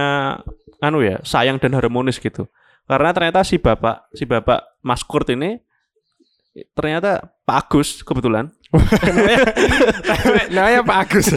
anu 0.79 1.03
ya, 1.03 1.19
sayang 1.23 1.59
dan 1.59 1.75
harmonis 1.75 2.19
gitu. 2.19 2.47
Karena 2.83 3.11
ternyata 3.11 3.43
si 3.43 3.59
bapak, 3.59 4.07
si 4.15 4.23
bapak 4.23 4.79
Mas 4.81 5.03
Kurt 5.03 5.27
ini 5.29 5.59
ternyata 6.73 7.31
Pak 7.43 7.67
Agus 7.67 8.01
kebetulan. 8.01 8.51
Namanya 10.55 10.81
Pak 10.83 10.97
Agus. 11.07 11.27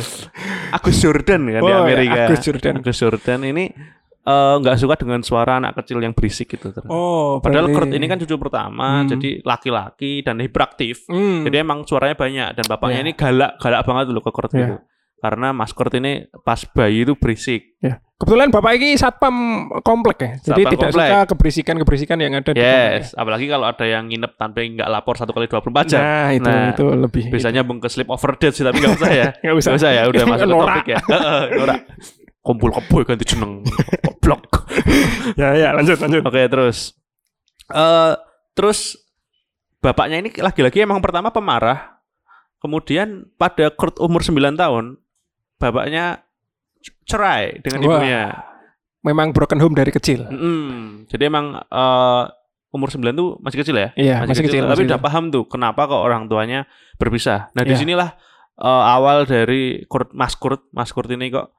Agus 0.72 0.96
Jordan 0.98 1.42
kan 1.50 1.60
di 1.60 1.68
Oh, 1.68 1.68
ya, 1.68 1.78
Amerika. 1.84 2.20
Agus 2.30 2.40
Jordan. 2.42 2.74
Agus 2.80 2.96
Jordan 2.98 3.40
ini 3.44 3.64
eh, 4.22 4.54
nggak 4.56 4.76
suka 4.76 4.94
dengan 4.94 5.20
suara 5.20 5.58
anak 5.58 5.74
kecil 5.76 5.98
yang 5.98 6.12
berisik 6.12 6.46
gitu. 6.48 6.70
Oh, 6.86 7.38
Padahal 7.38 7.68
Kurt 7.68 7.90
ini 7.90 8.06
kan 8.06 8.16
cucu 8.16 8.36
pertama, 8.36 9.02
Hmm. 9.02 9.10
jadi 9.10 9.42
laki-laki 9.42 10.20
dan 10.20 10.38
hiperaktif. 10.38 11.02
Hmm. 11.06 11.42
Jadi 11.42 11.56
emang 11.58 11.82
suaranya 11.82 12.14
banyak 12.14 12.48
dan 12.54 12.64
bapaknya 12.64 12.98
Iya. 12.98 13.04
ini 13.04 13.12
galak, 13.12 13.58
galak 13.58 13.82
banget 13.82 14.04
dulu 14.06 14.20
ke 14.20 14.30
Kurt 14.30 14.52
Iya. 14.52 14.58
gitu. 14.60 14.76
Karena 15.18 15.50
Mas 15.50 15.70
Kurt 15.70 15.94
ini 15.94 16.12
pas 16.42 16.58
bayi 16.66 17.02
itu 17.02 17.14
berisik. 17.14 17.78
Ya. 17.78 18.02
Kebetulan 18.18 18.50
Bapak 18.50 18.74
ini 18.74 18.94
satpam 18.94 19.34
komplek 19.82 20.18
ya. 20.18 20.30
Jadi 20.40 20.62
Satpam 20.62 20.62
tidak 20.68 20.78
komplek. 20.88 21.06
suka 21.06 21.18
keberisikan-keberisikan 21.26 22.18
yang 22.18 22.32
ada 22.32 22.42
di 22.44 22.54
komplek 22.54 22.62
ya. 22.62 22.94
Yes, 22.98 23.14
apalagi 23.14 23.46
kalau 23.46 23.66
ada 23.66 23.82
yang 23.82 24.06
nginep 24.06 24.32
tanpa 24.34 24.62
nggak 24.62 24.88
lapor 24.88 25.14
satu 25.14 25.30
kali 25.30 25.46
24 25.46 25.86
jam. 25.88 25.98
Nah, 25.98 26.30
itu 26.30 26.46
Nah, 26.46 26.70
itu 26.70 26.86
lebih. 26.86 27.24
Biasanya 27.30 27.62
bung 27.62 27.78
ke 27.78 27.86
sleep 27.86 28.06
over 28.06 28.34
date 28.34 28.54
sih, 28.54 28.62
tapi 28.62 28.78
nggak 28.78 28.94
usah 28.94 29.10
ya. 29.10 29.26
Nggak 29.42 29.56
usah. 29.58 29.70
Usah 29.74 29.90
ya, 29.90 30.02
udah 30.06 30.22
masuk 30.30 30.46
ke 30.46 30.54
topik 30.54 30.86
ya. 30.86 30.98
Norak. 31.58 31.80
Kumpul 32.42 32.74
kebo 32.74 33.06
ganti 33.06 33.22
jeneng. 33.22 33.62
Goblok. 34.06 34.66
Ya, 35.38 35.54
ya, 35.54 35.70
lanjut, 35.72 35.98
lanjut. 36.02 36.22
Oke, 36.26 36.42
terus 36.50 36.98
eh 37.70 38.14
terus 38.52 38.98
bapaknya 39.78 40.18
ini 40.18 40.30
lagi-lagi 40.34 40.82
emang 40.82 40.98
pertama 40.98 41.30
pemarah. 41.30 42.02
Kemudian 42.58 43.26
pada 43.34 43.70
Kurt 43.74 43.98
umur 43.98 44.22
9 44.22 44.38
tahun, 44.54 44.94
bapaknya 45.58 46.22
cerai 47.06 47.58
dengan 47.62 47.80
Wah. 47.82 47.98
ibunya. 47.98 48.22
Memang 49.02 49.34
broken 49.34 49.58
home 49.58 49.74
dari 49.74 49.90
kecil. 49.90 50.22
Mm-mm. 50.30 51.06
Jadi 51.10 51.22
emang 51.26 51.58
eh, 51.58 52.24
umur 52.70 52.88
9 52.90 53.02
tuh 53.14 53.38
masih 53.42 53.58
kecil 53.66 53.76
ya? 53.78 53.88
Iya, 53.98 54.16
masih, 54.22 54.46
kecil. 54.46 54.62
Tapi 54.62 54.82
masih 54.82 54.86
udah 54.94 55.00
paham 55.02 55.24
tuh 55.30 55.44
kenapa 55.50 55.90
kok 55.90 55.98
orang 55.98 56.30
tuanya 56.30 56.70
berpisah. 56.98 57.50
Nah, 57.54 57.66
di 57.66 57.74
Iya. 57.74 57.82
sinilah 57.82 58.10
eh, 58.62 58.82
awal 58.94 59.26
dari 59.26 59.82
Kurt, 59.90 60.14
Mas 60.14 60.38
Kurt, 60.38 60.70
Mas 60.70 60.94
Kurt 60.94 61.10
ini 61.10 61.34
kok 61.34 61.50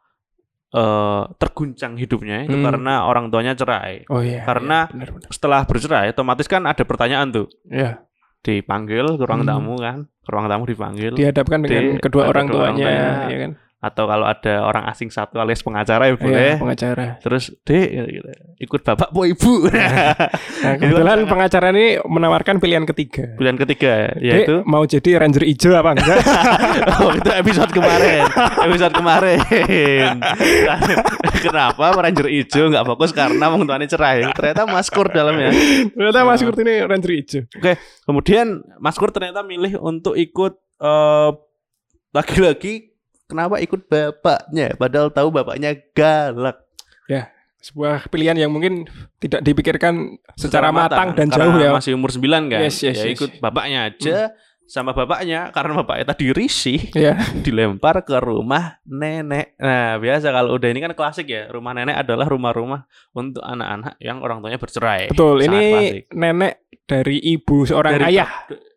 eh, 0.74 1.24
terguncang 1.38 1.94
hidupnya 1.96 2.44
itu 2.44 2.58
Hmm. 2.58 2.66
karena 2.66 3.06
orang 3.06 3.30
tuanya 3.30 3.54
cerai. 3.54 4.04
Oh 4.10 4.20
iya. 4.20 4.42
Karena- 4.42 4.90
iya, 4.90 4.94
benar-benar. 4.94 5.30
Setelah 5.30 5.62
bercerai, 5.64 6.10
otomatis 6.10 6.50
kan 6.50 6.66
ada 6.66 6.82
pertanyaan 6.82 7.30
tuh. 7.30 7.48
Iya. 7.70 8.02
Dipanggil 8.42 9.06
ke 9.16 9.24
ruang 9.24 9.46
Hmm. 9.46 9.52
tamu 9.54 9.74
kan, 9.78 9.98
ke 10.20 10.30
ruang 10.30 10.48
tamu 10.50 10.64
dipanggil. 10.66 11.14
Dihadapkan 11.14 11.64
dengan 11.64 11.84
Di- 11.96 12.02
kedua 12.02 12.28
orang 12.28 12.50
kedua 12.50 12.62
orang 12.68 12.76
tuanya, 12.76 12.88
tuanya. 12.90 13.30
ya 13.30 13.38
kan. 13.40 13.52
Atau 13.84 14.08
kalau 14.08 14.24
ada 14.24 14.64
orang 14.64 14.88
asing 14.88 15.12
satu 15.12 15.44
alias 15.44 15.60
pengacara 15.60 16.08
ya 16.08 16.16
Iya, 16.16 16.22
boleh. 16.24 16.54
pengacara. 16.56 17.06
Terus 17.20 17.52
dek 17.68 17.88
gitu. 17.92 18.32
ikut 18.64 18.80
bapak 18.80 19.12
po 19.12 19.28
ibu. 19.28 19.68
Nah, 19.68 20.16
kebetulan 20.80 21.28
pengacara 21.28 21.76
ini 21.76 22.00
menawarkan 22.00 22.64
pilihan 22.64 22.88
ketiga. 22.88 23.36
Pilihan 23.36 23.60
ketiga 23.60 24.16
Dek, 24.16 24.24
yaitu 24.24 24.56
mau 24.64 24.88
jadi 24.88 25.20
ranger 25.20 25.44
hijau 25.44 25.76
apa 25.76 26.00
enggak? 26.00 26.20
oh 27.04 27.12
itu 27.12 27.32
episode 27.36 27.72
kemarin 27.76 28.24
episode 28.64 28.94
kemarin 28.96 29.38
kenapa 31.44 31.92
ranger 32.00 32.28
hijau 32.30 32.72
nggak 32.72 32.86
fokus 32.88 33.12
karena 33.12 33.52
wong 33.52 33.68
tuane 33.68 33.86
cerai 33.90 34.30
ternyata 34.32 34.64
maskur 34.64 35.10
dalamnya 35.10 35.52
Ternyata 35.92 36.20
Mas 36.24 36.42
Kurt 36.42 36.58
ini 36.64 36.74
ranger 36.86 37.12
hijau. 37.12 37.42
oke 37.60 37.74
kemudian 38.08 38.48
maskur 38.80 39.10
ternyata 39.12 39.44
milih 39.44 39.76
untuk 39.80 40.16
ikut 40.16 40.54
eh, 40.80 41.30
lagi-lagi 42.14 42.93
kenapa 43.34 43.58
ikut 43.58 43.82
bapaknya 43.86 44.78
padahal 44.78 45.10
tahu 45.10 45.34
bapaknya 45.34 45.74
galak 45.92 46.62
Sebuah 47.64 48.12
pilihan 48.12 48.36
yang 48.36 48.52
mungkin 48.52 48.84
tidak 49.24 49.40
dipikirkan 49.40 50.20
secara, 50.36 50.68
matang, 50.76 51.16
dan 51.16 51.32
karena 51.32 51.48
jauh 51.48 51.64
ya. 51.64 51.72
masih 51.72 51.96
umur 51.96 52.12
9 52.12 52.52
kan 52.52 52.60
Yes, 52.60 52.84
yes, 52.84 53.00
ya 53.00 53.08
yes. 53.08 53.16
ikut 53.16 53.32
bapaknya 53.40 53.88
aja 53.88 54.36
sama 54.68 54.92
bapaknya 54.92 55.48
karena 55.56 55.80
bapaknya 55.80 56.12
tadi 56.12 56.36
risih 56.36 56.92
Ya. 56.92 57.16
dilempar 57.48 58.04
ke 58.04 58.20
rumah 58.20 58.84
nenek. 58.84 59.56
Nah, 59.56 59.96
biasa 59.96 60.36
kalau 60.36 60.60
udah 60.60 60.68
ini 60.68 60.80
kan 60.82 60.92
klasik 60.92 61.32
ya. 61.32 61.48
Rumah 61.48 61.72
nenek 61.72 61.96
adalah 62.00 62.28
rumah-rumah 62.28 62.84
untuk 63.12 63.40
anak-anak 63.40 63.96
yang 64.00 64.20
orang 64.20 64.44
tuanya 64.44 64.60
bercerai. 64.60 65.08
Betul, 65.08 65.40
Sangat 65.40 65.48
ini 65.48 65.64
klasik. 65.64 66.04
nenek 66.12 66.54
dari 66.84 67.18
ibu 67.22 67.58
seorang 67.64 67.92
Dari 67.96 68.04
ayah. 68.12 68.30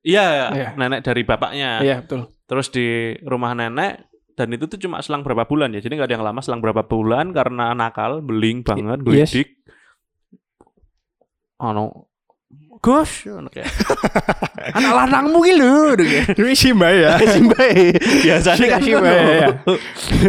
Iya, 0.06 0.26
Iya. 0.54 0.68
nenek 0.78 1.00
dari 1.02 1.22
bapaknya. 1.26 1.70
Iya, 1.82 1.96
betul. 2.06 2.30
Terus 2.46 2.70
di 2.70 2.86
rumah 3.22 3.50
nenek 3.50 4.14
dan 4.36 4.52
itu 4.52 4.68
tuh 4.68 4.76
cuma 4.76 5.00
selang 5.00 5.24
berapa 5.24 5.48
bulan 5.48 5.72
ya. 5.72 5.80
Jadi 5.80 5.96
nggak 5.96 6.08
ada 6.12 6.16
yang 6.20 6.26
lama 6.28 6.40
selang 6.44 6.60
berapa 6.60 6.84
bulan 6.84 7.32
karena 7.32 7.72
nakal, 7.72 8.20
beling 8.20 8.60
banget, 8.60 9.00
Yes. 9.08 9.32
gelidik. 9.32 9.48
Ano 11.56 12.12
Gus, 12.84 13.24
ngono 13.26 13.48
kayak. 13.48 13.66
anak 14.78 14.92
lanangmu 14.94 15.40
ki 15.42 15.52
lho, 15.56 15.96
ngono 15.96 16.04
kayak. 16.04 16.26
Ini 16.38 16.54
Simba 16.54 16.88
ya. 16.92 17.16
Biasanya 18.28 18.66
kan 18.76 18.80
Simba, 18.84 19.10
ya. 19.10 19.48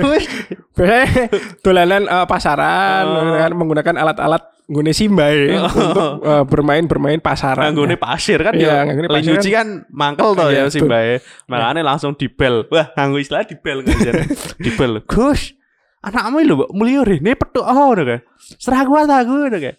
Wis. 0.01 0.25
Biasanya 0.73 1.27
dolanan 1.61 2.03
eh, 2.07 2.25
pasaran 2.25 3.05
kan, 3.37 3.51
menggunakan 3.53 3.95
alat-alat 3.99 4.56
nggone 4.67 4.91
Simba 4.91 5.31
ya, 5.31 5.63
Oh. 5.63 5.71
untuk 5.71 6.27
eh, 6.27 6.43
bermain-bermain 6.43 7.23
pasaran. 7.23 7.71
Nganggone 7.71 7.95
pasir 7.95 8.35
kan 8.43 8.51
Iya, 8.51 8.83
ya. 8.83 8.93
Lagi 8.93 9.07
pasir 9.07 9.31
nyuci 9.31 9.49
kan 9.55 9.67
mangkel 9.87 10.35
to 10.35 10.43
Iya, 10.51 10.51
ya 10.51 10.63
betul. 10.67 10.75
si 10.75 10.79
Mbae. 10.83 11.13
Makanya 11.47 11.81
langsung 11.87 12.11
dibel. 12.19 12.67
Wah, 12.67 12.91
nganggo 12.99 13.17
istilah 13.17 13.47
dibel 13.47 13.81
ngajar. 13.81 14.13
dibel. 14.67 14.91
Gus, 15.07 15.55
anakmu 16.03 16.43
lho 16.43 16.53
mbok 16.59 16.71
mulya 16.75 17.01
rene 17.07 17.31
petuk 17.39 17.63
oh 17.63 17.71
ngono 17.71 18.03
kae. 18.03 18.19
Serah 18.59 18.83
gua 18.83 19.07
ta 19.07 19.23
aku 19.23 19.31
ngono 19.31 19.55
kae. 19.57 19.73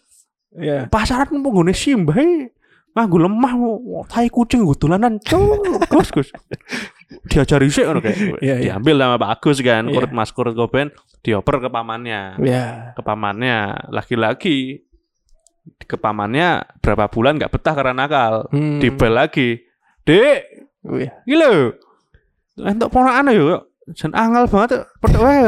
Iya. 0.57 0.88
Pasaran 0.88 1.29
mau 1.37 1.53
nggone 1.53 1.77
simbae. 2.98 3.06
Nganggo 3.06 3.18
lemah 3.22 3.52
mau 3.54 4.02
tai 4.04 4.26
kucing 4.26 4.62
nggo 4.62 4.74
dolanan. 4.74 5.22
Cuk, 5.22 5.62
Gus, 5.87 6.08
Gus. 6.11 6.28
Diajari. 7.30 7.68
Iya, 7.72 7.94
iya. 8.42 8.56
Diambil 8.74 8.98
sama 8.98 9.16
Pak 9.16 9.30
Agus 9.38 9.58
kan, 9.61 9.87
Iya. 9.87 9.94
kurut 9.94 10.12
Mas 10.12 10.30
Kurut 10.30 10.54
Koben 10.54 10.90
dioper 11.22 11.56
ke 11.58 11.68
pamannya. 11.68 12.37
Iya. 12.38 12.92
Ke 12.92 13.00
pamannya 13.00 13.56
lagi-lagi 13.88 14.82
ke 15.78 15.96
pamannya 15.96 16.64
berapa 16.80 17.06
bulan 17.06 17.37
nggak 17.37 17.52
betah 17.52 17.76
karena 17.76 17.92
nakal 17.92 18.48
Hmm. 18.48 18.80
dibel 18.80 19.12
lagi 19.12 19.61
dek 20.00 20.64
Wih. 20.80 21.12
iki 21.28 21.37
lho 21.37 21.76
entuk 22.58 22.88
ponakan 22.88 23.28
yo 23.30 23.68
jan 23.92 24.16
angel 24.16 24.48
banget 24.48 24.88
petuk 24.96 25.20
wae 25.20 25.44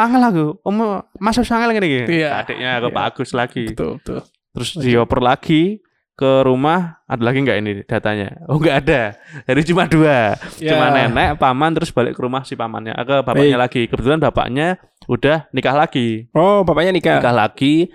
angel 0.00 0.22
aku 0.24 0.44
om 0.64 0.78
masuk 1.20 1.44
angel 1.44 1.76
ngene 1.76 1.86
iki 1.86 2.00
Iya. 2.24 2.40
adiknya 2.40 2.80
ke 2.80 2.88
Iya. 2.88 2.96
Pak 2.96 3.04
Agus 3.04 3.30
lagi 3.36 3.64
Betul, 3.68 4.00
betul. 4.00 4.24
terus 4.56 4.70
dioper 4.80 5.20
lagi 5.20 5.84
ke 6.20 6.44
rumah 6.44 7.00
ada 7.02 7.22
lagi 7.22 7.40
nggak 7.40 7.58
ini 7.58 7.72
datanya 7.82 8.44
oh 8.44 8.54
nggak 8.54 8.76
ada 8.78 9.16
jadi 9.42 9.60
cuma 9.64 9.84
dua 9.86 10.36
Ya. 10.60 10.70
cuma 10.70 10.92
nenek 10.92 11.34
paman 11.34 11.72
terus 11.72 11.88
balik 11.88 12.12
ke 12.12 12.20
rumah 12.20 12.44
si 12.44 12.52
pamannya 12.52 12.92
ke 12.94 13.16
bapaknya 13.22 13.56
lagi 13.56 13.82
kebetulan 13.86 14.20
bapaknya 14.20 14.76
udah 15.06 15.48
nikah 15.50 15.72
lagi 15.72 16.28
Oh, 16.32 16.60
bapaknya 16.60 16.92
nikah. 16.92 17.18
nikah 17.18 17.32
lagi 17.34 17.88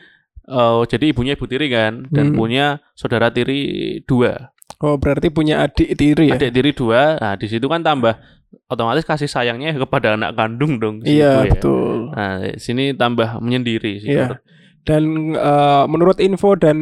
eh, 0.44 0.80
jadi 0.86 1.06
ibunya 1.08 1.34
ibu 1.34 1.46
tiri 1.46 1.68
kan 1.68 2.10
dan 2.10 2.26
Hmm. 2.28 2.36
punya 2.36 2.66
saudara 2.92 3.30
tiri 3.30 3.62
dua 4.02 4.50
Oh, 4.78 4.98
berarti 4.98 5.30
punya 5.30 5.62
adik 5.62 5.94
tiri 5.94 6.28
ya? 6.28 6.36
adik 6.36 6.50
tiri 6.52 6.72
dua 6.72 7.16
nah 7.16 7.34
di 7.34 7.46
situ 7.46 7.64
kan 7.64 7.80
tambah 7.80 8.18
otomatis 8.66 9.04
kasih 9.04 9.26
sayangnya 9.26 9.72
kepada 9.76 10.16
anak 10.16 10.34
kandung 10.34 10.78
dong 10.78 10.96
Iya, 11.00 11.46
ya. 11.46 11.54
betul. 11.54 12.10
nah 12.10 12.42
di 12.42 12.58
sini 12.58 12.92
tambah 12.92 13.38
menyendiri 13.38 14.02
sih 14.02 14.10
Iya. 14.12 14.42
Dan 14.86 15.04
eh, 15.34 15.84
menurut 15.86 16.18
info 16.18 16.54
dan 16.54 16.78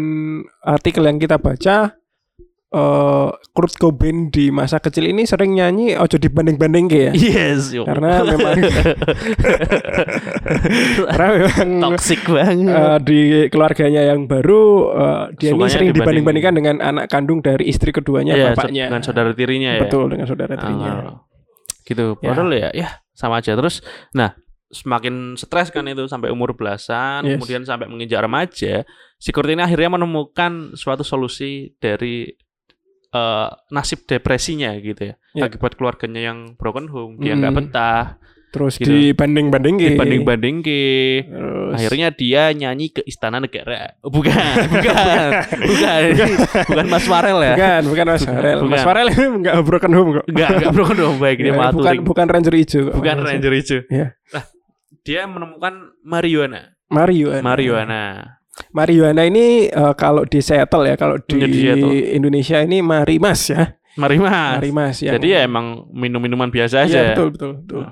artikel 0.59 1.03
yang 1.03 1.17
kita 1.17 1.37
baca, 1.37 1.95
eh 2.69 3.29
Kurt 3.53 3.73
Cobain 3.75 4.27
di 4.27 4.49
masa 4.49 4.77
kecil 4.77 5.05
ini 5.05 5.23
sering 5.23 5.53
nyanyi 5.53 5.93
ojo 5.93 6.17
dibanding-banding 6.17 6.85
ya. 6.89 7.11
yes 7.13 7.71
yo. 7.71 7.85
Karena 7.85 8.25
memang 8.25 8.59
karena 11.05 11.27
memang 11.37 11.67
toxic 11.85 12.19
banget 12.25 12.67
eh, 12.67 12.97
di 13.01 13.19
keluarganya 13.47 14.01
yang 14.05 14.25
baru 14.25 14.63
eh, 14.91 15.23
dia 15.37 15.49
ini 15.49 15.55
Sukanya 15.55 15.69
sering 15.69 15.87
dibanding- 15.89 15.97
dibanding-bandingkan 16.25 16.53
dengan 16.53 16.75
anak 16.81 17.05
kandung 17.07 17.39
dari 17.39 17.67
istri 17.67 17.89
keduanya 17.91 18.33
so- 18.33 18.45
bapaknya. 18.51 18.85
dengan 18.89 19.03
saudara 19.03 19.31
tirinya 19.31 19.71
ya 19.71 19.81
Betul 19.85 20.05
dengan 20.09 20.25
saudara 20.25 20.53
tirinya. 20.55 20.91
Ah, 20.91 21.15
gitu 21.83 22.15
Ya. 22.19 22.31
padahal 22.31 22.51
ya 22.51 22.69
ya 22.71 22.89
sama 23.13 23.37
aja 23.37 23.53
terus 23.53 23.83
nah 24.11 24.33
semakin 24.73 25.15
stres 25.33 25.69
kan 25.69 25.85
itu 25.85 26.03
sampai 26.03 26.27
umur 26.27 26.51
belasan 26.51 27.23
Yes. 27.23 27.37
kemudian 27.37 27.61
sampai 27.61 27.85
menginjak 27.85 28.19
remaja 28.19 28.81
si 29.15 29.29
Kurt 29.29 29.47
ini 29.47 29.61
akhirnya 29.61 29.93
menemukan 29.93 30.73
suatu 30.73 31.01
solusi 31.01 31.51
dari 31.77 32.27
eh, 33.09 33.49
nasib 33.69 34.03
depresinya 34.03 34.73
gitu 34.75 35.07
ya 35.07 35.15
Ya. 35.31 35.45
akibat 35.45 35.73
keluarganya 35.73 36.21
yang 36.23 36.39
broken 36.53 36.85
home 36.87 37.17
dia 37.17 37.33
nggak 37.33 37.49
Hmm. 37.49 37.61
betah 37.63 38.05
Terus 38.49 38.77
Gitu. 38.77 38.85
dibanding-banding 38.85 39.81
ke 40.61 40.81
Terus 41.25 41.73
akhirnya 41.73 42.09
dia 42.09 42.53
nyanyi 42.53 42.89
ke 42.89 43.01
istana 43.01 43.37
negara 43.37 43.97
Oh, 43.99 44.13
bukan 44.13 44.29
bukan 44.69 45.29
bukan 45.57 46.01
bukan 46.63 46.85
Mas 46.85 47.01
Farel 47.03 47.39
ya 47.39 47.53
Bukan, 47.55 47.81
bukan 47.89 48.05
Mas 48.07 48.21
Bukan, 48.21 48.29
Farel. 48.31 48.53
Mas 48.53 48.63
bukan. 48.63 48.83
Farel 48.83 49.07
ini 49.09 49.25
enggak 49.41 49.55
broken 49.63 49.91
home 49.91 50.09
kok. 50.13 50.25
Enggak, 50.27 50.49
enggak 50.53 50.71
broken 50.71 50.97
home 50.99 51.17
baik 51.17 51.37
dia 51.39 51.49
Ya, 51.49 51.69
bukan 51.71 51.95
bukan 52.03 52.25
Ranger 52.29 52.53
hijau 52.53 52.81
kok. 52.85 52.93
bukan 52.93 53.15
Ranger 53.19 53.53
hijau. 53.53 53.79
Iya. 53.89 54.07
Nah, 54.29 54.43
dia 55.03 55.27
menemukan 55.27 55.93
marijuana. 56.01 56.73
Marijuana. 56.87 57.43
Marijuana. 57.43 58.01
Marijuana 58.71 59.21
ini 59.25 59.67
eh, 59.67 59.93
kalau 59.97 60.23
di 60.23 60.39
Seattle 60.39 60.85
ya, 60.87 60.95
kalau 60.95 61.17
di 61.19 61.37
Iya, 61.41 61.73
di. 61.75 62.15
Indonesia 62.15 62.61
ini 62.61 62.79
marimas 62.79 63.49
ya. 63.49 63.75
Marimas. 63.93 64.57
Marimas 64.57 64.95
yang 65.05 65.13
Jadi 65.17 65.27
ya 65.37 65.45
emang 65.45 65.85
minum-minuman 65.93 66.49
biasa 66.49 66.85
Iya, 66.85 66.89
aja. 66.89 67.01
betul 67.13 67.27
betul 67.33 67.51
betul. 67.61 67.83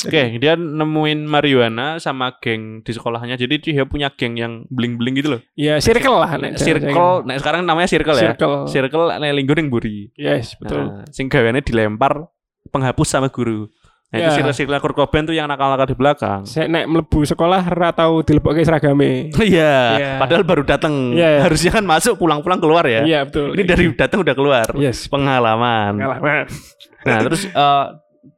Oke, 0.00 0.40
dia 0.42 0.58
nemuin 0.58 1.28
marijuana 1.30 2.00
sama 2.02 2.34
geng 2.42 2.82
di 2.82 2.90
sekolahnya. 2.90 3.38
Jadi 3.38 3.60
dia 3.70 3.84
punya 3.86 4.10
geng 4.10 4.34
yang 4.34 4.66
bling-bling 4.66 5.14
gitu 5.14 5.38
loh. 5.38 5.40
Ya 5.54 5.78
circle 5.78 6.18
lah 6.18 6.34
nek 6.40 6.58
Circle, 6.58 7.22
nah 7.22 7.36
sekarang 7.38 7.62
namanya 7.62 7.86
circle 7.86 8.16
ya. 8.18 8.34
Circle. 8.34 8.66
Circle 8.66 9.04
nek 9.20 9.30
linggo 9.30 9.54
ning 9.54 9.70
mburi. 9.70 10.10
Yes, 10.18 10.58
betul. 10.58 10.90
Nah, 10.90 11.04
sing 11.14 11.30
gaweane 11.30 11.62
dilempar 11.62 12.26
penghapus 12.74 13.08
sama 13.08 13.28
guru. 13.30 13.70
Nah, 14.10 14.18
itu 14.18 14.26
Ya. 14.26 14.36
circle-circle 14.42 14.82
Kurt 14.82 14.96
Cobain 14.98 15.22
tuh 15.22 15.30
yang 15.30 15.46
nakal-nakal 15.46 15.86
di 15.86 15.94
belakang. 15.94 16.42
Saya 16.42 16.66
nek 16.66 16.90
mlebu 16.90 17.22
sekolah 17.22 17.62
ora 17.62 17.94
tau 17.94 18.20
dilebokke 18.20 18.58
seragame. 18.60 19.30
Iya, 19.38 19.74
Iya. 19.94 20.10
padahal 20.18 20.42
baru 20.42 20.66
datang. 20.66 21.14
Iya. 21.14 21.46
Harusnya 21.46 21.70
kan 21.70 21.86
masuk 21.86 22.18
pulang-pulang 22.18 22.58
keluar 22.58 22.82
ya. 22.84 23.06
Iya, 23.06 23.22
betul. 23.24 23.54
Ini 23.54 23.62
dari 23.62 23.84
datang 23.94 24.26
udah 24.26 24.34
keluar. 24.34 24.66
Yes. 24.74 25.06
Pengalaman. 25.06 25.94
Pengalaman. 25.94 26.46
Nah, 27.00 27.16
terus 27.24 27.48
eh, 27.48 27.86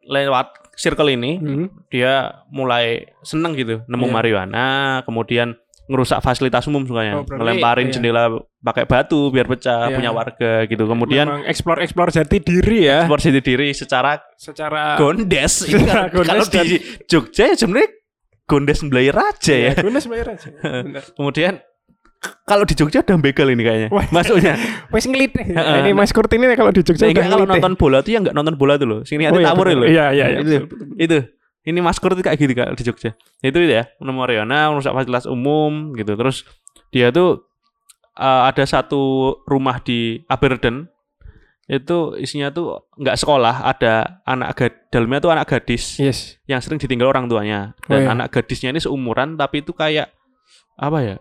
lewat 0.06 0.54
circle 0.78 1.10
ini 1.10 1.40
Hmm. 1.40 1.66
dia 1.88 2.30
mulai 2.46 3.10
seneng 3.20 3.56
gitu 3.56 3.82
nemu 3.84 4.06
Iya. 4.06 4.14
marijuana, 4.14 4.66
kemudian 5.02 5.56
ngerusak 5.82 6.22
fasilitas 6.22 6.62
umum 6.66 6.86
sukanya, 6.86 7.20
Oh, 7.20 7.26
ngelemparin 7.26 7.90
iya. 7.90 7.92
jendela 7.92 8.22
pakai 8.58 8.86
batu 8.86 9.28
biar 9.28 9.44
pecah, 9.44 9.90
Iya. 9.90 9.96
punya 9.98 10.10
warga 10.10 10.52
gitu. 10.64 10.86
Kemudian 10.86 11.26
Memang 11.26 11.44
explore-explore 11.44 12.10
jati 12.10 12.38
diri 12.38 12.86
ya. 12.86 13.04
ekspor 13.04 13.18
jati 13.18 13.40
diri 13.40 13.68
secara 13.74 14.12
Secara 14.38 14.94
gondes. 14.94 15.66
Ini 15.66 15.74
Secara 15.82 16.06
kalau, 16.08 16.24
kalau 16.24 16.44
gondes 16.46 16.62
di 16.64 16.76
Jogja 17.04 17.44
ya 17.50 17.56
sebenarnya 17.58 17.88
gondes 18.46 18.78
belai 18.84 19.08
raja 19.10 19.54
ya. 19.54 19.72
Iya, 19.72 19.82
Gunes 19.82 20.04
bayar 20.06 20.26
aja. 20.34 20.48
Bener. 20.86 21.02
Kemudian 21.12 21.54
kalau 22.46 22.62
di 22.62 22.74
Jogja 22.78 23.02
udah 23.02 23.18
begal 23.18 23.50
ini 23.50 23.62
kayaknya. 23.62 23.88
Masuknya. 24.14 24.54
Wes 24.94 25.04
ngelit 25.04 25.34
ini 25.34 25.90
Mas 25.90 26.14
Kurt 26.14 26.30
ini 26.30 26.46
kalau 26.54 26.70
di 26.70 26.86
Jogja 26.86 27.10
Nah, 27.10 27.12
udah 27.12 27.24
kalau 27.26 27.46
nonton 27.50 27.72
bola 27.74 27.98
tuh 28.00 28.14
ya 28.14 28.18
nggak 28.22 28.34
nonton 28.34 28.54
bola 28.54 28.78
tuh 28.78 28.86
loh. 28.86 29.00
Sini 29.02 29.26
Oh, 29.26 29.34
hati 29.34 29.42
iya, 29.42 29.48
tawur 29.50 29.66
loh. 29.74 29.86
Iya, 29.90 30.06
iya, 30.14 30.26
iya. 30.30 30.38
Itu, 30.38 30.46
betul, 30.46 30.62
betul, 30.62 30.86
betul. 30.86 31.02
itu. 31.02 31.18
Ini 31.62 31.78
masker 31.78 32.10
tuh 32.12 32.24
kayak 32.26 32.38
gitu 32.42 32.52
Kak, 32.58 32.74
di 32.74 32.82
Jogja. 32.82 33.10
Itu 33.38 33.62
ya, 33.62 33.86
nemu 34.02 34.18
Mariana, 34.18 34.74
merusak 34.74 34.90
fasilitas 34.92 35.30
umum 35.30 35.94
gitu. 35.94 36.18
Terus 36.18 36.42
dia 36.90 37.14
tuh 37.14 37.46
uh, 38.18 38.50
ada 38.50 38.66
satu 38.66 39.36
rumah 39.46 39.78
di 39.78 40.20
Aberdeen 40.26 40.90
itu 41.70 42.18
isinya 42.18 42.50
tuh 42.50 42.90
nggak 42.98 43.16
sekolah 43.16 43.64
ada 43.64 44.20
anak 44.26 44.50
gad 44.58 44.72
dalamnya 44.90 45.22
tuh 45.22 45.30
anak 45.32 45.46
gadis 45.46 45.96
Yes. 45.96 46.36
yang 46.44 46.58
sering 46.58 46.76
ditinggal 46.76 47.08
orang 47.08 47.30
tuanya 47.30 47.72
Oh, 47.86 47.94
dan 47.96 48.00
iya. 48.02 48.08
anak 48.12 48.34
gadisnya 48.34 48.74
ini 48.74 48.82
seumuran 48.82 49.38
tapi 49.38 49.62
itu 49.62 49.70
kayak 49.72 50.10
apa 50.74 50.98
ya 51.00 51.16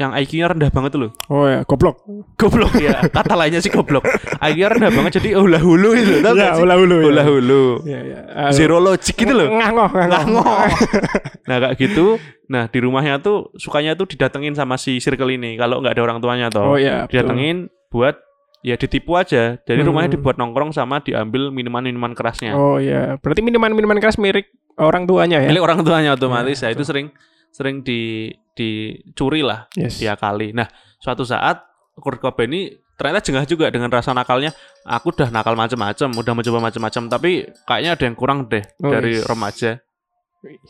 yang 0.00 0.16
IQ-nya 0.16 0.48
rendah 0.48 0.72
banget 0.72 0.96
loh 0.96 1.12
Oh 1.28 1.44
ya, 1.44 1.60
goblok. 1.62 2.00
goblok 2.34 2.72
ya 2.74 3.04
kata 3.12 3.36
lainnya 3.36 3.60
sih 3.60 3.68
goblok 3.68 4.00
IQ-nya 4.34 4.68
rendah 4.72 4.90
banget 4.90 5.20
jadi 5.20 5.36
hula 5.36 5.60
hulu 5.60 5.92
itu 5.92 6.24
Ya, 6.24 6.56
hula 6.56 6.74
hulu. 6.74 6.96
hula 7.04 7.22
hulu 7.22 7.64
Ya, 7.84 8.00
ya. 8.00 8.20
zero 8.48 8.80
logic 8.80 9.12
gitu 9.14 9.28
loh 9.30 9.52
Ngangoh, 9.52 9.92
ngangoh. 9.92 10.08
Ngangoh. 10.08 10.64
nah 11.48 11.56
kayak 11.60 11.76
gitu 11.76 12.16
nah 12.46 12.64
di 12.64 12.78
rumahnya 12.80 13.20
tuh 13.20 13.52
sukanya 13.54 13.92
tuh 13.92 14.08
didatengin 14.08 14.52
sama 14.52 14.74
si 14.74 14.96
circle 14.98 15.28
ini 15.28 15.54
kalau 15.54 15.78
nggak 15.78 15.92
ada 15.92 16.02
orang 16.02 16.18
tuanya 16.18 16.48
toh 16.48 16.64
Oh 16.64 16.76
ya, 16.76 17.04
betul. 17.04 17.20
didatengin 17.20 17.56
buat 17.88 18.16
ya 18.60 18.74
ditipu 18.74 19.14
aja 19.14 19.56
jadi 19.58 19.80
Hmm. 19.80 19.88
rumahnya 19.88 20.10
dibuat 20.12 20.34
nongkrong 20.34 20.70
sama 20.70 20.98
diambil 20.98 21.48
minuman-minuman 21.48 22.12
kerasnya 22.12 22.52
Oh 22.52 22.76
ya, 22.76 23.16
berarti 23.16 23.40
minuman-minuman 23.40 23.96
keras 23.98 24.16
milik 24.16 24.48
orang 24.76 25.04
tuanya 25.04 25.38
ya. 25.38 25.46
milik 25.46 25.60
orang 25.60 25.80
tuanya 25.80 26.12
otomatis 26.12 26.56
Ya, 26.58 26.68
ya, 26.68 26.74
itu 26.74 26.82
sering 26.82 27.12
sering 27.50 27.82
di 27.82 28.30
dicuri 28.50 29.40
lah 29.40 29.66
Yes. 29.74 29.98
dia 29.98 30.14
kali 30.14 30.50
nah 30.52 30.66
suatu 30.98 31.22
saat 31.22 31.64
Kurt 31.96 32.18
Cobain 32.18 32.48
ini 32.48 32.60
ternyata 32.94 33.24
jengah 33.24 33.44
juga 33.44 33.68
dengan 33.68 33.88
rasa 33.88 34.12
nakalnya 34.12 34.52
aku 34.84 35.10
udah 35.10 35.32
nakal 35.32 35.56
macam-macam 35.56 36.08
udah 36.12 36.32
mencoba 36.32 36.58
macam-macam 36.60 37.02
tapi 37.08 37.30
kayaknya 37.64 37.90
ada 37.96 38.04
yang 38.04 38.16
kurang 38.16 38.38
deh 38.46 38.60
Oh, 38.78 38.90
dari 38.90 39.16
yes. 39.16 39.24
remaja 39.24 39.70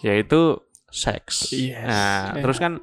yaitu 0.01 0.59
seks 0.91 1.51
Yes. 1.51 1.83
nah 1.83 2.35
Ya. 2.35 2.43
terus 2.43 2.59
kan 2.59 2.79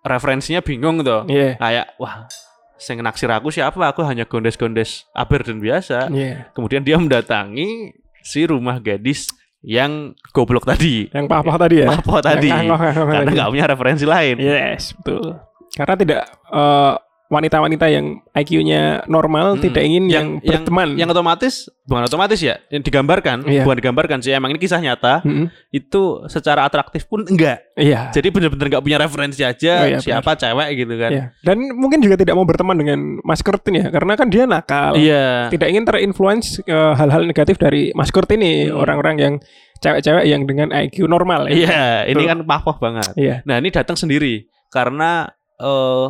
referensinya 0.00 0.60
bingung 0.60 1.00
tuh 1.00 1.24
Iya. 1.26 1.56
kayak 1.56 1.86
wah 1.96 2.28
sing 2.76 3.00
naksir 3.00 3.28
aku 3.28 3.48
siapa 3.48 3.80
aku 3.86 4.04
hanya 4.04 4.24
gondes-gondes 4.24 5.08
aber 5.12 5.40
dan 5.40 5.60
biasa 5.60 6.08
Iya. 6.08 6.52
kemudian 6.52 6.84
dia 6.84 6.96
mendatangi 6.96 7.96
si 8.20 8.44
rumah 8.44 8.80
gadis 8.80 9.28
yang 9.64 10.12
goblok 10.36 10.68
tadi 10.68 11.08
Yang 11.08 11.24
papa 11.24 11.56
tadi 11.56 11.76
ya. 11.80 11.88
Papa 11.88 12.20
tadi 12.20 12.48
Yang 12.52 12.68
ngangoh-ngangoh 12.68 13.06
karena 13.08 13.30
nggak 13.32 13.48
punya 13.50 13.66
referensi 13.66 14.04
lain 14.04 14.36
Yes, 14.36 14.92
betul. 15.00 15.40
Karena 15.74 15.94
tidak 15.96 16.22
eh, 16.52 16.94
wanita-wanita 17.34 17.86
yang 17.88 18.06
IQ-nya 18.30 18.82
normal 19.04 19.54
Mm-mm. 19.54 19.64
tidak 19.64 19.82
ingin 19.82 20.04
yang, 20.06 20.26
Hmm. 20.32 20.40
yang 20.40 20.62
berteman. 20.62 20.88
yang 20.94 21.08
otomatis 21.08 21.66
bukan 21.84 22.04
otomatis 22.04 22.38
ya 22.38 22.56
yang 22.68 22.80
digambarkan 22.80 23.42
Iya. 23.42 23.62
bukan 23.62 23.76
digambarkan 23.76 24.18
sih 24.18 24.30
emang 24.30 24.50
ini 24.50 24.58
kisah 24.58 24.78
nyata 24.78 25.20
Mm-mm. 25.20 25.50
itu 25.70 26.02
secara 26.26 26.62
atraktif 26.62 27.04
pun 27.04 27.22
enggak 27.24 27.66
Iya. 27.74 28.08
jadi 28.10 28.30
bener-bener 28.30 28.66
nggak 28.70 28.80
punya 28.80 28.98
referensi 28.98 29.42
aja 29.42 29.74
Oh, 29.76 29.86
iya, 29.86 29.98
siapa 29.98 30.32
cewek 30.32 30.68
gitu 30.76 30.94
kan 30.94 31.10
Iya. 31.10 31.24
Dan 31.40 31.56
mungkin 31.72 31.98
juga 31.98 32.14
tidak 32.14 32.32
mau 32.32 32.44
berteman 32.44 32.76
dengan 32.76 32.98
Mas 33.20 33.40
Kurt 33.40 33.66
ini 33.66 33.80
ya, 33.80 33.90
karena 33.90 34.14
kan 34.14 34.28
dia 34.28 34.44
nakal. 34.44 34.94
iya 34.94 35.48
Tidak 35.48 35.66
ingin 35.66 35.82
terinfluence 35.82 36.62
eh, 36.62 36.92
hal-hal 36.94 37.22
negatif 37.22 37.56
dari 37.56 37.90
Mas 37.92 38.08
Kurt 38.08 38.30
ini, 38.30 38.66
Hmm. 38.66 38.78
orang-orang 38.78 39.16
yang 39.16 39.34
cewek-cewek 39.76 40.24
yang 40.24 40.42
dengan 40.44 40.70
IQ 40.70 41.04
normal 41.04 41.44
ya. 41.46 41.52
iya 41.58 41.82
ini 42.06 42.16
Betul. 42.18 42.30
kan 42.30 42.38
papoh 42.46 42.76
banget 42.78 43.10
Iya. 43.14 43.34
Nah 43.42 43.58
ini 43.58 43.68
datang 43.68 43.94
sendiri 43.94 44.46
karena 44.68 45.28
eh 45.54 46.06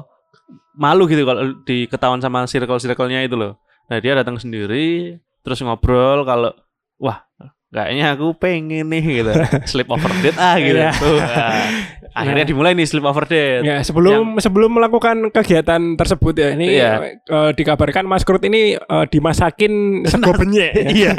malu 0.75 1.07
gitu 1.07 1.23
kalau 1.23 1.55
diketahuan 1.63 2.19
sama 2.19 2.45
circle-circle-nya 2.45 3.25
itu 3.25 3.35
loh. 3.35 3.57
Nah 3.87 3.99
dia 3.99 4.15
datang 4.15 4.37
sendiri 4.37 5.19
terus 5.41 5.61
ngobrol 5.61 6.25
kalau 6.25 6.51
wah 6.97 7.21
kayaknya 7.69 8.15
aku 8.15 8.39
pengen 8.39 8.87
nih 8.87 9.03
gitu 9.03 9.33
sleep 9.71 9.91
over 9.91 10.07
date 10.23 10.39
ah 10.39 10.55
gitu. 10.57 10.79
Iya. 10.79 10.95
Tuh, 10.95 11.19
nah, 11.19 11.67
akhirnya 12.15 12.47
dimulai 12.47 12.71
nih 12.71 12.87
sleep 12.87 13.03
over 13.03 13.27
date. 13.27 13.67
Ya, 13.67 13.83
sebelum 13.83 14.39
sebelum 14.39 14.79
melakukan 14.79 15.35
kegiatan 15.35 15.99
tersebut 15.99 16.39
ya, 16.39 16.55
ini 16.55 16.79
Iya. 16.79 17.19
eh, 17.19 17.51
dikabarkan 17.51 18.07
Mas 18.07 18.23
Kurt 18.23 18.47
ini 18.47 18.79
eh, 18.79 19.07
dimasakin 19.11 20.07
sego 20.07 20.31
benyek. 20.33 20.71
ya. 20.71 20.87
Iya. 20.87 21.13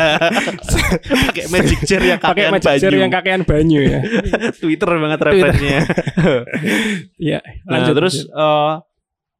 Pakai 1.27 1.45
magic 1.51 1.79
chair 1.83 2.01
yang 2.01 2.19
Pakai 2.23 2.47
kakean 2.47 2.51
magic 2.55 2.87
yang 2.87 3.11
kakean 3.11 3.41
banyu 3.43 3.79
ya. 3.83 3.99
Twitter 4.63 4.87
banget 4.95 5.19
referensinya. 5.21 5.81
Iya, 7.19 7.39
Nah, 7.67 7.83
lanjut. 7.83 7.93
terus 7.99 8.15
eh, 8.25 8.73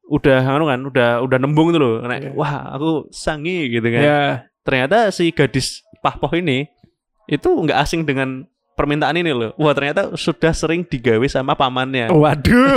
udah 0.06 0.38
anu 0.46 0.64
kan, 0.66 0.80
udah 0.82 1.08
udah 1.20 1.38
nembung 1.38 1.70
tuh 1.70 1.80
loh. 1.80 1.94
Nek, 2.00 2.20
Iya. 2.20 2.30
Wah, 2.32 2.74
aku 2.74 3.10
sangi 3.10 3.66
gitu 3.68 3.86
kan. 3.86 4.00
ya, 4.00 4.22
ternyata 4.62 5.10
si 5.10 5.30
gadis 5.30 5.82
pahpoh 5.98 6.30
ini 6.32 6.66
itu 7.26 7.48
nggak 7.48 7.78
asing 7.80 8.02
dengan 8.02 8.46
permintaan 8.72 9.16
ini 9.16 9.32
loh. 9.32 9.50
Wah 9.56 9.72
ternyata 9.72 10.14
sudah 10.14 10.52
sering 10.52 10.84
digawe 10.84 11.24
sama 11.26 11.52
pamannya. 11.52 12.12
waduh. 12.12 12.76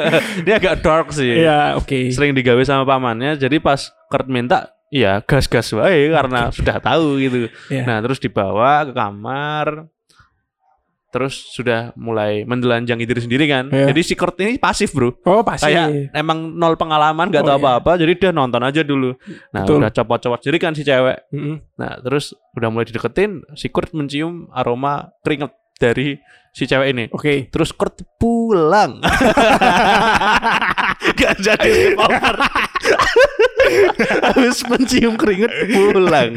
Dia 0.46 0.56
agak 0.56 0.80
dark 0.80 1.08
sih. 1.10 1.42
ya, 1.42 1.74
oke. 1.76 2.08
Sering 2.10 2.32
digawe 2.32 2.62
sama 2.62 2.86
pamannya. 2.86 3.36
Jadi 3.36 3.58
pas 3.58 3.90
Kurt 4.08 4.26
minta, 4.26 4.70
ya 4.88 5.20
gas-gas 5.20 5.70
wae 5.70 6.08
karena 6.08 6.48
sudah 6.50 6.78
tahu 6.78 7.18
gitu. 7.18 7.38
Iya. 7.68 7.82
Nah 7.84 7.98
terus 8.00 8.18
dibawa 8.18 8.88
ke 8.88 8.92
kamar. 8.94 9.90
Terus 11.10 11.34
sudah 11.50 11.90
mulai 11.94 12.42
mendelanjangi 12.42 13.02
diri 13.02 13.18
sendiri 13.18 13.44
kan. 13.44 13.66
Iya. 13.66 13.90
Jadi 13.90 14.00
si 14.00 14.14
Kurt 14.14 14.38
ini 14.38 14.56
pasif 14.56 14.90
bro. 14.90 15.10
Oh, 15.24 15.42
pasti. 15.42 15.66
Kayak 15.66 16.10
emang 16.12 16.54
nol 16.54 16.74
pengalaman 16.74 17.26
nggak 17.26 17.42
Oh, 17.42 17.48
tahu 17.48 17.58
iya. 17.58 17.62
apa-apa. 17.66 17.92
Jadi 17.96 18.12
dia 18.16 18.30
nonton 18.30 18.60
aja 18.60 18.80
dulu. 18.80 19.18
Nah 19.50 19.62
Betul. 19.62 19.82
udah 19.82 19.90
copot-copot 19.92 20.40
jadi 20.40 20.56
kan 20.56 20.72
si 20.72 20.82
cewek. 20.82 21.26
Mm-mm. 21.28 21.56
Nah, 21.74 21.98
terus 21.98 22.30
udah 22.52 22.68
mulai 22.68 22.84
dideketin, 22.84 23.42
si 23.52 23.66
Kurt 23.68 23.90
mencium 23.90 24.46
aroma 24.50 25.10
keringet 25.20 25.50
dari 25.76 26.14
si 26.50 26.64
cewek 26.64 26.88
ini. 26.88 27.04
Oke. 27.10 27.48
Terus 27.48 27.70
Kurt 27.70 27.98
pulang. 28.14 29.02
Gak 31.12 31.34
jadi 31.40 31.70
sleepover. 31.90 32.36
Harus 34.22 34.58
mencium 34.64 35.14
keringet 35.14 35.50
pulang. 35.68 36.30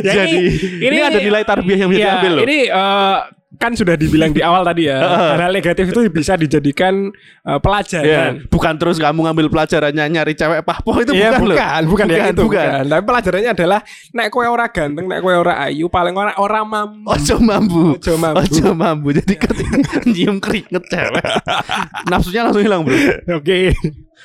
Ya, 0.00 0.12
jadi 0.16 0.30
ini- 0.30 0.54
ini, 0.80 0.86
ini- 0.92 1.02
ada 1.02 1.18
nilai 1.18 1.42
tarbiyah 1.42 1.78
yang 1.78 1.90
bisa 1.90 1.98
Ya, 1.98 2.06
diambil 2.14 2.32
loh. 2.32 2.42
ini 2.44 2.58
eh, 2.66 3.16
kan 3.56 3.72
sudah 3.72 3.94
dibilang 3.94 4.30
di 4.30 4.40
awal 4.40 4.62
tadi 4.62 4.86
ya. 4.86 4.98
Hal 5.40 5.50
negatif 5.50 5.90
itu 5.90 6.00
bisa 6.08 6.34
dijadikan 6.34 7.10
Ya, 7.44 7.60
pelajaran. 7.60 8.48
bukan 8.48 8.74
terus 8.80 8.96
kamu 8.96 9.20
ngambil 9.20 9.52
pelajarannya 9.52 10.04
nyari 10.08 10.32
cewek 10.32 10.64
pahpoh 10.64 10.96
itu 10.98 11.12
Iya, 11.12 11.36
bukan, 11.36 11.44
loh. 11.44 11.56
bukan, 11.56 11.82
bukan, 11.84 12.06
ya 12.08 12.24
itu, 12.32 12.40
bukan. 12.40 12.64
bukan. 12.64 12.84
Tapi 12.88 13.02
pelajarannya 13.04 13.50
adalah 13.52 13.80
nek 14.16 14.26
kowe 14.32 14.46
ora 14.48 14.66
ganteng, 14.72 15.04
nek 15.04 15.20
kowe 15.20 15.34
ora 15.36 15.60
ayu, 15.68 15.86
paling 15.86 16.16
ora 16.16 16.32
ora 16.40 16.64
mampu. 16.64 17.04
Ojo 17.04 17.36
mambu. 17.38 17.82
Ojo 18.00 18.12
mampu. 18.16 18.40
Ojo 18.40 18.66
mambu. 18.72 19.08
Jadi 19.12 19.34
ketika 19.36 19.92
nyium 20.08 20.40
keringet 20.40 20.84
cewek, 20.88 21.24
nafsunya 22.10 22.48
langsung 22.48 22.64
hilang, 22.64 22.80
Bro. 22.80 22.96
Oke. 23.36 23.76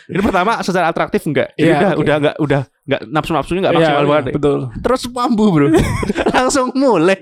Ini 0.08 0.22
pertama 0.22 0.52
secara 0.62 0.90
atraktif 0.90 1.22
enggak? 1.26 1.54
Jadi 1.54 1.70
Iya, 1.70 1.78
udah 1.78 1.92
oke. 1.92 2.02
udah 2.02 2.16
enggak 2.20 2.36
udah 2.40 2.62
enggak 2.86 3.02
nafsu 3.10 3.32
nafsunya 3.32 3.60
enggak 3.62 3.76
maksimal 3.76 4.02
iya, 4.02 4.10
banget. 4.10 4.24
deh. 4.26 4.34
betul. 4.38 4.60
Terus 4.82 5.02
mambu 5.10 5.46
bro, 5.50 5.68
langsung 6.38 6.68
mulai. 6.74 7.18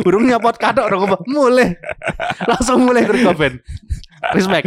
Burung 0.00 0.24
nyapot 0.24 0.56
kadok 0.56 0.86
dong? 0.88 1.02
Mulai, 1.26 1.76
langsung 2.44 2.82
mulai 2.82 3.02
Kurt 3.04 3.22
Cobain. 3.22 3.54
Respect. 4.32 4.64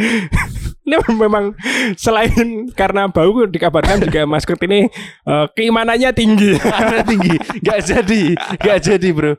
Ini 0.87 0.95
memang 1.19 1.51
selain 1.99 2.71
karena 2.71 3.11
bau 3.11 3.43
dikabarkan 3.43 4.07
juga 4.07 4.23
Mas 4.23 4.47
Kurt 4.47 4.63
ini 4.63 4.87
eh, 5.25 5.45
keimanannya 5.51 6.15
tinggi. 6.15 6.55
Karena 6.79 7.03
tinggi, 7.03 7.35
enggak 7.59 7.79
jadi, 7.83 8.21
enggak 8.37 8.79
jadi 8.85 9.07
bro. 9.11 9.33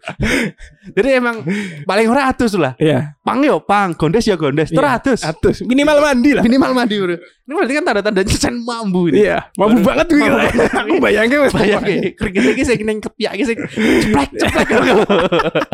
Jadi 0.92 1.08
emang 1.08 1.40
paling 1.88 2.06
ora 2.10 2.28
atus 2.28 2.52
lah. 2.58 2.76
Iya. 2.76 3.16
Pang 3.28 3.44
yo 3.44 3.60
pang, 3.60 3.92
gondes 3.92 4.24
ya 4.24 4.34
gondes, 4.34 4.72
Iya, 4.72 4.76
teratus. 4.80 5.20
Atus. 5.20 5.56
Minimal 5.68 6.00
mandi 6.00 6.32
lah. 6.32 6.40
Minimal 6.40 6.72
mandi 6.72 6.96
bro. 6.96 7.16
Ini 7.18 7.52
berarti 7.52 7.74
kan 7.76 7.84
tanda-tandanya 7.84 8.32
sen 8.32 8.56
mambu 8.60 9.08
ini. 9.08 9.24
Iya, 9.24 9.52
mampu 9.56 9.80
banget 9.84 10.06
tuh. 10.08 10.16
Mampu 10.16 10.36
banget. 10.36 10.52
Aku 10.72 10.94
bayangin 10.98 11.36
wes. 11.44 11.52
Bayang 11.52 11.84
ya, 11.84 12.00
keringet 12.16 12.42
lagi 12.44 12.62
saya 12.64 12.76
neng 12.84 12.98
kepiak 13.00 13.32
saya 13.40 13.56
ceplek 13.56 14.30
ceplek. 14.36 14.68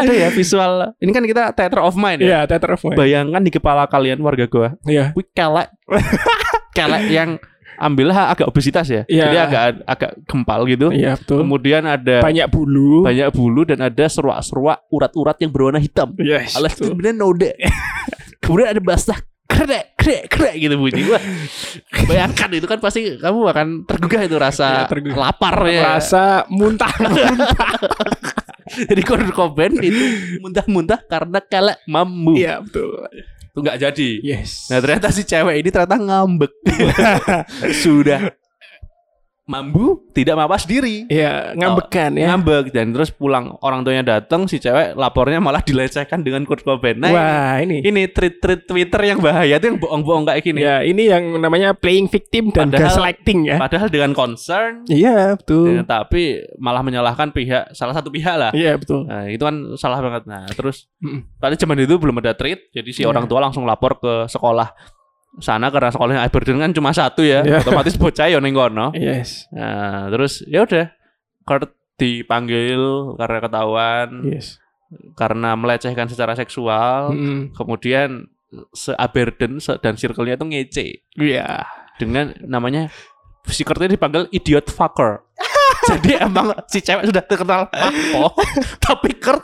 Ada 0.00 0.12
ya 0.12 0.28
visual. 0.30 0.72
Ini 0.98 1.10
kan 1.12 1.24
kita 1.24 1.42
theater 1.52 1.80
of 1.82 1.94
mind 1.96 2.20
ya. 2.20 2.26
Iya, 2.26 2.38
theater 2.48 2.70
of 2.76 2.82
mind. 2.84 2.96
Bayangkan 2.96 3.42
di 3.42 3.52
kepala 3.52 3.84
kalian 3.86 4.18
warga 4.20 4.46
gua, 4.48 4.68
Iya. 4.84 5.12
wih 5.12 5.26
kelek, 5.32 5.68
kelek 6.76 7.04
yang 7.08 7.30
ambillah 7.76 8.30
agak 8.30 8.46
obesitas 8.46 8.86
ya. 8.86 9.02
Iya. 9.04 9.22
Jadi 9.24 9.36
agak 9.38 9.60
agak 9.84 10.10
gempal 10.24 10.64
gitu. 10.64 10.88
Iya, 10.88 11.14
betul. 11.14 11.42
Kemudian 11.42 11.82
ada 11.82 12.20
Banyak 12.20 12.46
bulu. 12.48 13.02
banyak 13.02 13.28
bulu 13.30 13.62
dan 13.62 13.78
ada 13.80 14.04
seruak-seruak 14.04 14.82
urat-urat 14.88 15.34
yang 15.38 15.48
berwarna 15.48 15.78
hitam. 15.78 16.10
Yes. 16.16 16.54
Alias 16.54 16.74
betul. 16.74 16.94
bener 16.94 17.14
node. 17.14 17.50
Kemudian 18.42 18.68
ada 18.68 18.78
basah 18.78 19.16
krek 19.46 19.94
krek 19.96 20.22
krek 20.28 20.52
gitu 20.58 20.74
bunyi 20.74 21.06
Wah, 21.06 21.22
bayangkan 22.04 22.46
itu 22.52 22.62
kan 22.62 22.76
pasti 22.76 23.16
kamu 23.16 23.46
akan 23.46 23.66
tergugah 23.82 24.20
itu 24.20 24.36
rasa 24.36 24.66
Iya, 24.66 24.82
tergugah. 24.86 25.16
lapar 25.16 25.54
ya 25.64 25.96
Rasa 25.96 26.44
muntah. 26.46 26.90
jadi 28.90 29.00
Kurt 29.00 29.30
Cobain 29.30 29.70
itu 29.78 30.02
muntah-muntah 30.42 30.98
karena 31.06 31.38
kelek 31.40 31.78
mambu 31.86 32.34
Iya, 32.34 32.58
betul. 32.60 33.06
Itu 33.56 33.64
nggak 33.64 33.80
jadi. 33.80 34.10
Yes. 34.20 34.68
nah 34.68 34.84
ternyata 34.84 35.08
si 35.08 35.24
cewek 35.24 35.64
ini 35.64 35.72
ternyata 35.72 35.96
ngambek. 35.96 36.52
Sudah 37.82 38.28
mambu 39.46 40.02
tidak 40.10 40.34
mawas 40.34 40.66
diri. 40.66 41.06
Iya, 41.06 41.54
ngambekan 41.54 42.18
ya. 42.18 42.34
Ngambek 42.34 42.74
dan 42.74 42.90
terus 42.90 43.14
pulang 43.14 43.54
orang 43.62 43.86
tuanya 43.86 44.18
datang 44.18 44.50
si 44.50 44.58
cewek 44.58 44.98
lapornya 44.98 45.38
malah 45.38 45.62
dilecehkan 45.62 46.26
dengan 46.26 46.42
Kurt 46.42 46.66
Cobain. 46.66 46.98
Nah, 46.98 47.14
Wah, 47.14 47.54
ini. 47.62 47.78
ini 47.78 48.10
tweet-tweet 48.10 48.66
Twitter 48.66 49.00
yang 49.06 49.22
bahaya 49.22 49.62
tuh 49.62 49.70
yang 49.70 49.78
bohong-bohong 49.78 50.26
kayak 50.26 50.42
gini. 50.42 50.66
Ya, 50.66 50.82
ini 50.82 51.06
yang 51.06 51.38
namanya 51.38 51.78
playing 51.78 52.10
victim 52.10 52.50
dan 52.50 52.74
Padahal- 52.74 52.90
gaslighting 52.90 53.38
ya. 53.46 53.56
Padahal 53.56 53.86
dengan 53.86 54.10
concern 54.12 54.82
Iya, 54.90 55.38
betul. 55.38 55.78
ya, 55.78 55.82
tapi 55.86 56.42
malah 56.58 56.82
menyalahkan 56.82 57.30
pihak 57.30 57.70
salah 57.70 57.94
satu 57.94 58.10
pihak 58.10 58.34
lah. 58.34 58.50
Iya, 58.50 58.74
betul. 58.74 59.06
Nah, 59.06 59.30
itu 59.30 59.46
kan 59.46 59.54
salah 59.78 60.02
banget. 60.02 60.26
Nah, 60.26 60.50
terus 60.50 60.90
Mm. 60.98 61.22
tadi 61.38 61.54
zaman 61.54 61.78
itu 61.78 61.94
belum 61.94 62.18
ada 62.18 62.34
tweet, 62.34 62.74
jadi 62.74 62.90
si 62.90 63.06
Iya. 63.06 63.14
orang 63.14 63.30
tua 63.30 63.38
langsung 63.38 63.62
lapor 63.62 64.02
ke 64.02 64.26
sekolah 64.26 64.74
sana 65.38 65.68
karena 65.68 65.90
sekolahnya 65.90 66.22
Aberdeen 66.22 66.58
kan 66.58 66.72
cuma 66.72 66.90
satu 66.90 67.20
ya, 67.20 67.42
Iya. 67.42 67.60
otomatis 67.60 67.94
bocah 67.94 68.26
ya 68.26 68.40
ning 68.40 68.52
kono. 68.52 68.92
Yes. 68.92 69.44
Nah, 69.50 70.08
terus 70.08 70.40
ya 70.44 70.62
udah 70.62 70.88
Kurt 71.42 71.70
dipanggil 71.96 72.80
karena 73.16 73.38
ketahuan 73.40 74.08
Yes. 74.24 74.58
karena 75.14 75.52
melecehkan 75.54 76.06
secara 76.06 76.32
seksual. 76.32 77.12
Mm. 77.12 77.52
Kemudian 77.52 78.28
se 78.72 78.92
Aberdeen 78.92 79.58
se- 79.58 79.76
dan 79.78 79.94
circle-nya 79.94 80.34
itu 80.34 80.46
ngece 80.46 80.86
Iya. 81.16 81.66
dengan 81.96 82.32
namanya 82.42 82.88
si 83.44 83.62
Kurt 83.62 83.80
ini 83.80 83.94
dipanggil 83.94 84.28
idiot 84.30 84.68
fucker. 84.68 85.20
Jadi 85.86 86.10
emang 86.18 86.52
si 86.66 86.78
cewek 86.82 87.04
sudah 87.06 87.22
terkenal 87.22 87.60
fuckboy, 87.70 88.46
tapi 88.86 89.10
Kurt 89.16 89.42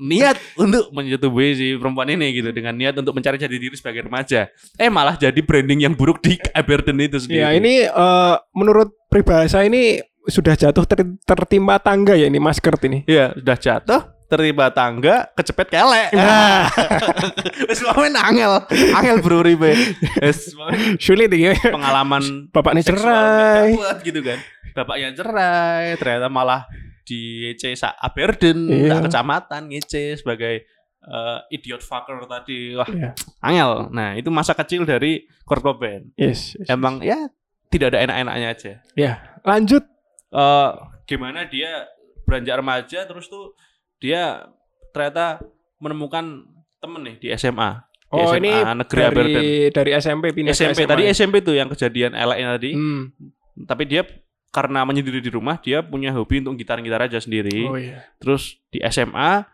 niat 0.00 0.40
untuk 0.56 0.88
menyetubuhi 0.90 1.50
si 1.52 1.66
perempuan 1.76 2.08
ini 2.08 2.32
gitu 2.32 2.48
dengan 2.50 2.72
niat 2.76 2.96
untuk 2.96 3.12
mencari 3.12 3.36
jati 3.36 3.56
diri 3.60 3.76
sebagai 3.76 4.08
remaja. 4.08 4.48
Eh 4.80 4.88
malah 4.88 5.20
jadi 5.20 5.36
branding 5.44 5.84
yang 5.84 5.94
buruk 5.94 6.24
di 6.24 6.40
Aberdeen 6.56 7.00
itu 7.04 7.20
sendiri. 7.20 7.44
Ya, 7.44 7.52
ini 7.52 7.84
eh, 7.84 8.34
menurut 8.56 8.96
peribahasa 9.12 9.64
ini 9.64 10.00
sudah 10.22 10.54
jatuh 10.54 10.86
ter- 10.86 11.18
tertimpa 11.26 11.82
tangga 11.82 12.14
ya 12.14 12.30
ini 12.30 12.38
Mas 12.38 12.62
Kurt 12.62 12.80
ini. 12.86 13.02
Iya, 13.04 13.34
sudah 13.34 13.56
jatuh, 13.58 14.00
tertiba 14.32 14.72
tangga, 14.72 15.28
kecepet 15.36 15.68
kelek. 15.68 16.08
Nah, 16.16 16.64
Wes 17.68 17.84
momen 17.84 18.16
angel, 18.16 18.64
angel 18.96 19.20
bro 19.20 19.44
ribe. 19.44 19.76
Wes 20.18 20.56
sulit 20.96 21.28
ini. 21.28 21.52
pengalaman 21.60 22.48
Bapaknya 22.48 22.80
cerai. 22.80 23.76
kuat 23.76 24.00
gitu 24.00 24.24
kan. 24.24 24.40
Bapaknya 24.72 25.12
cerai, 25.12 26.00
ternyata 26.00 26.32
malah 26.32 26.64
di 27.04 27.52
EC 27.52 27.76
sa 27.76 27.92
Aberdeen, 27.92 28.72
Iya. 28.72 28.88
tak 28.96 29.12
kecamatan 29.12 29.62
ngece 29.68 30.16
sebagai 30.16 30.64
eh, 31.02 31.38
idiot 31.52 31.82
fucker 31.82 32.16
tadi. 32.24 32.72
Wah, 32.72 32.88
Iya. 32.88 33.12
angel. 33.42 33.92
Nah, 33.92 34.16
itu 34.16 34.32
masa 34.32 34.56
kecil 34.56 34.88
dari 34.88 35.28
Kurt 35.44 35.60
Cobain. 35.60 36.08
Yes. 36.16 36.56
yes. 36.56 36.70
Emang 36.70 37.04
ya 37.04 37.28
tidak 37.68 37.92
ada 37.92 38.06
enak-enaknya 38.06 38.48
aja. 38.48 38.72
Ya, 38.94 39.12
lanjut. 39.44 39.84
eh 40.32 40.70
gimana 41.04 41.44
dia 41.44 41.84
beranjak 42.24 42.56
remaja 42.56 43.04
terus 43.04 43.28
tuh 43.28 43.52
dia 44.02 44.50
ternyata 44.90 45.38
menemukan 45.78 46.42
temen 46.78 47.00
nih 47.06 47.16
di 47.18 47.28
SMA. 47.32 47.70
Di 47.78 47.90
Oh, 48.12 48.28
SMA 48.28 48.38
ini 48.42 48.50
negeri 48.52 48.98
dari 49.00 49.08
Aberdeen. 49.08 49.42
dari 49.72 49.90
SMP 49.96 50.24
pindah 50.36 50.52
ke 50.52 50.58
SMP 50.58 50.80
SMA. 50.82 50.90
tadi 50.90 51.02
SMP 51.08 51.34
tuh 51.40 51.54
yang 51.54 51.70
kejadian 51.70 52.12
eleknya 52.12 52.58
tadi. 52.58 52.74
Hmm. 52.74 53.14
Tapi 53.64 53.86
dia 53.86 54.02
karena 54.52 54.84
menyendiri 54.84 55.24
di 55.24 55.32
rumah 55.32 55.56
dia 55.56 55.80
punya 55.80 56.12
hobi 56.12 56.44
untuk 56.44 56.60
gitar-gitar 56.60 57.08
aja 57.08 57.16
sendiri. 57.16 57.64
Oh 57.64 57.78
iya. 57.78 58.04
Terus 58.20 58.60
di 58.68 58.84
SMA 58.84 59.48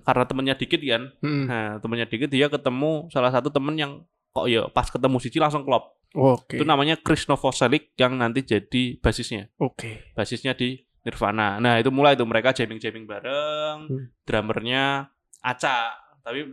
karena 0.00 0.24
temennya 0.24 0.54
dikit 0.56 0.80
kan. 0.80 1.02
Hmm. 1.20 1.44
Nah, 1.44 1.68
temennya 1.76 2.08
dikit 2.08 2.32
dia 2.32 2.48
ketemu 2.48 3.12
salah 3.12 3.28
satu 3.28 3.52
temen 3.52 3.76
yang 3.76 4.00
kok 4.32 4.48
ya 4.48 4.64
pas 4.72 4.88
ketemu 4.88 5.20
Cici 5.20 5.36
langsung 5.36 5.68
klop. 5.68 6.00
Oke. 6.16 6.56
Itu 6.56 6.64
namanya 6.64 6.96
Chris 6.96 7.28
Novoselic 7.28 7.92
yang 8.00 8.16
nanti 8.16 8.40
jadi 8.40 8.96
basisnya. 8.96 9.52
Oke. 9.60 10.08
basisnya 10.16 10.56
di 10.56 10.80
Nirvana. 11.10 11.58
Nah, 11.58 11.76
itu 11.76 11.90
mulai 11.90 12.14
tuh 12.14 12.24
mereka 12.24 12.54
jamming-jamming 12.54 13.04
bareng, 13.04 13.78
Hmm. 13.90 14.06
drummernya 14.22 15.10
Aca. 15.42 15.98
Tapi 16.20 16.46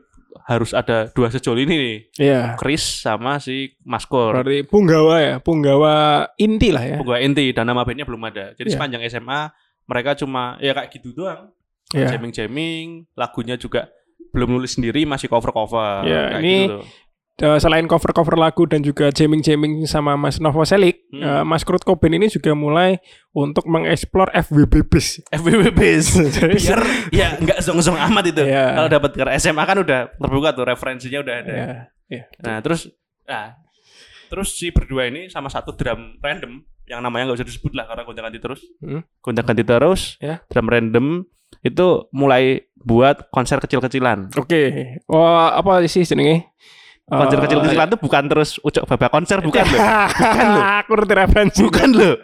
harus 0.47 0.71
ada 0.71 1.11
dua 1.11 1.29
sejoli 1.29 1.67
ini 1.67 1.75
nih, 1.75 1.97
Iya. 2.17 2.41
Chris 2.57 2.81
sama 2.81 3.37
si 3.37 3.77
Maskor. 3.83 4.33
Berarti 4.33 4.65
punggawa 4.65 5.15
ya, 5.19 5.35
punggawa 5.37 6.25
inti 6.35 6.73
lah 6.73 6.83
ya. 6.83 6.97
Pegawai 6.97 7.21
inti 7.21 7.45
dan 7.51 7.67
nama 7.67 7.83
bandnya 7.83 8.07
belum 8.07 8.21
ada. 8.25 8.57
Jadi 8.57 8.69
Iya. 8.71 8.75
sepanjang 8.79 9.01
SMA 9.05 9.51
mereka 9.85 10.17
cuma 10.17 10.57
ya 10.57 10.73
kayak 10.73 10.89
gitu 10.97 11.13
doang. 11.13 11.51
Iya. 11.93 12.15
Jamming-jamming, 12.15 13.07
lagunya 13.15 13.55
juga 13.55 13.87
belum 14.35 14.59
nulis 14.59 14.75
sendiri, 14.75 15.07
masih 15.07 15.27
cover-cover. 15.27 16.03
Iya, 16.03 16.21
Kayak 16.31 16.41
ini 16.43 16.55
gitu 16.67 16.79
Eh, 17.37 17.59
selain 17.61 17.85
cover-cover 17.85 18.33
lagu 18.33 18.65
dan 18.65 18.81
juga 18.81 19.13
jamming-jamming 19.13 19.85
sama 19.85 20.17
Mas 20.17 20.41
Novoselic, 20.41 21.05
Hmm. 21.13 21.21
eh, 21.21 21.43
Mas 21.45 21.61
Kurt 21.61 21.85
Cobain 21.85 22.09
ini 22.09 22.25
juga 22.27 22.57
mulai 22.57 22.97
untuk 23.29 23.69
mengeksplor 23.69 24.33
FWB 24.33 24.81
Bass. 24.81 25.21
FWB. 25.37 25.79
Jadi, 26.33 26.57
Biar 26.57 26.81
ya 27.21 27.27
nggak 27.37 27.61
zong-zong 27.61 27.93
amat 28.09 28.33
itu. 28.33 28.41
Iya. 28.41 28.73
Kalau 28.73 28.89
dapat 28.89 29.11
ke 29.13 29.21
SMA 29.37 29.63
kan 29.63 29.77
udah 29.77 29.99
terbuka 30.17 30.49
tuh 30.51 30.65
referensinya 30.65 31.21
udah 31.21 31.35
ada. 31.37 31.53
ya, 31.53 31.67
ya. 32.09 32.23
Nah 32.41 32.57
terus, 32.57 32.89
nah 33.23 33.53
terus 34.27 34.57
si 34.57 34.73
berdua 34.73 35.05
ini 35.05 35.29
sama 35.29 35.53
satu 35.53 35.77
drum 35.77 36.17
random 36.17 36.65
yang 36.89 37.05
namanya 37.05 37.29
nggak 37.29 37.37
usah 37.37 37.47
disebut 37.47 37.77
lah 37.77 37.85
karena 37.85 38.01
gonta-ganti 38.01 38.39
terus, 38.41 38.65
Hmm. 38.81 39.05
gonta-ganti 39.21 39.61
terus, 39.61 40.01
Ya. 40.17 40.41
drum 40.49 40.65
random 40.65 41.21
itu 41.61 41.87
mulai 42.09 42.65
buat 42.73 43.29
konser 43.29 43.61
kecil-kecilan. 43.61 44.33
Oke. 44.33 44.97
Wah, 45.05 45.53
apa 45.53 45.85
sih 45.85 46.01
jenenge? 46.01 46.49
Konser 47.07 47.39
Eh, 47.39 47.43
kecil-kecilan 47.47 47.87
tuh 47.87 47.99
bukan 47.99 48.23
terus 48.27 48.59
ucok 48.59 48.83
babak 48.85 49.07
konser 49.09 49.39
bukan 49.39 49.63
loh, 49.63 49.79
bukan 49.79 50.47
loh, 50.51 50.63
Aku 50.83 50.91
ngerti 50.91 51.13
referensi. 51.15 51.59
bukan 51.63 51.89
loh. 51.89 52.15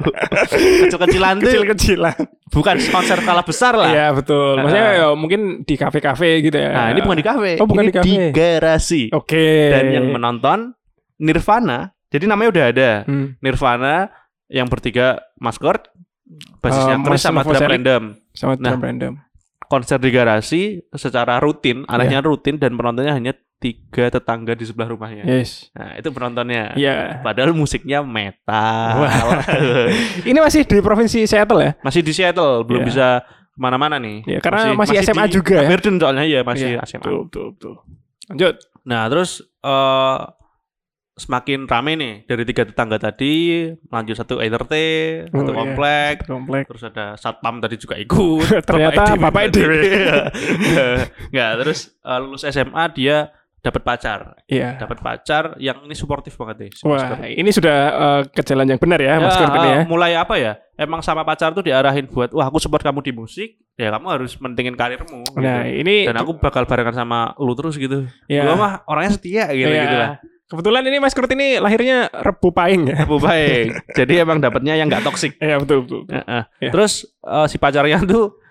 Kecil-kecilan 0.84 1.36
tuh 1.40 1.48
Kecil-kecilan. 1.48 2.18
bukan 2.52 2.76
konser 2.92 3.18
skala 3.18 3.42
besar 3.42 3.74
lah. 3.74 3.90
Iya, 3.90 4.08
betul. 4.12 4.60
Maksudnya 4.60 4.88
ya, 4.94 5.08
mungkin 5.14 5.42
di 5.64 5.76
kafe-kafe 5.76 6.44
gitu 6.44 6.58
ya. 6.58 6.70
Nah 6.70 6.88
ini 6.92 7.00
bukan 7.00 7.16
di 7.16 7.24
kafe, 7.24 7.52
Oh, 7.58 7.66
bukan 7.66 7.80
ini 7.82 7.90
di 7.90 7.96
kafe. 7.96 8.24
garasi. 8.30 9.02
Oke. 9.10 9.72
Dan 9.72 9.86
yang 9.90 10.06
menonton 10.10 10.76
Nirvana, 11.18 11.80
jadi 12.10 12.28
namanya 12.28 12.50
udah 12.52 12.66
ada. 12.68 12.92
Hmm. 13.06 13.40
Nirvana 13.40 14.12
yang 14.48 14.68
bertiga 14.68 15.16
maskot 15.38 15.88
basisnya 16.60 17.00
Eh, 17.00 17.04
Chris 17.04 17.22
sama 17.22 17.42
drum 17.42 17.56
random 17.56 18.04
Sama 18.32 18.60
Nah. 18.60 18.76
drum 18.76 18.84
random. 18.84 19.14
konser 19.64 19.98
di 19.98 20.12
garasi 20.12 20.62
secara 20.92 21.40
rutin 21.40 21.88
anehnya 21.88 22.20
Iya. 22.20 22.28
rutin 22.28 22.56
dan 22.58 22.76
penontonnya 22.76 23.10
hanya 23.10 23.34
tiga 23.64 24.12
tetangga 24.12 24.52
di 24.52 24.68
sebelah 24.68 24.90
rumahnya 24.90 25.24
Yes. 25.24 25.72
nah 25.72 25.96
itu 25.96 26.12
penontonnya 26.12 26.76
Iya. 26.76 27.24
padahal 27.24 27.56
musiknya 27.56 28.04
metal 28.04 29.08
Ini 30.30 30.36
masih 30.38 30.62
di 30.62 30.78
provinsi 30.78 31.24
Seattle 31.24 31.62
ya? 31.62 31.72
masih 31.80 32.04
di 32.04 32.12
Seattle 32.12 32.62
belum 32.62 32.84
Iya. 32.84 32.88
bisa 32.88 33.08
ke 33.24 33.32
mana-mana 33.56 33.96
nih 33.96 34.28
Iya, 34.28 34.40
karena 34.40 34.74
masih 34.74 35.00
SMA 35.00 35.26
di 35.26 35.34
juga 35.34 35.56
ya. 35.56 35.70
Aberdeen 35.70 35.96
soalnya 35.96 36.26
ya 36.26 36.42
masih 36.44 36.68
Iya, 36.74 36.80
SMA 36.84 37.06
Betul, 37.06 37.18
betul, 37.24 37.46
betul. 37.54 37.74
Lanjut. 38.26 38.56
Nah, 38.84 39.04
terus 39.08 39.32
eh 39.62 40.20
semakin 41.14 41.70
rame 41.70 41.94
nih 41.94 42.14
dari 42.26 42.42
tiga 42.42 42.66
tetangga 42.66 42.98
tadi, 42.98 43.70
lanjut 43.86 44.18
satu 44.18 44.42
RT, 44.42 44.74
satu 45.30 45.38
Oh, 45.38 45.46
iya. 45.46 45.54
komplek, 45.54 46.16
Komplek. 46.26 46.64
terus 46.66 46.82
ada 46.84 47.14
satpam 47.14 47.62
tadi 47.62 47.78
juga 47.78 47.94
ikut. 47.96 48.50
Ternyata 48.68 49.14
Bapak 49.16 49.54
dewe. 49.54 49.78
dewe. 49.78 50.10
Nggak, 51.32 51.52
terus 51.62 51.80
eh, 51.96 52.18
lulus 52.18 52.42
SMA 52.44 52.84
dia 52.92 53.30
dapat 53.64 53.80
pacar, 53.82 54.20
Iya. 54.44 54.76
dapat 54.76 55.00
pacar 55.00 55.56
yang 55.56 55.88
ini 55.88 55.96
suportif 55.96 56.36
banget 56.36 56.56
deh. 56.60 56.70
Wah, 56.84 57.00
Mas 57.16 57.32
ini 57.32 57.48
sudah 57.48 57.78
eh, 57.90 58.22
ke 58.28 58.44
jalan 58.44 58.68
yang 58.68 58.76
benar 58.76 59.00
ya, 59.00 59.16
Mas 59.18 59.34
Ya, 59.34 59.40
Kurt 59.40 59.56
ini 59.56 59.70
ya. 59.72 59.82
mulai 59.88 60.12
apa 60.14 60.36
ya? 60.36 60.60
Emang 60.76 61.00
sama 61.00 61.24
pacar 61.24 61.56
tuh 61.56 61.64
diarahin 61.64 62.04
buat, 62.06 62.36
wah 62.36 62.44
aku 62.44 62.60
support 62.60 62.84
kamu 62.84 63.00
di 63.00 63.16
musik, 63.16 63.56
ya 63.74 63.88
kamu 63.90 64.06
harus 64.12 64.36
mentingin 64.36 64.76
karirmu. 64.76 65.24
gitu. 65.24 65.40
Nah, 65.40 65.64
ini 65.64 66.04
Dan 66.04 66.20
aku 66.20 66.36
bakal 66.36 66.68
barengan 66.68 66.92
sama 66.94 67.32
lu 67.40 67.56
terus 67.56 67.80
gitu. 67.80 68.04
Gua 68.28 68.54
mah 68.54 68.74
orangnya 68.84 69.16
setia 69.16 69.48
gitu 69.50 69.64
Iya. 69.66 69.82
gitu 69.82 69.96
lah. 69.96 70.12
Kebetulan 70.44 70.84
ini 70.84 70.98
Mas 71.00 71.16
Kurt 71.16 71.32
ini 71.32 71.58
lahirnya 71.58 72.12
Rebu 72.12 72.52
Pahing 72.52 72.84
ya. 72.86 73.08
Bu 73.08 73.18
baik. 73.18 73.96
Jadi 73.96 74.14
emang 74.20 74.38
dapatnya 74.38 74.76
yang 74.76 74.86
nggak 74.86 75.02
toksik. 75.02 75.40
Iya, 75.40 75.56
betul, 75.58 75.88
betul. 75.88 76.04
betul. 76.04 76.20
Heeh. 76.20 76.44
Iya. 76.60 76.72
Terus 76.76 76.94
eh, 77.24 77.48
si 77.48 77.56
pacarnya 77.58 78.04
tuh 78.04 78.43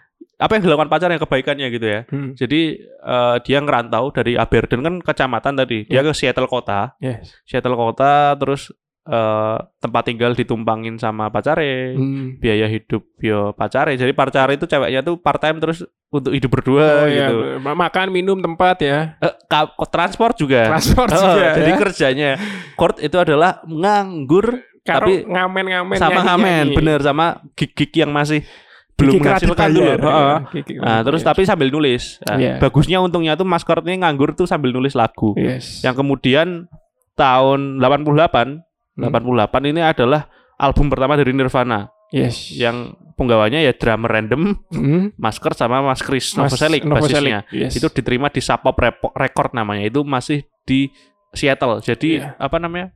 apa 0.43 0.53
yang 0.53 0.67
dilakukan 0.67 0.89
pacarnya 0.89 1.17
kebaikannya 1.17 1.69
gitu 1.71 1.87
ya. 1.87 2.01
Hmm. 2.07 2.35
Jadi 2.35 2.61
eh, 2.83 3.37
dia 3.41 3.59
ngerantau 3.59 4.11
dari 4.11 4.35
Aberdeen 4.35 4.83
kan 4.83 4.95
kecamatan 4.99 5.55
tadi. 5.57 5.87
Dia 5.87 6.03
Iya. 6.03 6.11
ke 6.11 6.13
Seattle 6.13 6.47
kota. 6.47 6.99
Yes. 6.99 7.31
Seattle 7.43 7.75
kota 7.75 8.35
terus 8.35 8.75
eh, 9.03 9.57
tempat 9.79 10.03
tinggal 10.05 10.33
ditumpangin 10.33 10.95
sama 10.95 11.27
pacare. 11.27 11.95
Hmm. 11.95 12.37
Biaya 12.37 12.67
hidup 12.67 13.07
yo 13.19 13.51
pacare. 13.53 13.95
Jadi 13.95 14.11
pacare 14.11 14.55
itu 14.55 14.67
ceweknya 14.67 15.01
tuh 15.01 15.17
part 15.17 15.39
time 15.39 15.59
terus 15.59 15.83
untuk 16.09 16.31
hidup 16.31 16.51
berdua 16.51 16.85
Oh, 16.85 17.07
iya. 17.07 17.27
gitu. 17.27 17.39
Ma- 17.59 17.79
Makan, 17.79 18.11
minum, 18.11 18.37
tempat 18.37 18.77
ya. 18.79 19.17
Ka- 19.47 19.73
transport 19.89 20.37
juga. 20.37 20.69
Transport 20.69 21.09
Oh, 21.09 21.19
juga 21.19 21.47
jadi 21.57 21.71
ya. 21.71 21.79
kerjanya 21.79 22.31
Kurt 22.75 22.99
itu 22.99 23.17
adalah 23.17 23.63
nganggur 23.65 24.61
Karo 24.83 25.07
tapi 25.07 25.23
ngamen-ngamen 25.23 25.95
sama 25.95 26.27
ngamen 26.27 26.75
bener 26.75 26.99
sama 27.01 27.39
gig-gig 27.55 27.95
yang 27.97 28.11
masih 28.11 28.43
belum 28.95 29.19
menghasilkan 29.19 29.69
dulu 29.73 29.83
ya. 29.83 29.97
Gigi 30.53 30.73
Nah, 30.79 31.01
terus 31.03 31.21
tapi 31.21 31.43
sambil 31.43 31.69
nulis 31.69 32.23
Nah, 32.23 32.37
Iya. 32.39 32.55
bagusnya 32.59 32.99
untungnya 32.99 33.35
tuh 33.35 33.45
Mas 33.45 33.63
Kurt 33.63 33.83
ini 33.83 33.99
nganggur 33.99 34.33
tuh 34.33 34.47
sambil 34.47 34.71
nulis 34.71 34.95
lagu 34.95 35.35
Yes. 35.35 35.83
yang 35.83 35.93
kemudian 35.93 36.69
tahun 37.13 37.81
88 37.81 38.63
Hmm. 38.93 39.09
88 39.09 39.73
ini 39.73 39.81
adalah 39.81 40.29
album 40.55 40.93
pertama 40.93 41.17
dari 41.17 41.33
Nirvana 41.33 41.89
Yes. 42.13 42.53
yang 42.53 42.93
penggawanya 43.13 43.59
ya 43.59 43.73
drummer 43.73 44.13
random, 44.13 44.61
Hmm. 44.69 45.17
masker 45.17 45.53
sama 45.53 45.81
Mas 45.81 46.05
Chris 46.05 46.37
Novoselic 46.37 46.85
basisnya. 46.85 47.49
yes. 47.49 47.73
Itu 47.73 47.89
diterima 47.89 48.29
di 48.29 48.41
Sub 48.41 48.61
Pop 48.61 48.77
Repo- 48.77 49.13
Record 49.13 49.53
namanya. 49.53 49.85
Itu 49.85 50.05
masih 50.05 50.45
di 50.63 50.93
Seattle. 51.33 51.81
Jadi 51.81 52.21
Iya. 52.21 52.37
apa 52.37 52.61
namanya? 52.61 52.93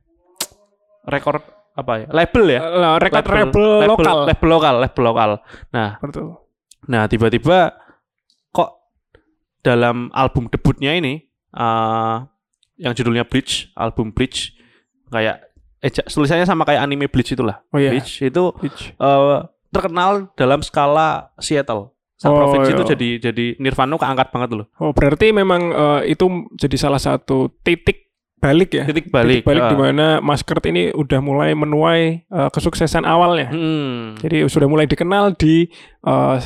Record 1.03 1.41
apa 1.77 1.93
ya? 2.01 2.07
Label 2.09 2.43
ya? 2.49 2.61
Eh, 2.65 2.95
record 2.97 3.25
label, 3.29 3.65
lokal. 3.85 4.17
label 4.25 4.47
lokal, 4.49 4.75
label 4.81 5.03
lokal. 5.05 5.31
Nah, 5.69 5.89
Betul. 6.01 6.41
Nah, 6.87 7.05
tiba-tiba 7.05 7.77
kok 8.49 8.69
dalam 9.61 10.09
album 10.11 10.49
debutnya 10.49 10.97
ini 10.97 11.21
eh 11.53 12.17
yang 12.77 12.93
judulnya 12.93 13.25
Bleach, 13.25 13.73
album 13.73 14.09
Bleach 14.09 14.53
kayak 15.09 15.41
eh 15.77 15.89
tulisannya 15.89 16.45
sama 16.45 16.65
kayak 16.65 16.81
anime 16.81 17.05
Bleach 17.05 17.33
itulah. 17.33 17.61
Oh 17.69 17.77
iya. 17.77 17.93
Bleach 17.93 18.21
itu 18.21 18.43
Beach. 18.57 18.93
eh, 18.93 19.37
terkenal 19.69 20.33
dalam 20.33 20.61
skala 20.61 21.29
Seattle. 21.37 21.93
Sa 22.17 22.33
Oh, 22.33 22.37
provinsi 22.39 22.73
itu 22.73 22.81
iya. 22.81 22.89
jadi 22.97 23.09
jadi 23.29 23.45
Nirvana 23.61 23.93
keangkat 23.93 24.33
banget 24.33 24.49
loh. 24.57 24.65
Oh, 24.81 24.89
berarti 24.89 25.29
memang 25.29 25.69
eh, 25.69 26.17
itu 26.17 26.25
jadi 26.57 26.73
salah 26.73 26.97
satu 26.97 27.53
titik 27.61 28.06
balik 28.47 28.69
ya. 28.71 28.83
Titik 28.87 29.11
balik. 29.11 29.43
Titik 29.43 29.47
balik 29.47 29.63
eh. 29.63 29.69
di 29.69 29.77
mana 29.77 30.07
Mas 30.19 30.41
Kurt 30.41 30.63
ini 30.65 30.89
udah 30.91 31.19
mulai 31.19 31.51
menuai 31.51 32.01
eh, 32.23 32.49
kesuksesan 32.49 33.03
awalnya. 33.03 33.51
Hmm. 33.51 34.15
Jadi 34.17 34.47
sudah 34.47 34.65
mulai 34.65 34.87
dikenal 34.87 35.35
di 35.35 35.67
eh, 36.01 36.37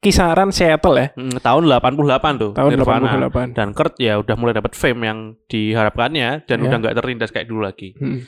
kisaran 0.00 0.48
Seattle 0.48 0.96
ya, 0.96 1.06
Hmm, 1.12 1.36
tahun 1.36 1.68
88 1.68 2.40
tuh 2.40 2.50
tahun 2.56 2.70
Nirvana. 2.72 3.20
88. 3.28 3.52
Dan 3.52 3.68
Kurt 3.76 4.00
ya 4.00 4.16
udah 4.16 4.34
mulai 4.34 4.56
dapat 4.56 4.72
fame 4.72 5.00
yang 5.04 5.18
diharapkannya 5.46 6.48
dan 6.48 6.56
Iya. 6.56 6.64
udah 6.64 6.76
nggak 6.80 6.94
terlindas 6.96 7.30
kayak 7.30 7.46
dulu 7.46 7.60
lagi. 7.60 7.92
Hmm. 8.00 8.24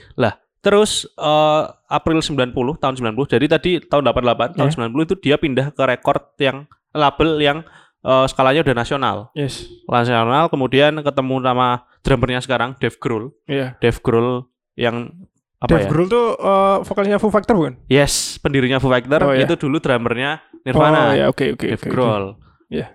Terus 0.62 1.08
eh, 1.16 1.62
April 1.88 2.22
90 2.22 2.54
tahun 2.78 2.94
90. 2.94 3.34
Jadi 3.34 3.46
tadi 3.50 3.70
tahun 3.82 4.04
88 4.06 4.54
tahun 4.54 4.68
Ya. 4.70 4.76
90 4.78 5.08
itu 5.08 5.14
dia 5.18 5.36
pindah 5.36 5.74
ke 5.74 5.82
record 5.82 6.22
yang 6.38 6.68
label 6.92 7.40
yang 7.40 7.58
eh, 8.03 8.26
skalanya 8.26 8.61
udah 8.62 8.76
nasional. 8.76 9.16
Yes. 9.32 9.66
Nasional 9.86 10.46
kemudian 10.46 10.94
ketemu 10.98 11.34
sama 11.40 11.68
drummernya 12.03 12.40
sekarang 12.40 12.74
Dave 12.76 12.98
Grohl. 12.98 13.30
Iya. 13.46 13.78
Dave 13.78 13.98
Grohl 13.98 14.46
yang 14.74 15.14
apa 15.59 15.68
Dave 15.70 15.86
ya? 15.86 15.90
Grohl 15.90 16.09
tuh 16.09 16.26
eh, 16.34 16.76
vokalnya 16.82 17.16
Foo 17.16 17.30
Fighter 17.30 17.55
bukan? 17.55 17.74
Yes, 17.86 18.36
pendirinya 18.38 18.78
Foo 18.78 18.90
Fighter 18.90 19.20
Oh, 19.22 19.30
iya. 19.30 19.44
itu 19.44 19.55
dulu 19.57 19.78
drummernya 19.78 20.42
Oh 20.42 20.59
Nirvana. 20.62 21.14
ya, 21.14 21.26
oke 21.26 21.55
oke 21.55 21.66
Dave 21.66 21.78
oke. 21.78 21.90
Grohl. 21.90 22.24
Iya. 22.68 22.94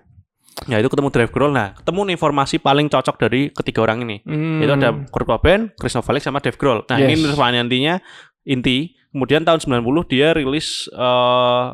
Ya 0.66 0.76
itu 0.76 0.88
ketemu 0.88 1.08
Dave 1.08 1.30
Grohl. 1.30 1.54
Nah, 1.54 1.70
ketemu 1.72 2.00
nih 2.02 2.14
informasi 2.14 2.58
paling 2.58 2.88
cocok 2.88 3.16
dari 3.16 3.48
ketiga 3.48 3.80
orang 3.80 4.02
ini. 4.02 4.20
Hmm. 4.26 4.58
Itu 4.58 4.74
ada 4.74 4.90
Kurt 5.06 5.22
Cobain, 5.24 5.70
Chris 5.72 5.94
Novoselic 5.94 6.18
sama 6.20 6.42
Dave 6.42 6.58
Grohl. 6.58 6.82
Nah, 6.84 6.98
ini 6.98 7.14
Yes. 7.14 7.22
Nirvana 7.24 7.62
intinya 7.62 7.94
inti. 8.42 8.92
Kemudian 9.08 9.40
tahun 9.40 9.62
90 9.62 9.80
dia 10.04 10.34
rilis 10.34 10.90
eh 10.90 11.66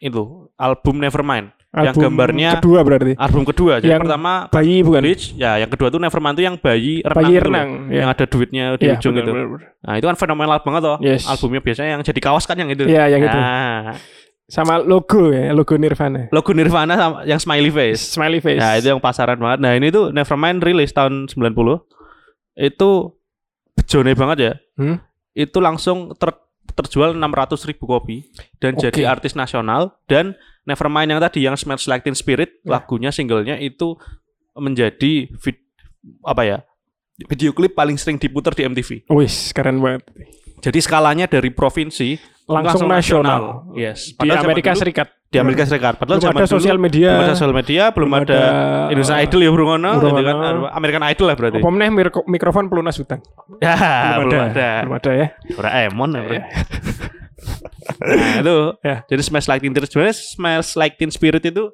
itu 0.00 0.22
album 0.54 0.98
Nevermind. 0.98 1.52
Yang 1.68 1.92
Album 1.92 2.02
gambarnya- 2.02 2.52
kedua 2.56 2.80
berarti. 2.80 3.12
Album 3.14 3.42
kedua. 3.44 3.72
Jadi 3.76 3.92
Yang 3.92 4.00
pertama 4.08 4.32
Bayi 4.48 4.76
bukan? 4.80 5.00
Bleach, 5.04 5.24
ya 5.36 5.52
yang 5.56 5.68
kedua 5.68 5.88
tuh 5.88 6.00
Nevermind 6.00 6.34
tuh 6.34 6.44
yang 6.44 6.56
bayi 6.56 7.04
renang. 7.04 7.12
Bayi 7.14 7.28
itu 7.28 7.36
loh. 7.36 7.44
renang. 7.44 7.68
Yang 7.88 8.06
Ya. 8.08 8.14
ada 8.14 8.24
duitnya 8.24 8.64
di 8.72 8.84
Iya, 8.84 8.94
ujung 8.96 9.12
benar, 9.12 9.24
itu. 9.26 9.32
Nah, 9.78 9.94
itu 9.94 10.06
kan 10.06 10.16
fenomenal 10.16 10.58
banget 10.58 10.82
toh. 10.82 10.96
Yes. 10.98 11.22
Albumnya 11.24 11.60
biasanya 11.60 11.90
yang 11.90 12.02
jadi 12.02 12.20
kaos 12.20 12.44
kan 12.44 12.56
yang 12.56 12.68
itu. 12.68 12.84
Iya, 12.84 13.04
yang 13.08 13.20
itu. 13.20 13.36
Nah, 13.36 13.92
Sama 14.48 14.80
logo 14.80 15.28
ya, 15.28 15.52
logo 15.52 15.76
Nirvana. 15.76 16.32
logo 16.32 16.50
Nirvana 16.50 16.96
sama 16.96 17.16
yang 17.22 17.36
smiley 17.36 17.68
face. 17.68 18.00
Smiley 18.16 18.40
face. 18.40 18.56
Nah, 18.56 18.72
itu 18.74 18.88
yang 18.88 18.96
pasaran 18.96 19.36
banget. 19.36 19.60
Nah, 19.60 19.76
ini 19.76 19.92
tuh 19.92 20.08
Nevermind 20.08 20.64
rilis 20.64 20.88
tahun 20.90 21.28
90. 21.28 21.84
Itu 22.54 23.20
bejone 23.74 24.16
banget 24.16 24.38
ya. 24.40 24.52
Hmm? 24.74 25.04
Itu 25.32 25.60
langsung 25.60 26.16
ter- 26.16 26.40
terjual 26.70 27.12
600 27.12 27.60
ribu 27.64 27.84
kopi 27.84 28.24
dan 28.56 28.72
Oke. 28.72 28.88
jadi 28.88 29.04
artis 29.06 29.34
nasional 29.34 30.00
dan 30.06 30.32
Nevermind 30.68 31.08
yang 31.08 31.18
tadi 31.18 31.40
yang 31.40 31.56
Smells 31.56 31.88
Like 31.88 32.04
Teen 32.04 32.12
Spirit 32.12 32.60
Ya. 32.60 32.76
lagunya 32.76 33.08
singlenya 33.08 33.56
itu 33.56 33.96
menjadi 34.52 35.32
vid- 35.34 35.64
apa 36.20 36.44
ya 36.44 36.58
video 37.24 37.50
klip 37.50 37.72
paling 37.72 37.96
sering 37.96 38.14
diputar 38.14 38.52
di 38.52 38.62
MTV. 38.62 39.08
Wis, 39.08 39.50
keren 39.50 39.80
banget. 39.80 40.04
Jadi 40.60 40.78
skalanya 40.78 41.24
dari 41.24 41.48
provinsi 41.48 42.18
Langsung, 42.44 42.86
nasional. 42.86 43.68
Yes. 43.72 44.10
Di 44.10 44.24
Padahal 44.24 44.40
zaman 44.40 44.48
Amerika 44.48 44.70
dulu- 44.72 44.80
Serikat. 44.80 45.08
Di 45.28 45.36
Amerika 45.36 45.62
Serikat. 45.62 45.94
Padahal 45.96 46.16
Belum 46.16 46.26
zaman 46.26 46.40
ada 46.40 46.48
sosial 46.48 46.78
media. 46.78 47.08
belum 47.12 47.22
ada 47.22 47.34
sosial 47.34 47.52
media, 47.52 47.82
belum, 47.92 48.10
ada, 48.14 48.40
Indonesian 48.88 49.18
Idol 49.20 49.40
ya 49.42 49.50
burung 49.52 49.70
ono, 49.74 49.90
Burung 49.94 50.16
gitu 50.16 50.24
kan. 50.24 50.54
American 50.72 51.04
Idol 51.04 51.26
lah 51.26 51.36
berarti. 51.36 51.58
Mir- 51.60 52.24
mikrofon 52.26 52.64
pelunas 52.66 52.96
hutang? 52.96 53.20
Ya, 53.60 53.76
belum, 54.16 54.32
belum 54.32 54.40
ada. 54.40 54.48
ada. 54.48 54.68
Belum 54.80 54.94
ada 54.96 55.10
ya. 55.12 55.26
Doraemon 55.52 56.10
ya. 56.16 56.40
Nah, 57.96 58.40
itu. 58.40 58.56
Ya. 58.84 58.96
Jadi 59.08 59.22
Smells 59.24 59.48
Like 59.48 59.62
Teen 59.62 59.72
Spirit, 59.72 59.88
sebenarnya 59.90 60.16
Smells 60.16 60.70
Like 60.76 60.94
Teen 60.96 61.10
Spirit 61.10 61.42
itu 61.44 61.64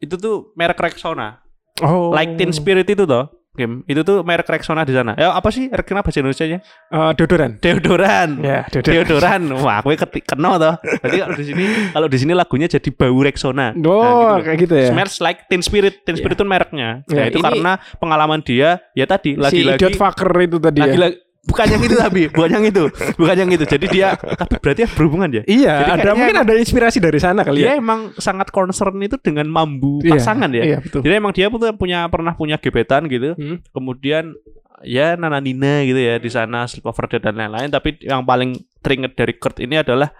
itu 0.00 0.14
tuh 0.16 0.54
merek 0.56 0.80
Rexona. 0.80 1.44
Oh. 1.80 2.12
Like 2.12 2.36
Teen 2.36 2.52
Spirit 2.52 2.88
itu 2.88 3.04
toh, 3.04 3.28
game. 3.52 3.84
Itu 3.84 4.00
tuh 4.00 4.24
merek 4.24 4.48
Rexona 4.48 4.84
di 4.84 4.92
sana. 4.92 5.12
Ya 5.16 5.32
apa 5.32 5.48
sih? 5.48 5.68
Kenapa 5.84 6.08
bahasa 6.08 6.20
Indonesia-nya? 6.20 6.58
Eh, 6.64 7.12
deodoran. 7.16 7.50
Deodoran. 7.60 8.28
Ya, 8.40 8.64
deodoran. 8.68 8.94
Deodoran. 8.96 9.42
Wah, 9.60 9.80
aku 9.80 9.92
ketik 9.96 10.24
kena 10.24 10.56
toh. 10.56 10.74
Berarti 10.80 11.16
kalau 11.20 11.36
di 11.36 11.44
sini 11.44 11.64
kalau 11.92 12.08
di 12.08 12.18
sini 12.20 12.32
lagunya 12.32 12.68
jadi 12.68 12.90
bau 12.92 13.18
Rexona. 13.20 13.76
Oh, 13.76 13.76
Nah, 13.76 13.80
gitu 13.80 13.92
loh. 13.92 14.40
kayak 14.44 14.58
gitu 14.64 14.74
ya. 14.76 14.88
Smells 14.92 15.16
like 15.20 15.40
Teen 15.48 15.60
Spirit. 15.64 15.94
Teen 16.04 16.16
Spirit 16.16 16.36
itu 16.36 16.44
mereknya. 16.48 17.04
Ya, 17.08 17.16
nah, 17.16 17.24
itu 17.28 17.38
ini- 17.40 17.44
karena 17.44 17.72
pengalaman 18.00 18.40
dia 18.40 18.80
ya 18.92 19.04
tadi 19.04 19.36
si 19.36 19.40
lagi-lagi 19.40 19.84
idiot 19.84 19.96
fucker 20.00 20.32
itu 20.40 20.56
tadi 20.60 20.78
ya. 20.80 20.84
lagi-lagi 20.88 21.16
bukan 21.40 21.66
yang 21.72 21.82
itu 21.82 21.94
tapi 21.96 22.20
bukan 22.28 22.50
yang 22.60 22.64
itu. 22.68 22.84
Bukan 23.16 23.36
yang 23.36 23.50
itu. 23.50 23.64
Jadi 23.64 23.86
dia 23.88 24.16
tapi 24.16 24.60
berarti 24.60 24.84
berhubungan 24.92 25.28
ya. 25.30 25.42
Iya, 25.44 25.74
Jadi 25.84 25.90
ada 26.00 26.10
mungkin 26.16 26.36
ada 26.42 26.54
inspirasi 26.56 26.98
dari 27.00 27.18
sana 27.20 27.44
kali 27.44 27.64
Dia 27.64 27.76
ya. 27.76 27.80
emang 27.80 28.12
sangat 28.16 28.52
concern 28.52 28.96
itu 29.00 29.16
dengan 29.20 29.48
mambu 29.48 30.00
Iya, 30.04 30.16
pasangan 30.16 30.50
ya. 30.52 30.64
Iya, 30.64 30.78
betul. 30.82 31.00
Jadi 31.04 31.14
emang 31.16 31.32
dia 31.36 31.46
tuh 31.48 31.72
punya 31.76 32.08
pernah 32.08 32.32
punya 32.36 32.56
gebetan 32.60 33.08
gitu. 33.08 33.36
Hmm. 33.36 33.60
Kemudian 33.72 34.32
ya 34.80 35.16
Nana 35.16 35.40
Nina 35.44 35.84
gitu 35.84 36.00
ya 36.00 36.16
di 36.16 36.30
sana 36.32 36.64
Sleepover 36.64 37.20
dan 37.20 37.36
lain-lain. 37.36 37.68
Tapi 37.68 38.00
yang 38.04 38.24
paling 38.24 38.56
teringat 38.80 39.12
dari 39.16 39.36
Kurt 39.36 39.60
ini 39.60 39.80
adalah 39.80 40.12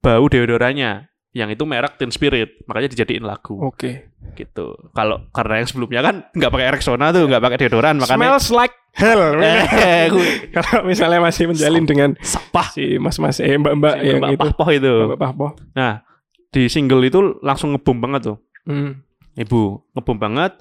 bau 0.00 0.24
deodorannya 0.30 1.09
yang 1.30 1.46
itu 1.46 1.62
merek 1.62 1.94
Teen 1.94 2.10
Spirit 2.10 2.58
makanya 2.66 2.90
dijadiin 2.90 3.22
lagu 3.22 3.54
Oke. 3.62 4.10
gitu 4.34 4.74
kalau 4.90 5.30
karena 5.30 5.62
yang 5.62 5.68
sebelumnya 5.70 6.00
kan 6.02 6.14
nggak 6.30 6.50
pakai 6.50 6.66
Rexona 6.74 7.14
tuh 7.14 7.30
nggak 7.30 7.38
pakai 7.38 7.58
deodoran 7.62 7.96
makanya 7.96 8.18
Smells 8.34 8.48
like 8.50 8.74
hell. 8.90 9.38
eh 9.38 10.10
Kalau 10.58 10.82
misalnya 10.82 11.22
masih 11.22 11.46
menjalin 11.46 11.86
dengan 11.86 12.10
sapah 12.18 12.74
si 12.74 12.98
mas-mas 12.98 13.38
eh 13.38 13.54
mbak-mbak 13.54 13.94
yang 14.02 14.18
Mbak 14.18 14.30
itu. 14.34 14.40
Pahpoh 14.42 14.68
itu 14.70 14.92
Mbak 15.06 15.18
Pahpo. 15.18 15.46
nah 15.72 16.02
di 16.50 16.66
single 16.66 17.06
itu 17.06 17.38
langsung 17.40 17.70
ngebom 17.72 17.98
banget 17.98 18.34
tuh 18.34 18.38
Hmm. 18.60 19.00
ibu 19.34 19.80
ngebom 19.94 20.18
banget 20.18 20.52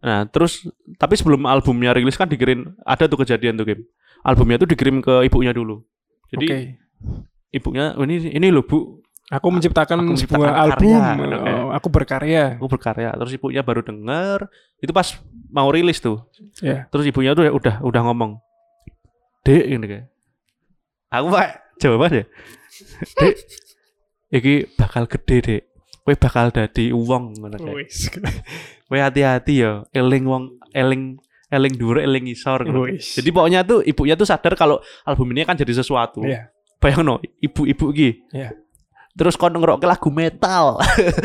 nah 0.00 0.24
terus 0.24 0.64
tapi 0.96 1.14
sebelum 1.14 1.44
albumnya 1.44 1.92
rilis 1.92 2.16
kan 2.16 2.26
dikirim 2.26 2.72
ada 2.82 3.04
tuh 3.04 3.20
kejadian 3.20 3.54
tuh 3.54 3.64
game 3.64 3.84
albumnya 4.20 4.58
tuh 4.58 4.68
dikirim 4.68 4.98
ke 4.98 5.28
ibunya 5.28 5.52
dulu 5.52 5.84
jadi 6.28 6.46
Oke. 6.48 6.58
ibunya 7.52 7.94
oh, 7.94 8.02
ini 8.02 8.32
ini 8.32 8.48
loh 8.48 8.64
bu 8.64 8.98
Aku 9.26 9.50
menciptakan, 9.50 10.06
Aku 10.06 10.14
menciptakan 10.14 10.38
sebuah 10.38 10.54
karya. 10.54 10.96
album. 11.02 11.02
Oke. 11.34 11.50
Oh, 11.50 11.68
aku 11.74 11.88
berkarya. 11.90 12.44
aku 12.62 12.66
berkarya 12.70 13.10
terus 13.14 13.32
ibunya 13.34 13.62
baru 13.66 13.82
denger 13.82 14.46
itu 14.78 14.92
pas 14.94 15.08
mau 15.50 15.66
rilis 15.70 15.98
tuh 15.98 16.22
Ya. 16.62 16.86
terus 16.94 17.06
ibunya 17.06 17.34
tuh 17.34 17.42
udah 17.50 17.82
udah 17.82 18.00
ngomong 18.06 18.38
dek 19.42 19.66
ini 19.66 19.82
kayak 19.82 20.06
aku 21.10 21.26
pak 21.30 21.46
ya 22.12 22.22
dek 23.18 23.34
iki 24.30 24.54
bakal 24.74 25.06
gede 25.06 25.38
dek 25.42 25.62
Kowe 26.06 26.14
bakal 26.14 26.54
dadi 26.54 26.94
uang 26.94 27.34
ngono 27.34 27.58
kayak. 27.58 27.90
Kowe 28.86 28.98
hati-hati 29.02 29.58
ya, 29.58 29.82
eling 29.90 30.22
wong 30.22 30.54
eling 30.70 31.18
eling 31.50 31.74
dhuwur 31.74 31.98
eling 31.98 32.30
isor. 32.30 32.62
Wis. 32.62 33.18
Jadi 33.18 33.34
pokoknya 33.34 33.66
tuh 33.66 33.82
ibunya 33.82 34.14
tuh 34.14 34.22
sadar 34.22 34.54
kalau 34.54 34.78
album 35.02 35.34
ini 35.34 35.42
kan 35.42 35.58
jadi 35.58 35.74
sesuatu. 35.74 36.22
Iya. 36.22 36.54
Bayangno 36.78 37.18
ibu-ibu 37.42 37.90
iki. 37.90 38.22
Iya. 38.30 38.54
Terus 39.16 39.34
kon 39.34 39.56
ngerokke 39.56 39.88
lagu 39.88 40.12
metal. 40.12 40.76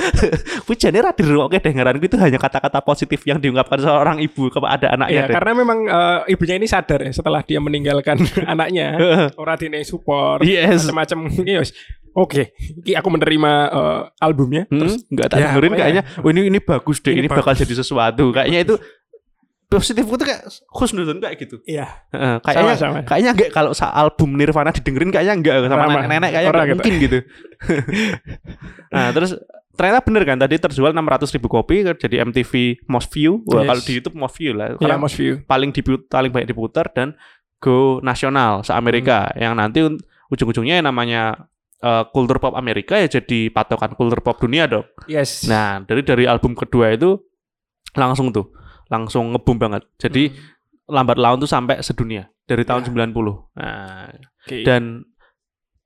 Kuwi 0.66 0.76
jane 0.80 1.04
ra 1.04 1.12
dirokke 1.12 1.60
dengaranku 1.60 2.08
itu 2.08 2.16
hanya 2.16 2.40
kata-kata 2.40 2.80
positif 2.80 3.20
yang 3.28 3.44
diungkapkan 3.44 3.84
seorang 3.84 4.18
ibu 4.24 4.48
kepada 4.48 4.88
Iya, 4.88 4.96
anaknya. 4.96 5.22
deh. 5.28 5.36
karena 5.36 5.52
memang 5.52 5.80
eh, 5.92 6.32
ibunya 6.32 6.56
ini 6.56 6.72
sadar 6.72 7.04
ya 7.04 7.12
setelah 7.12 7.44
dia 7.44 7.60
meninggalkan 7.60 8.16
anaknya, 8.56 8.96
ora 9.42 9.60
dine 9.60 9.84
support 9.84 10.40
yes. 10.48 10.88
macam-macam. 10.88 11.44
Iya, 11.44 11.60
wis. 11.60 11.76
Oke, 12.12 12.52
iki 12.56 12.92
aku 12.92 13.08
menerima 13.08 13.52
eh, 13.72 14.02
albumnya. 14.24 14.68
Hmm, 14.72 14.84
Terus 14.88 14.96
nggak 15.08 15.28
tak 15.28 15.38
Ya, 15.40 15.44
dengerin 15.52 15.74
kayaknya 15.76 16.04
oh 16.20 16.30
ini 16.32 16.42
ini 16.52 16.60
bagus 16.60 17.00
deh 17.00 17.16
Ini 17.16 17.24
ini, 17.24 17.28
bakal 17.32 17.56
jadi 17.56 17.72
sesuatu 17.72 18.36
kayaknya 18.36 18.60
itu 18.68 18.76
positif 19.72 20.04
itu 20.04 20.20
kayak 20.20 20.44
khusnudon 20.68 21.18
kayak 21.18 21.40
gitu 21.40 21.64
iya, 21.64 21.88
Heeh, 22.12 22.44
kayaknya 22.44 22.76
sama. 22.76 23.00
kayaknya 23.02 23.32
enggak 23.32 23.50
kalau 23.50 23.72
sa 23.72 23.88
album 23.90 24.36
Nirvana 24.36 24.70
didengerin 24.70 25.08
kayaknya 25.10 25.34
enggak 25.34 25.56
sama 25.64 25.72
Sama. 25.80 25.92
nenek-nenek 25.96 26.30
kayaknya 26.30 26.50
Orang 26.50 26.60
nggak 26.60 26.68
gitu. 26.68 26.78
mungkin 26.78 26.94
gitu 27.00 27.18
nah 28.94 29.08
terus 29.12 29.32
ternyata 29.72 30.00
bener 30.04 30.24
kan 30.24 30.38
tadi 30.38 30.56
terjual 30.58 30.92
600 30.92 31.32
ribu 31.32 31.48
kopi 31.48 31.76
jadi 31.96 32.16
MTV 32.22 32.52
Most 32.86 33.10
View 33.10 33.40
Wah, 33.46 33.64
Yes. 33.64 33.68
kalau 33.68 33.82
di 33.82 33.92
YouTube 33.96 34.18
Most 34.18 34.36
View 34.36 34.52
lah 34.52 34.68
Iya, 34.70 34.78
karena 34.78 34.98
Most 35.00 35.16
View. 35.16 35.34
paling 35.44 35.70
dipu- 35.72 36.04
paling 36.06 36.30
banyak 36.30 36.48
diputar 36.48 36.92
dan 36.92 37.16
go 37.58 38.02
nasional 38.02 38.62
se 38.62 38.72
Amerika 38.72 39.30
Hmm. 39.30 39.40
yang 39.40 39.54
nanti 39.56 39.80
un- 39.82 40.02
ujung-ujungnya 40.28 40.78
yang 40.78 40.88
namanya 40.88 41.48
eh, 41.80 42.04
kultur 42.08 42.38
pop 42.38 42.54
Amerika 42.54 42.94
ya 42.94 43.10
jadi 43.10 43.50
patokan 43.50 43.92
kultur 43.92 44.22
pop 44.22 44.38
dunia 44.38 44.66
dong. 44.66 44.86
Yes. 45.06 45.44
Nah, 45.44 45.82
dari 45.82 46.02
dari 46.02 46.24
album 46.24 46.54
kedua 46.54 46.90
itu 46.90 47.18
langsung 47.92 48.30
tuh, 48.30 48.54
langsung 48.92 49.32
ngebum 49.32 49.56
banget. 49.56 49.88
Jadi 49.98 50.28
Hmm. 50.28 50.38
lambat 50.92 51.16
laun 51.16 51.40
tuh 51.40 51.48
sampai 51.48 51.80
sedunia 51.80 52.28
dari 52.44 52.68
tahun 52.68 52.84
Ya. 52.84 52.88
90. 52.92 53.48
Nah, 53.56 54.12
Oke. 54.44 54.68
dan 54.68 55.08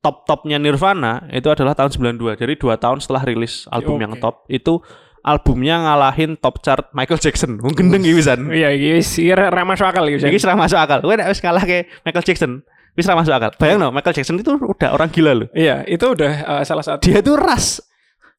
top-topnya 0.02 0.58
Nirvana 0.58 1.30
itu 1.30 1.46
adalah 1.46 1.74
tahun 1.74 1.94
92. 1.94 2.34
Jadi 2.34 2.58
dua 2.58 2.78
tahun 2.78 3.02
setelah 3.02 3.22
rilis 3.22 3.66
album 3.70 4.02
yang 4.02 4.14
Oke. 4.14 4.22
top 4.22 4.36
itu 4.50 4.82
albumnya 5.22 5.82
ngalahin 5.82 6.38
top 6.38 6.62
chart 6.62 6.90
Michael 6.94 7.18
Jackson. 7.18 7.58
Gendeng 7.78 8.02
iki 8.02 8.14
wisan. 8.14 8.50
Iya, 8.50 8.70
iki 8.74 8.90
wis 8.98 9.10
kira 9.14 9.50
ra 9.50 9.62
masuk 9.62 9.86
akal 9.86 10.06
iki. 10.06 10.22
Iki 10.22 10.38
serah 10.38 10.58
masuk 10.58 10.78
akal. 10.78 11.02
Kowe 11.02 11.14
nek 11.14 11.30
wis 11.30 11.42
kalah 11.42 11.62
ke 11.62 11.86
Michael 12.06 12.26
Jackson, 12.26 12.52
wis 12.94 13.06
serah 13.06 13.18
masuk 13.18 13.34
akal. 13.34 13.50
Bayang 13.58 13.82
no, 13.82 13.90
Michael 13.90 14.14
Jackson 14.14 14.38
itu 14.38 14.54
udah 14.54 14.90
orang 14.94 15.10
gila 15.10 15.34
loh. 15.34 15.48
Iya, 15.54 15.82
itu 15.86 16.06
udah 16.06 16.34
uh, 16.46 16.64
salah 16.66 16.86
satu. 16.86 17.02
Dia 17.02 17.26
tuh 17.26 17.38
ras 17.38 17.82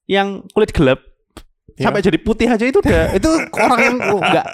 yang 0.06 0.46
kulit 0.54 0.70
gelap 0.70 1.02
Iya. 1.76 1.84
sampai 1.86 2.00
jadi 2.00 2.18
putih 2.18 2.48
aja 2.48 2.64
itu 2.64 2.80
udah 2.80 3.12
itu 3.12 3.28
orang 3.52 3.80
yang 3.80 3.96
oh, 4.08 4.20
nggak 4.32 4.46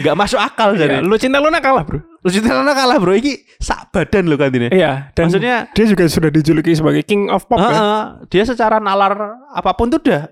nggak 0.00 0.14
masuk 0.16 0.40
akal 0.40 0.72
Iya, 0.72 0.80
jadi. 0.80 0.94
lu 1.04 1.16
cinta 1.16 1.36
Luna 1.36 1.60
kalah, 1.60 1.84
Bro. 1.84 2.00
Lucu 2.20 2.36
Lana 2.40 2.72
kalah 2.72 3.00
bro, 3.00 3.12
iki 3.12 3.48
sak 3.56 3.92
badan 3.92 4.28
loh 4.28 4.36
kan 4.36 4.48
ini. 4.50 4.68
Iya, 4.68 5.08
dan 5.12 5.28
Maksudnya 5.28 5.72
dia 5.72 5.84
juga 5.84 6.04
sudah 6.04 6.28
dijuluki 6.28 6.72
sebagai 6.72 7.00
King 7.00 7.28
of 7.28 7.44
Pop 7.44 7.56
ya. 7.56 7.64
Heeh, 7.66 8.02
dia 8.28 8.44
secara 8.44 8.76
nalar 8.76 9.16
apa 9.48 9.72
pun 9.72 9.88
tuh 9.88 9.96
udah 9.98 10.28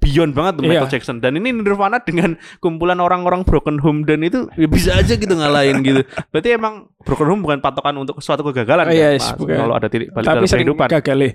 beyond 0.00 0.32
banget 0.32 0.52
tuh 0.56 0.62
Iya. 0.64 0.80
Michael 0.80 0.90
Jackson 0.90 1.16
dan 1.20 1.36
ini 1.36 1.52
Nirvana 1.52 2.00
dengan 2.00 2.34
kumpulan 2.58 2.96
orang-orang 2.98 3.44
broken 3.44 3.76
home 3.78 4.02
dan 4.02 4.20
itu 4.20 4.48
ya 4.52 4.64
bisa 4.64 4.96
aja 4.96 5.12
gitu 5.12 5.28
ngalahin 5.28 5.80
gitu. 5.80 6.02
Berarti 6.28 6.48
emang 6.50 6.88
broken 7.00 7.28
home 7.30 7.42
bukan 7.42 7.60
patokan 7.60 7.96
untuk 7.96 8.16
suatu 8.18 8.40
kegagalan 8.42 8.84
Oh, 8.84 8.90
iya, 8.90 9.12
kan? 9.12 9.16
yes, 9.16 9.24
Mas? 9.26 9.36
bukan. 9.36 9.56
Kalau 9.58 9.74
ada 9.74 9.88
titik 9.88 10.08
balik 10.10 10.24
Tapi 10.24 10.36
dalam 10.36 10.48
sering 10.48 10.64
kehidupan. 10.64 10.88
gagal 10.90 11.18
ya. 11.20 11.30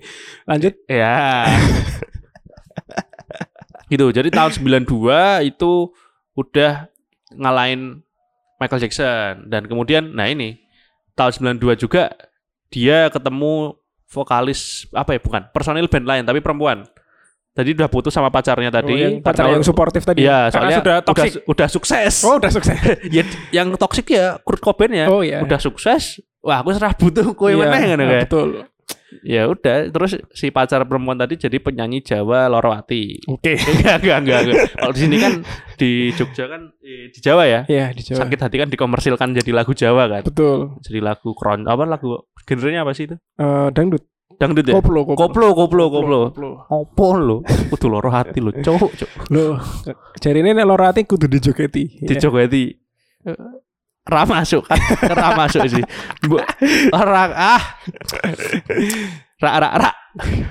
Lanjut. 0.45 0.73
Ya. 0.87 1.13
gitu. 3.91 4.07
Jadi 4.15 4.31
tahun 4.31 4.55
92 4.55 5.51
itu 5.51 5.91
udah 6.39 6.87
ngalahin 7.35 7.99
Michael 8.55 8.81
Jackson 8.87 9.51
dan 9.51 9.67
kemudian 9.67 10.15
nah 10.15 10.31
ini 10.31 10.63
tahun 11.19 11.59
92 11.59 11.83
juga 11.83 12.15
dia 12.71 13.11
ketemu 13.11 13.75
vokalis 14.07 14.87
apa 14.95 15.15
ya 15.15 15.19
bukan 15.19 15.41
personil 15.51 15.91
band 15.91 16.07
lain 16.07 16.23
tapi 16.23 16.39
perempuan. 16.39 16.87
Tadi 17.51 17.75
udah 17.75 17.91
putus 17.91 18.15
sama 18.15 18.31
pacarnya 18.31 18.71
tadi. 18.71 18.95
Oh, 18.95 18.95
yang 18.95 19.19
pacar 19.19 19.51
yang 19.51 19.59
suportif 19.59 20.07
tadi. 20.07 20.23
Iya, 20.23 20.47
Karena 20.47 20.55
soalnya 20.55 20.77
sudah 20.79 20.97
toxic. 21.03 21.31
Udah, 21.35 21.51
udah 21.51 21.67
sukses. 21.67 22.13
Oh, 22.23 22.35
udah 22.39 22.47
sukses. 22.47 22.79
ya, 23.15 23.27
yang 23.51 23.75
toksik 23.75 24.07
ya 24.07 24.39
Kurt 24.39 24.63
Cobain 24.63 24.87
ya. 24.95 25.11
Oh 25.11 25.19
iya. 25.19 25.43
Udah 25.43 25.59
sukses. 25.59 26.23
Wah, 26.39 26.63
aku 26.63 26.71
serah 26.71 26.95
butuh 26.95 27.35
kowe 27.35 27.51
Iya, 27.51 27.59
meneh 27.59 27.81
ngono 27.91 28.03
kayak. 28.07 28.23
Betul. 28.31 28.49
Ya 29.21 29.43
udah, 29.51 29.91
terus 29.91 30.17
si 30.31 30.49
pacar 30.55 30.87
perempuan 30.87 31.19
tadi 31.19 31.35
jadi 31.35 31.59
penyanyi 31.59 31.99
Jawa 31.99 32.47
Lorowati. 32.47 33.19
Oke. 33.27 33.59
enggak, 33.77 34.01
enggak, 34.01 34.17
enggak, 34.23 34.39
enggak. 34.47 34.57
Kalau 34.79 34.91
di 34.95 34.99
sini 35.03 35.15
kan 35.19 35.33
di 35.75 35.91
Jogja 36.15 36.47
kan 36.47 36.61
eh, 36.79 37.11
di 37.11 37.19
Jawa 37.19 37.43
ya. 37.43 37.61
Iya, 37.67 37.91
di 37.91 38.01
Jawa. 38.07 38.23
Sakit 38.23 38.39
hati 38.39 38.55
kan 38.57 38.69
dikomersilkan 38.71 39.35
jadi 39.35 39.51
lagu 39.51 39.75
Jawa 39.75 40.07
kan. 40.07 40.23
Betul. 40.23 40.79
Jadi 40.79 40.99
lagu 41.03 41.35
kron 41.35 41.67
apa 41.67 41.83
lagu 41.83 42.23
genrenya 42.47 42.87
apa 42.87 42.95
sih 42.95 43.11
itu? 43.11 43.15
Eh, 43.19 43.67
dangdut. 43.75 44.07
Dangdut 44.39 44.65
ya? 44.65 44.73
Koplo, 44.79 45.05
Koplo, 45.05 45.53
koplo, 45.53 45.83
koplo. 45.91 46.19
koplo. 46.33 46.49
Opo 46.71 47.05
lo? 47.13 47.37
Kudu 47.45 47.87
loro 47.91 48.09
hati 48.09 48.41
lo, 48.41 48.49
cowok, 48.49 48.91
cowok. 48.97 49.23
Loh, 49.29 49.59
jari 50.17 50.41
ini 50.41 50.55
nek 50.57 50.65
loro 50.65 50.87
ati 50.87 51.05
kudu 51.05 51.29
dijogeti. 51.29 52.01
Di 52.01 52.13
Jogeti. 52.17 52.73
Ra 54.01 54.25
masuk 54.25 54.65
kan, 54.65 54.81
ra 55.19 55.37
masuk 55.37 55.61
sih. 55.67 55.83
Bu, 56.25 56.41
ra 56.89 57.23
ah. 57.31 57.61
Ra 59.37 59.51
ra 59.57 59.69
ra. 59.77 59.91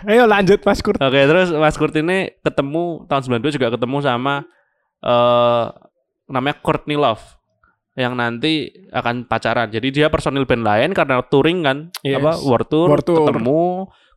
Ayo 0.07 0.25
lanjut 0.25 0.63
Mas 0.63 0.81
Kurt. 0.81 0.99
Oke, 0.99 1.21
terus 1.27 1.51
Mas 1.53 1.77
Kurt 1.77 1.95
ini 1.95 2.31
ketemu 2.41 3.05
tahun 3.07 3.23
92 3.43 3.57
juga 3.59 3.69
ketemu 3.75 3.97
sama 4.01 4.35
eh 5.01 5.65
namanya 6.27 6.57
Courtney 6.63 6.95
Love 6.95 7.21
yang 7.99 8.15
nanti 8.15 8.71
akan 8.91 9.27
pacaran. 9.27 9.67
Jadi 9.69 9.89
dia 9.93 10.07
personil 10.09 10.47
band 10.47 10.63
lain 10.63 10.91
karena 10.95 11.19
touring 11.27 11.67
kan, 11.67 11.79
Yes. 12.01 12.23
apa 12.23 12.33
world 12.41 12.69
tour, 12.71 12.87
World 12.89 13.03
tour. 13.05 13.27
ketemu, 13.27 13.63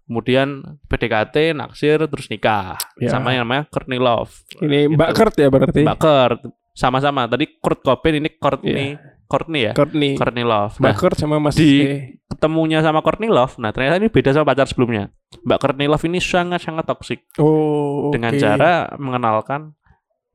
kemudian 0.05 0.47
PDKT, 0.85 1.57
naksir, 1.57 1.97
terus 2.05 2.29
nikah 2.29 2.77
Ya. 3.01 3.09
sama 3.09 3.33
yang 3.33 3.49
namanya 3.49 3.65
Courtney 3.67 3.97
Love. 3.97 4.29
Ini 4.61 4.93
Mbak 4.93 5.09
Gitu. 5.09 5.17
Kurt 5.17 5.35
ya 5.35 5.47
berarti. 5.49 5.81
Mbak 5.83 5.97
Kurt 5.99 6.39
sama-sama. 6.73 7.25
Tadi 7.25 7.45
Kurt 7.59 7.81
Cobain 7.81 8.21
ini 8.21 8.29
Courtney, 8.37 8.93
Courtney 9.33 9.65
ya, 9.65 9.73
Courtney. 9.73 10.13
Courtney 10.13 10.45
Love. 10.45 10.77
Mbak 10.77 10.85
Nah, 10.85 10.93
Kurt 10.95 11.17
sama 11.17 11.41
Mas 11.41 11.57
di- 11.57 11.81
E. 11.81 12.21
ketemunya 12.29 12.79
sama 12.79 13.01
Courtney 13.01 13.27
Love, 13.27 13.57
nah 13.57 13.73
ternyata 13.73 13.97
ini 13.97 14.13
beda 14.13 14.29
sama 14.29 14.45
pacar 14.45 14.69
sebelumnya. 14.69 15.09
Mbak 15.41 15.57
Courtney 15.57 15.89
Love 15.89 16.05
ini 16.05 16.21
sangat-sangat 16.21 16.85
toksik. 16.85 17.25
Oh, 17.41 18.13
dengan 18.13 18.29
oke. 18.29 18.37
cara 18.37 18.71
mengenalkan 18.95 19.73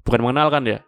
bukan 0.03 0.21
mengenalkan 0.21 0.63
ya 0.65 0.79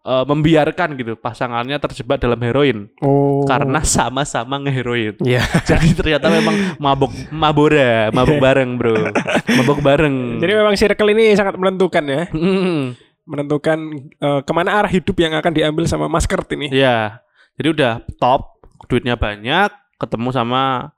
eh, 0.00 0.24
membiarkan 0.24 0.94
gitu 0.94 1.18
pasangannya 1.18 1.76
terjebak 1.76 2.16
dalam 2.16 2.38
heroin 2.38 2.86
oh. 3.02 3.42
karena 3.44 3.82
sama-sama 3.82 4.56
ngeheroin. 4.56 5.18
Iya. 5.20 5.42
Jadi 5.68 5.92
ternyata 5.92 6.30
memang 6.30 6.78
mabok 6.78 7.12
mabora, 7.28 8.08
mabok 8.08 8.38
bareng, 8.38 8.70
Bro. 8.76 9.12
Mabok 9.52 9.82
bareng. 9.82 10.38
Jadi 10.38 10.52
memang 10.54 10.74
circle 10.74 11.12
ini 11.12 11.34
sangat 11.34 11.58
menentukan 11.58 12.04
ya. 12.06 12.22
Mm, 12.32 12.96
Menentukan 13.28 13.78
eh, 14.16 14.40
ke 14.40 14.52
mana 14.54 14.80
arah 14.80 14.88
hidup 14.88 15.12
yang 15.18 15.36
akan 15.36 15.52
diambil 15.52 15.84
sama 15.84 16.08
Mas 16.08 16.24
Kurt 16.24 16.48
ini. 16.54 16.72
Iya. 16.72 17.20
Jadi 17.58 17.68
udah 17.68 17.92
top, 18.16 18.62
duitnya 18.86 19.14
banyak, 19.14 19.68
ketemu 19.98 20.28
sama 20.30 20.94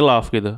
Love 0.00 0.28
gitu. 0.30 0.52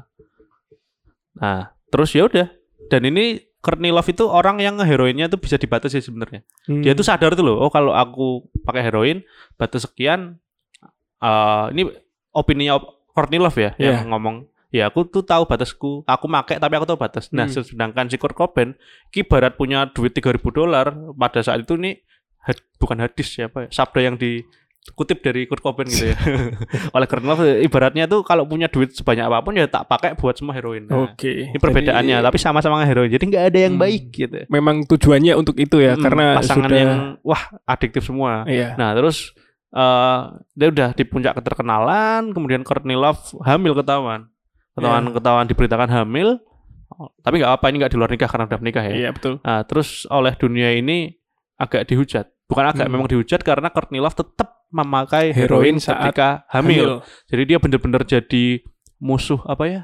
Nah, 1.37 1.61
terus 1.89 2.11
ya 2.13 2.25
udah. 2.25 2.49
Dan 2.87 3.03
ini 3.05 3.43
Love 3.91 4.07
itu 4.09 4.25
orang 4.25 4.63
yang 4.63 4.79
ngeheroinnya 4.79 5.27
tuh 5.27 5.43
bisa 5.43 5.59
dibatasi 5.59 5.99
sebenarnya. 5.99 6.47
Hmm. 6.65 6.83
dia 6.83 6.95
tuh 6.95 7.03
sadar 7.03 7.35
tuh 7.35 7.43
loh 7.43 7.59
oh 7.59 7.67
kalau 7.67 7.91
aku 7.91 8.47
pakai 8.63 8.79
heroin 8.81 9.27
batas 9.55 9.83
sekian 9.83 10.39
eh 11.19 11.67
ini 11.71 11.91
opininya 12.31 12.79
op- 12.79 13.11
Courtney 13.11 13.41
Love 13.41 13.57
ya 13.57 13.71
Iya. 13.75 14.03
yang 14.03 14.13
ngomong 14.13 14.37
ya 14.69 14.87
aku 14.87 15.07
tuh 15.07 15.25
tahu 15.25 15.47
batasku 15.47 16.05
aku 16.05 16.27
make 16.27 16.55
tapi 16.55 16.75
aku 16.75 16.85
tahu 16.85 16.95
batas 16.95 17.33
nah 17.33 17.49
Hmm. 17.49 17.59
sedangkan 17.59 18.07
si 18.07 18.19
Kurt 18.19 18.35
Cobain 18.35 18.79
ki 19.09 19.25
barat 19.25 19.57
punya 19.57 19.89
duit 19.89 20.13
3000 20.13 20.53
dolar 20.53 20.87
pada 21.17 21.41
saat 21.41 21.65
itu 21.65 21.75
nih 21.75 22.03
had- 22.39 22.63
bukan 22.77 23.01
hadis 23.01 23.35
ya 23.35 23.49
apa 23.49 23.67
ya, 23.67 23.69
sabda 23.73 24.01
yang 24.05 24.15
dikutip 24.87 25.19
dari 25.21 25.45
Kurt 25.45 25.61
Cobain 25.61 25.85
gitu 25.85 26.15
ya 26.15 26.17
oleh 26.95 27.07
Love 27.11 27.43
ibaratnya 27.61 28.07
tuh 28.07 28.23
kalau 28.23 28.47
punya 28.47 28.67
duit 28.67 28.95
sebanyak 28.95 29.27
apa 29.27 29.43
pun 29.43 29.53
ya 29.53 29.67
tak 29.67 29.85
pakai 29.85 30.15
buat 30.15 30.33
semua 30.33 30.55
heroin 30.55 30.87
nah, 30.87 31.11
Oke. 31.11 31.51
ini 31.51 31.59
perbedaannya 31.59 32.23
Jadi, 32.23 32.27
tapi 32.27 32.39
sama-sama 32.39 32.81
heroin 32.83 33.11
jadi 33.11 33.25
nggak 33.25 33.45
ada 33.51 33.59
yang 33.59 33.75
Hmm. 33.75 33.83
baik 33.83 34.05
gitu 34.11 34.39
memang 34.47 34.87
tujuannya 34.87 35.35
untuk 35.35 35.59
itu 35.59 35.77
ya 35.79 35.93
Mm, 35.93 36.03
karena 36.03 36.25
pasangan 36.39 36.65
sudah 36.65 36.79
yang 36.79 36.93
wah 37.21 37.43
adiktif 37.67 38.07
semua 38.07 38.47
iya. 38.47 38.73
Nah 38.79 38.95
terus 38.95 39.35
eh 39.69 40.19
dia 40.55 40.69
udah 40.71 40.89
di 40.95 41.05
puncak 41.05 41.37
keterkenalan, 41.37 42.33
kemudian 42.33 42.63
Courtney 42.63 42.97
Love 42.97 43.21
hamil 43.43 43.75
ketahuan, 43.75 44.31
ketahuan 44.73 45.05
Iya. 45.05 45.13
ketahuan 45.13 45.47
diberitakan 45.47 45.91
hamil, 45.91 46.29
tapi 47.21 47.43
nggak 47.43 47.53
apa 47.53 47.65
ini 47.69 47.77
nggak 47.83 47.93
di 47.93 47.99
luar 47.99 48.09
nikah 48.09 48.31
karena 48.31 48.49
udah 48.49 48.61
menikah 48.63 48.85
ya. 48.87 48.95
Iya 48.97 49.11
betul. 49.13 49.37
Nah 49.43 49.61
terus 49.69 50.09
oleh 50.09 50.33
dunia 50.33 50.73
ini 50.73 51.13
agak 51.57 51.89
dihujat, 51.89 52.25
bukan 52.49 52.65
agak 52.73 52.87
Hmm. 52.89 52.93
memang 52.97 53.09
dihujat 53.11 53.45
karena 53.45 53.69
Courtney 53.69 54.01
Love 54.01 54.17
tetap 54.17 54.56
memakai 54.69 55.31
Heroin 55.31 55.73
heroin 55.73 55.77
saat 55.79 56.11
ketika 56.11 56.45
hamil. 56.51 57.01
Jadi 57.27 57.43
dia 57.45 57.59
bener-bener 57.59 58.03
jadi 58.03 58.61
musuh 58.97 59.41
apa 59.45 59.65
ya? 59.65 59.81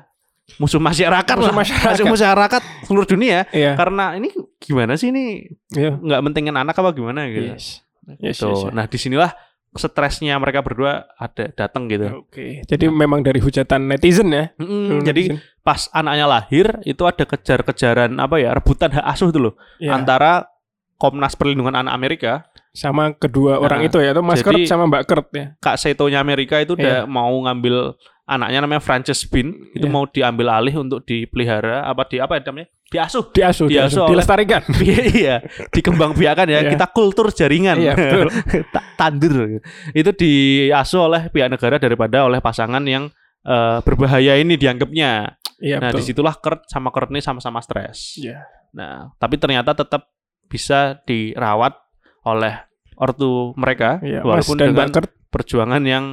Musuh 0.59 0.83
masyarakat 0.83 1.37
Musuh 1.39 1.49
lah, 1.49 1.55
masyarakat. 1.55 1.93
musuh 1.95 2.07
masyarakat 2.11 2.63
seluruh 2.85 3.07
dunia. 3.07 3.47
Iya. 3.51 3.79
Karena 3.79 4.19
ini 4.19 4.29
gimana 4.59 4.99
sih 4.99 5.09
ini 5.09 5.49
Iya. 5.71 5.97
nggak 5.97 6.21
mentingin 6.21 6.53
anak 6.53 6.75
apa 6.75 6.91
gimana 6.91 7.31
gitu. 7.31 7.55
Yes. 7.55 7.81
Yes, 8.19 8.43
Gitu. 8.43 8.51
yes, 8.51 8.59
yes. 8.67 8.75
Nah, 8.75 8.85
di 8.85 8.99
sinilah 8.99 9.31
stresnya 9.73 10.37
mereka 10.37 10.61
berdua 10.61 11.09
ada 11.17 11.49
datang 11.49 11.89
gitu. 11.89 12.27
Oke. 12.27 12.61
Jadi 12.67 12.85
memang 12.87 13.25
dari 13.25 13.41
hujatan 13.41 13.89
netizen 13.89 14.29
ya. 14.29 14.53
Mm, 14.59 15.01
Netizen. 15.01 15.01
jadi 15.03 15.23
pas 15.63 15.89
anaknya 15.89 16.27
lahir 16.27 16.67
itu 16.83 17.01
ada 17.07 17.25
kejar-kejaran 17.25 18.13
apa 18.19 18.37
ya 18.37 18.53
rebutan 18.53 18.93
hak 18.93 19.07
asuh 19.07 19.31
tuh 19.31 19.41
loh 19.41 19.55
Iya. 19.79 19.95
antara 19.95 20.51
Komnas 20.99 21.35
Perlindungan 21.35 21.75
Anak 21.75 21.95
Amerika, 21.95 22.47
sama 22.73 23.13
kedua 23.13 23.61
orang 23.61 23.85
Nah, 23.85 23.89
itu 23.89 24.01
ya, 24.01 24.11
itu 24.11 24.21
Mas 24.21 24.41
jadi- 24.41 24.47
Kurt 24.49 24.61
sama 24.65 24.85
Mbak 24.89 25.03
Kurt 25.05 25.29
ya. 25.31 25.47
Kak 25.57 25.77
Setonya 25.77 26.19
Amerika 26.19 26.57
itu 26.57 26.73
Iya. 26.73 26.81
udah 26.81 26.97
mau 27.05 27.29
ngambil 27.45 27.93
anaknya 28.25 28.59
namanya 28.61 28.81
Frances 28.81 29.29
Bean 29.29 29.53
itu 29.71 29.85
Iya. 29.85 29.93
mau 29.93 30.05
diambil 30.05 30.47
alih 30.49 30.81
untuk 30.81 31.05
dipelihara 31.05 31.85
apa 31.85 32.09
di 32.09 32.17
apa 32.17 32.41
ya 32.41 32.49
namanya 32.49 32.73
diasuh 32.89 33.25
Diasuh, 33.29 33.67
Diasuh 33.69 34.05
dilestarikan. 34.07 34.65
iya 35.17 35.45
dikembang 35.69 36.13
biakan 36.13 36.49
ya 36.49 36.61
Iya. 36.61 36.71
kita 36.73 36.87
kultur 36.89 37.29
jaringan 37.29 37.77
Iya, 37.77 37.93
betul. 37.93 38.29
Ta- 38.75 38.87
tandur 38.97 39.61
itu 39.93 40.11
diasuh 40.15 41.01
oleh 41.03 41.23
pihak 41.29 41.49
negara 41.49 41.77
daripada 41.77 42.25
oleh 42.25 42.41
pasangan 42.41 42.81
yang 42.83 43.13
eh, 43.43 43.79
berbahaya 43.83 44.39
ini 44.39 44.57
dianggapnya 44.57 45.35
Iya, 45.59 45.77
nah 45.77 45.91
betul. 45.91 45.99
di 45.99 46.03
situlah 46.09 46.35
Kurt 46.35 46.65
sama 46.67 46.89
Courtney 46.89 47.21
sama-sama 47.21 47.61
stres 47.61 48.17
Iya. 48.17 48.49
nah 48.73 49.13
tapi 49.15 49.37
ternyata 49.37 49.75
tetap 49.75 50.09
bisa 50.47 50.97
dirawat 51.03 51.75
oleh 52.23 52.55
ortu 52.95 53.51
mereka 53.55 53.99
Mas 53.99 54.23
walaupun 54.23 54.57
dan 54.57 54.67
dengan 54.71 54.89
perjuangan 55.29 55.83
yang 55.83 56.05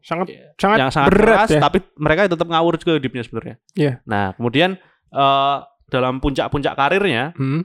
sangat 0.00 0.26
Iya. 0.28 0.42
sangat 0.56 0.76
yang 0.78 0.90
sangat 0.90 1.08
berat 1.10 1.26
keras 1.44 1.48
ya. 1.50 1.60
tapi 1.60 1.78
mereka 1.96 2.26
tetap 2.26 2.46
ngawur 2.46 2.74
juga 2.76 2.94
hidupnya 2.94 3.22
sebenarnya 3.22 3.56
Iya. 3.74 3.92
nah 4.02 4.32
kemudian 4.32 4.78
eh, 5.08 5.56
dalam 5.86 6.18
puncak-puncak 6.18 6.74
karirnya 6.74 7.30
Hmm. 7.34 7.62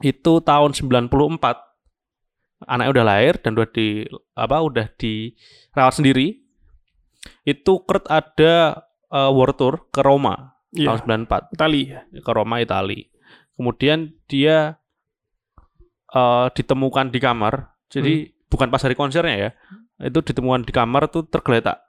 itu 0.00 0.32
tahun 0.40 0.72
94 0.72 1.08
anaknya 2.62 2.92
udah 2.92 3.06
lahir 3.06 3.34
dan 3.36 3.52
udah 3.52 3.68
di 3.68 4.04
apa 4.34 4.56
udah 4.58 4.86
dirawat 4.94 5.94
sendiri 5.94 6.40
itu 7.44 7.72
Kurt 7.82 8.06
ada 8.06 8.84
eh, 9.08 9.30
world 9.30 9.56
tour 9.56 9.74
ke 9.88 10.00
Roma 10.00 10.56
Iya. 10.72 10.88
tahun 10.88 10.98
94 11.28 11.52
Itali 11.52 11.82
ya. 11.86 12.00
ke 12.16 12.30
Roma 12.30 12.56
Itali 12.58 13.12
kemudian 13.52 13.98
dia 14.24 14.80
eh, 16.12 16.46
ditemukan 16.52 17.10
di 17.10 17.18
kamar. 17.18 17.72
Jadi 17.92 18.32
bukan 18.48 18.68
pas 18.68 18.80
hari 18.84 18.96
konsernya 18.96 19.36
ya. 19.36 19.50
Itu 20.00 20.24
ditemukan 20.24 20.64
di 20.64 20.72
kamar 20.72 21.08
tuh 21.08 21.26
tergeletak. 21.28 21.80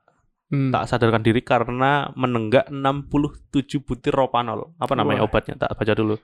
Hmm. 0.53 0.69
tak 0.69 0.85
sadarkan 0.85 1.25
diri 1.25 1.41
karena 1.41 2.13
menenggak 2.13 2.69
67 2.69 3.81
butir 3.81 4.13
ropanol. 4.13 4.77
Apa 4.77 4.93
namanya 4.93 5.25
Wah. 5.25 5.33
obatnya? 5.33 5.57
Tak 5.57 5.73
baca 5.73 5.93
dulu 5.97 6.15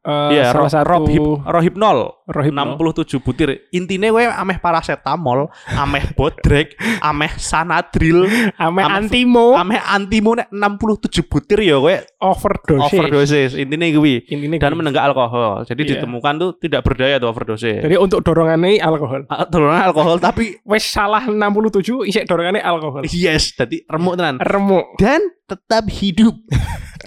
Eh, 0.00 0.32
Iya, 0.32 0.56
salah 0.56 0.72
satu 0.72 0.88
rohip, 1.04 1.20
rohipnol 1.44 2.24
rohipnol. 2.24 2.72
67 2.74 3.20
butir. 3.20 3.68
Intinya 3.68 4.08
gue 4.08 4.24
ameh 4.24 4.56
paracetamol, 4.56 5.52
ameh 5.68 6.16
bodrek, 6.16 6.72
ameh 7.00 7.28
sanadril, 7.36 8.24
Ame 8.56 8.80
Ame- 8.80 8.96
antimo 8.96 9.52
ameh 9.52 9.76
antimo 9.76 10.32
nek 10.32 10.48
67 10.48 11.20
butir 11.22 11.60
ya 11.60 11.76
gue 11.76 12.00
overdose. 12.16 12.96
overdosis. 12.96 13.50
Intinya 13.52 13.84
gue 13.84 14.24
dan 14.56 14.72
menenggak 14.72 15.04
alkohol. 15.04 15.68
Jadi 15.68 15.80
Iya. 15.82 15.90
ditemukan 16.00 16.32
tuh 16.38 16.50
tidak 16.56 16.80
berdaya 16.80 17.20
tuh 17.20 17.28
overdosis. 17.28 17.84
Jadi 17.84 17.96
untuk 17.96 18.24
dorongannya 18.24 18.80
alkohol. 18.80 19.28
Ah, 19.28 19.44
Turunan 19.44 19.84
alkohol 19.84 20.16
tapi 20.16 20.56
Wes 20.64 20.88
salah 20.88 21.28
67 21.28 22.08
isek 22.08 22.24
dorongannya 22.24 22.64
alkohol. 22.64 23.04
yes, 23.04 23.52
jadi 23.52 23.84
remuk 23.84 24.16
tenan. 24.16 24.40
Remuk. 24.40 24.96
Dan 24.96 25.20
tetap 25.44 25.92
hidup. 25.92 26.40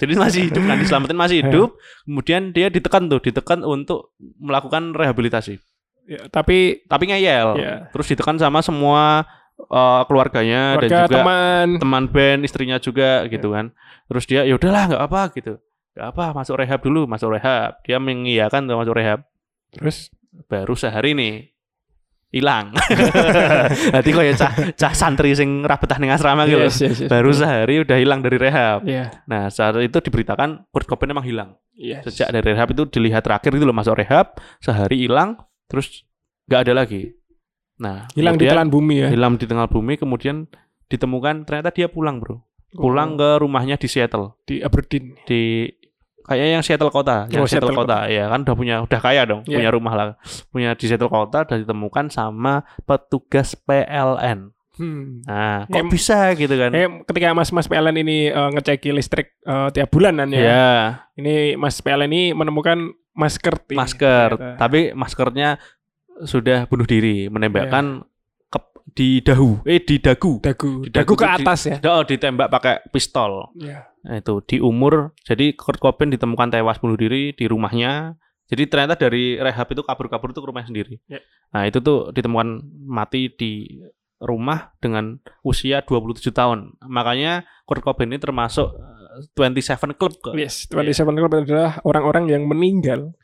Jadi 0.00 0.12
masih 0.18 0.40
hidup 0.50 0.62
kan 0.66 0.76
diselamatin 0.78 1.18
masih 1.18 1.36
hidup. 1.46 1.78
Kemudian 2.04 2.50
dia 2.50 2.66
ditekan 2.68 3.06
tuh, 3.06 3.20
ditekan 3.22 3.62
untuk 3.62 4.14
melakukan 4.18 4.92
rehabilitasi. 4.94 5.58
Ya, 6.04 6.28
tapi 6.28 6.84
Tapi 6.84 7.04
ngeyel. 7.08 7.48
Iya. 7.56 7.74
Terus 7.94 8.06
ditekan 8.12 8.36
sama 8.36 8.60
semua 8.60 9.24
eh, 9.56 10.02
keluarganya 10.10 10.76
dan 10.82 10.88
keluarga 10.90 11.06
juga 11.06 11.14
teman 11.14 11.66
teman 11.78 12.04
band 12.10 12.40
istrinya 12.42 12.76
juga 12.82 13.24
gitu 13.30 13.54
kan 13.54 13.70
terus 14.10 14.26
dia 14.28 14.42
ya 14.44 14.58
udahlah 14.58 14.90
nggak 14.90 15.02
apa 15.06 15.22
gitu 15.32 15.54
nggak 15.94 16.08
apa 16.10 16.24
masuk 16.34 16.54
rehab 16.58 16.80
dulu 16.82 17.06
masuk 17.06 17.38
rehab 17.38 17.78
dia 17.86 18.02
mengiyakan 18.02 18.66
tuh 18.66 18.76
masuk 18.76 18.94
rehab 18.98 19.22
terus 19.70 20.10
baru 20.50 20.74
sehari 20.74 21.14
nih 21.14 21.53
hilang 22.34 22.74
nanti 23.94 24.08
kok 24.10 24.24
ya 24.26 24.34
cah 24.34 24.52
cah 24.74 24.92
santri 24.92 25.30
sing 25.38 25.62
rabetah 25.62 26.02
ning 26.02 26.10
asrama 26.10 26.50
gitu 26.50 26.58
Yes, 26.66 26.82
yes, 26.82 26.98
yes. 27.06 27.10
baru 27.10 27.30
sehari 27.30 27.86
udah 27.86 27.94
hilang 27.94 28.20
dari 28.20 28.36
rehab 28.36 28.82
Iya. 28.82 29.22
nah 29.30 29.46
saat 29.48 29.78
itu 29.78 29.94
diberitakan 30.02 30.66
Kurt 30.74 30.90
Cobain 30.90 31.14
emang 31.14 31.22
hilang 31.22 31.50
Yes. 31.78 32.10
sejak 32.10 32.34
dari 32.34 32.54
rehab 32.54 32.74
itu 32.74 32.82
dilihat 32.90 33.22
terakhir 33.22 33.54
itu 33.54 33.62
loh 33.62 33.74
masuk 33.74 33.94
rehab 33.98 34.34
sehari 34.58 35.06
hilang 35.06 35.38
terus 35.70 36.02
nggak 36.50 36.60
ada 36.66 36.72
lagi 36.74 37.14
nah 37.78 38.06
hilang 38.14 38.34
di 38.34 38.46
telan 38.46 38.70
bumi 38.70 39.06
ya. 39.06 39.08
hilang 39.14 39.38
di 39.38 39.46
tengah 39.46 39.70
bumi 39.70 39.94
kemudian 39.94 40.46
ditemukan 40.86 41.46
ternyata 41.46 41.70
dia 41.70 41.86
pulang 41.86 42.18
bro 42.18 42.42
pulang 42.74 43.14
ke 43.14 43.38
rumahnya 43.38 43.78
di 43.78 43.86
Seattle 43.86 44.34
di 44.46 44.58
Aberdeen. 44.58 45.14
di 45.26 45.70
kayaknya 46.24 46.50
yang 46.52 46.64
Seattle 46.64 46.88
kota 46.88 47.28
yang 47.28 47.40
Oh, 47.40 47.46
Seattle, 47.46 47.68
Seattle 47.68 47.78
kota 47.78 47.98
ya 48.08 48.24
kan 48.26 48.40
udah 48.42 48.54
punya 48.54 48.76
udah 48.80 48.98
kaya 48.98 49.22
dong 49.22 49.44
Iya. 49.44 49.56
punya 49.56 49.70
rumah 49.70 49.92
lah 49.92 50.06
punya 50.48 50.72
di 50.72 50.84
Seattle 50.84 51.08
kota 51.08 51.44
dan 51.44 51.60
ditemukan 51.60 52.08
sama 52.08 52.64
petugas 52.82 53.52
PLN 53.54 54.50
Hmm. 54.74 55.22
nah 55.22 55.62
kok 55.64 55.78
Em- 55.78 55.86
bisa 55.86 56.34
gitu 56.34 56.50
kan 56.50 56.74
Eh, 56.74 56.88
ketika 57.04 57.30
Mas-mas 57.30 57.64
PLN 57.64 57.94
ini 57.96 58.26
eh, 58.26 58.48
ngeceki 58.50 58.90
listrik 58.90 59.38
eh, 59.38 59.68
tiap 59.70 59.86
bulanan 59.88 60.26
ya. 60.28 60.42
ya 60.42 60.68
Ini 61.14 61.54
Mas 61.54 61.78
PLN 61.78 62.08
ini 62.08 62.22
menemukan 62.32 62.90
masker. 63.12 63.70
masker 63.70 64.58
tapi 64.58 64.90
maskernya 64.90 65.62
sudah 66.20 66.66
bunuh 66.66 66.82
diri 66.84 67.26
menembakkan 67.28 68.02
Iya. 68.02 68.13
Di 68.84 69.24
dahu 69.24 69.64
eh 69.64 69.80
di 69.80 69.96
dagu 69.96 70.44
dagu, 70.44 70.84
Di 70.84 70.92
dagu 70.92 71.12
dagu 71.12 71.14
ke 71.16 71.24
tuh 71.24 71.32
di- 71.32 71.44
atas 71.46 71.60
ya. 71.64 71.76
oh 71.88 72.02
ditembak 72.04 72.48
pakai 72.52 72.74
pistol 72.92 73.48
Iya. 73.56 73.88
Nah, 74.04 74.20
itu 74.20 74.44
di 74.44 74.60
umur 74.60 75.16
jadi 75.24 75.56
Kurt 75.56 75.80
Cobain 75.80 76.12
ditemukan 76.12 76.52
tewas 76.52 76.76
bunuh 76.76 76.92
diri 76.94 77.32
di 77.32 77.48
rumahnya. 77.48 78.12
Jadi 78.44 78.68
ternyata 78.68 79.00
dari 79.00 79.40
rehab 79.40 79.72
itu 79.72 79.80
kabur-kabur 79.80 80.36
tuh 80.36 80.44
ke 80.44 80.48
rumahnya 80.52 80.68
sendiri. 80.68 81.00
Ya. 81.08 81.24
Nah, 81.48 81.64
itu 81.64 81.80
tuh 81.80 82.12
ditemukan 82.12 82.60
mati 82.84 83.32
di 83.32 83.80
rumah 84.20 84.76
dengan 84.76 85.16
usia 85.40 85.80
27 85.80 86.28
tahun. 86.28 86.76
Makanya 86.84 87.48
Kurt 87.64 87.80
Cobain 87.80 88.12
ini 88.12 88.20
termasuk 88.20 88.76
eh, 88.76 89.24
27 89.32 89.96
Club 89.96 90.12
ke. 90.20 90.30
Yes, 90.36 90.68
27 90.68 91.08
Club 91.08 91.32
adalah 91.32 91.80
orang-orang 91.88 92.28
yang 92.28 92.44
meninggal 92.44 93.16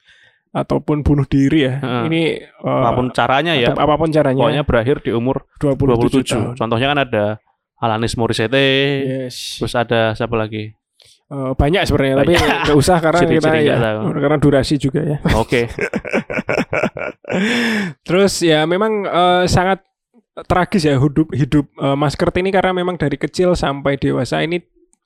ataupun 0.50 1.06
bunuh 1.06 1.26
diri 1.26 1.70
ya. 1.70 1.78
Heeh. 1.78 2.02
Ini 2.10 2.22
eh, 2.42 2.66
Apa 2.66 2.98
pun 2.98 3.06
caranya 3.14 3.54
ya. 3.54 3.70
apa 3.74 3.94
pun 3.94 4.10
caranya. 4.10 4.42
Pokoknya 4.42 4.62
berakhir 4.66 4.96
di 5.06 5.10
umur 5.14 5.46
27, 5.62 6.26
27. 6.26 6.26
tahun. 6.26 6.46
Contohnya 6.58 6.86
kan 6.90 6.98
ada 7.06 7.24
Alanis 7.80 8.18
Morissette, 8.18 8.66
Yes. 9.30 9.56
terus 9.62 9.72
ada 9.72 10.12
siapa 10.12 10.36
lagi? 10.36 10.74
Eh, 11.30 11.52
banyak 11.54 11.86
sebenarnya 11.86 12.26
tapi 12.26 12.34
Banyak. 12.34 12.58
nggak 12.66 12.78
usah 12.82 12.96
karena 12.98 13.20
kita 13.22 13.30
Ciri-ciri 13.38 13.60
ya 13.70 13.76
karena 14.02 14.38
durasi 14.42 14.74
juga 14.82 15.00
ya. 15.06 15.16
Oke. 15.38 15.70
Terus 18.06 18.42
ya 18.42 18.66
memang 18.66 19.06
eh, 19.06 19.44
sangat 19.46 19.86
tragis 20.50 20.90
ya 20.90 20.98
hidup 20.98 21.30
hidup 21.30 21.70
eh, 21.70 21.94
Mas 21.94 22.18
Kurt 22.18 22.34
ini 22.34 22.50
karena 22.50 22.74
memang 22.74 22.98
dari 22.98 23.14
kecil 23.14 23.54
sampai 23.54 23.94
dewasa 23.94 24.42
ini 24.42 24.58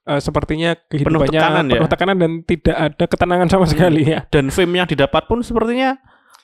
eh, 0.04 0.18
sepertinya 0.18 0.76
kehidupannya 0.80 1.32
tekanan 1.32 1.64
ya? 1.64 1.72
penuh 1.76 1.90
tekanan 1.90 2.16
dan 2.16 2.32
tidak 2.42 2.76
ada 2.78 3.04
ketenangan 3.04 3.48
sama 3.48 3.64
sekali 3.64 4.02
ya. 4.06 4.20
Dan 4.26 4.48
fame 4.48 4.74
yang 4.76 4.86
didapat 4.86 5.24
pun 5.24 5.40
sepertinya 5.40 5.96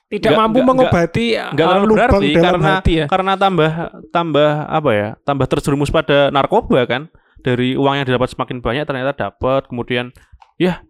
Tidak 0.09 0.27
Nggak- 0.27 0.43
mampu 0.43 0.59
nggak- 0.59 0.69
mengobati 0.69 1.27
nggak 1.33 1.55
eh, 1.55 1.71
terlalu 1.71 1.87
lubang 1.87 1.99
berarti 2.11 2.29
dalam 2.33 2.43
karena- 2.59 2.75
hati 2.75 2.93
ya. 2.93 3.07
karena 3.07 3.33
tambah 3.37 3.71
tambah 4.11 4.51
apa 4.67 4.91
ya 4.91 5.09
tambah 5.21 5.47
terjerumus 5.47 5.87
pada 5.89 6.19
narkoba 6.29 6.83
kan 6.85 7.03
dari 7.39 7.73
uang 7.73 7.95
yang 7.95 8.05
didapat 8.05 8.27
semakin 8.29 8.59
banyak 8.59 8.83
ternyata 8.83 9.15
dapat 9.15 9.65
kemudian 9.65 10.11
ya 10.57 10.83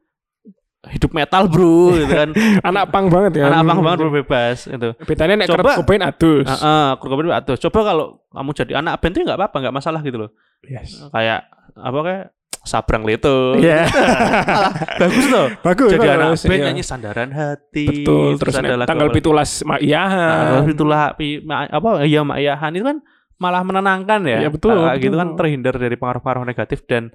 hidup 0.89 1.13
metal 1.13 1.45
bro 1.45 1.93
gitu 1.93 2.09
kan 2.09 2.33
Anak 2.65 2.89
pang 2.89 3.07
banget 3.07 3.37
ya. 3.37 3.53
anak 3.53 3.61
abang 3.63 3.85
banget 3.85 3.99
bro 4.01 4.11
bebas 4.11 4.65
itu 4.65 4.89
Bedanya 5.05 5.35
nek 5.37 5.47
Coba- 5.47 5.77
Kurt 5.77 5.85
Cobain 5.85 6.03
adus. 6.03 6.47
Heeh, 6.49 6.89
Kurt 6.97 7.11
Cobain 7.13 7.29
aduh 7.31 7.57
coba 7.61 7.79
kalau 7.85 8.07
kamu 8.27 8.51
jadi 8.57 8.73
anak 8.75 8.95
band 8.97 9.13
itu 9.13 9.21
nggak 9.23 9.37
apa-apa 9.37 9.57
nggak 9.61 9.75
masalah 9.75 10.01
gitu 10.01 10.17
loh 10.17 10.31
Yes. 10.63 10.97
kayak 11.07 11.45
apa 11.75 11.99
kayak 12.01 12.25
sabrang 12.63 13.03
leto 13.03 13.57
Iya. 13.57 13.89
Malah 14.51 14.73
bagus 14.99 15.27
loh 15.27 15.47
Bagus. 15.61 15.91
jadi 15.91 16.09
anak 16.11 16.27
bagus, 16.29 16.41
band 16.45 16.55
iya. 16.55 16.65
nyanyi 16.67 16.83
sandaran 16.83 17.31
hati 17.31 17.87
Betul. 17.87 18.37
Terus 18.37 18.55
ada 18.55 18.75
lagu 18.77 18.89
tanggal 18.89 19.09
pitulas 19.11 19.51
Mak 19.63 19.81
Iyahan. 19.81 20.45
Nah, 20.55 20.65
itulah 20.67 21.03
pi- 21.15 21.41
ma- 21.41 21.67
apa 21.67 22.05
iya 22.05 22.21
Mak 22.21 22.39
Yahan 22.39 22.73
itu 22.73 22.85
kan 22.85 22.99
malah 23.37 23.63
menenangkan 23.63 24.21
ya. 24.23 24.39
Iya, 24.39 24.51
betul, 24.51 24.77
gitu 24.95 25.09
betul. 25.09 25.17
kan 25.17 25.29
terhindar 25.35 25.75
dari 25.75 25.97
pengaruh-pengaruh 25.97 26.45
negatif 26.45 26.85
dan 26.85 27.09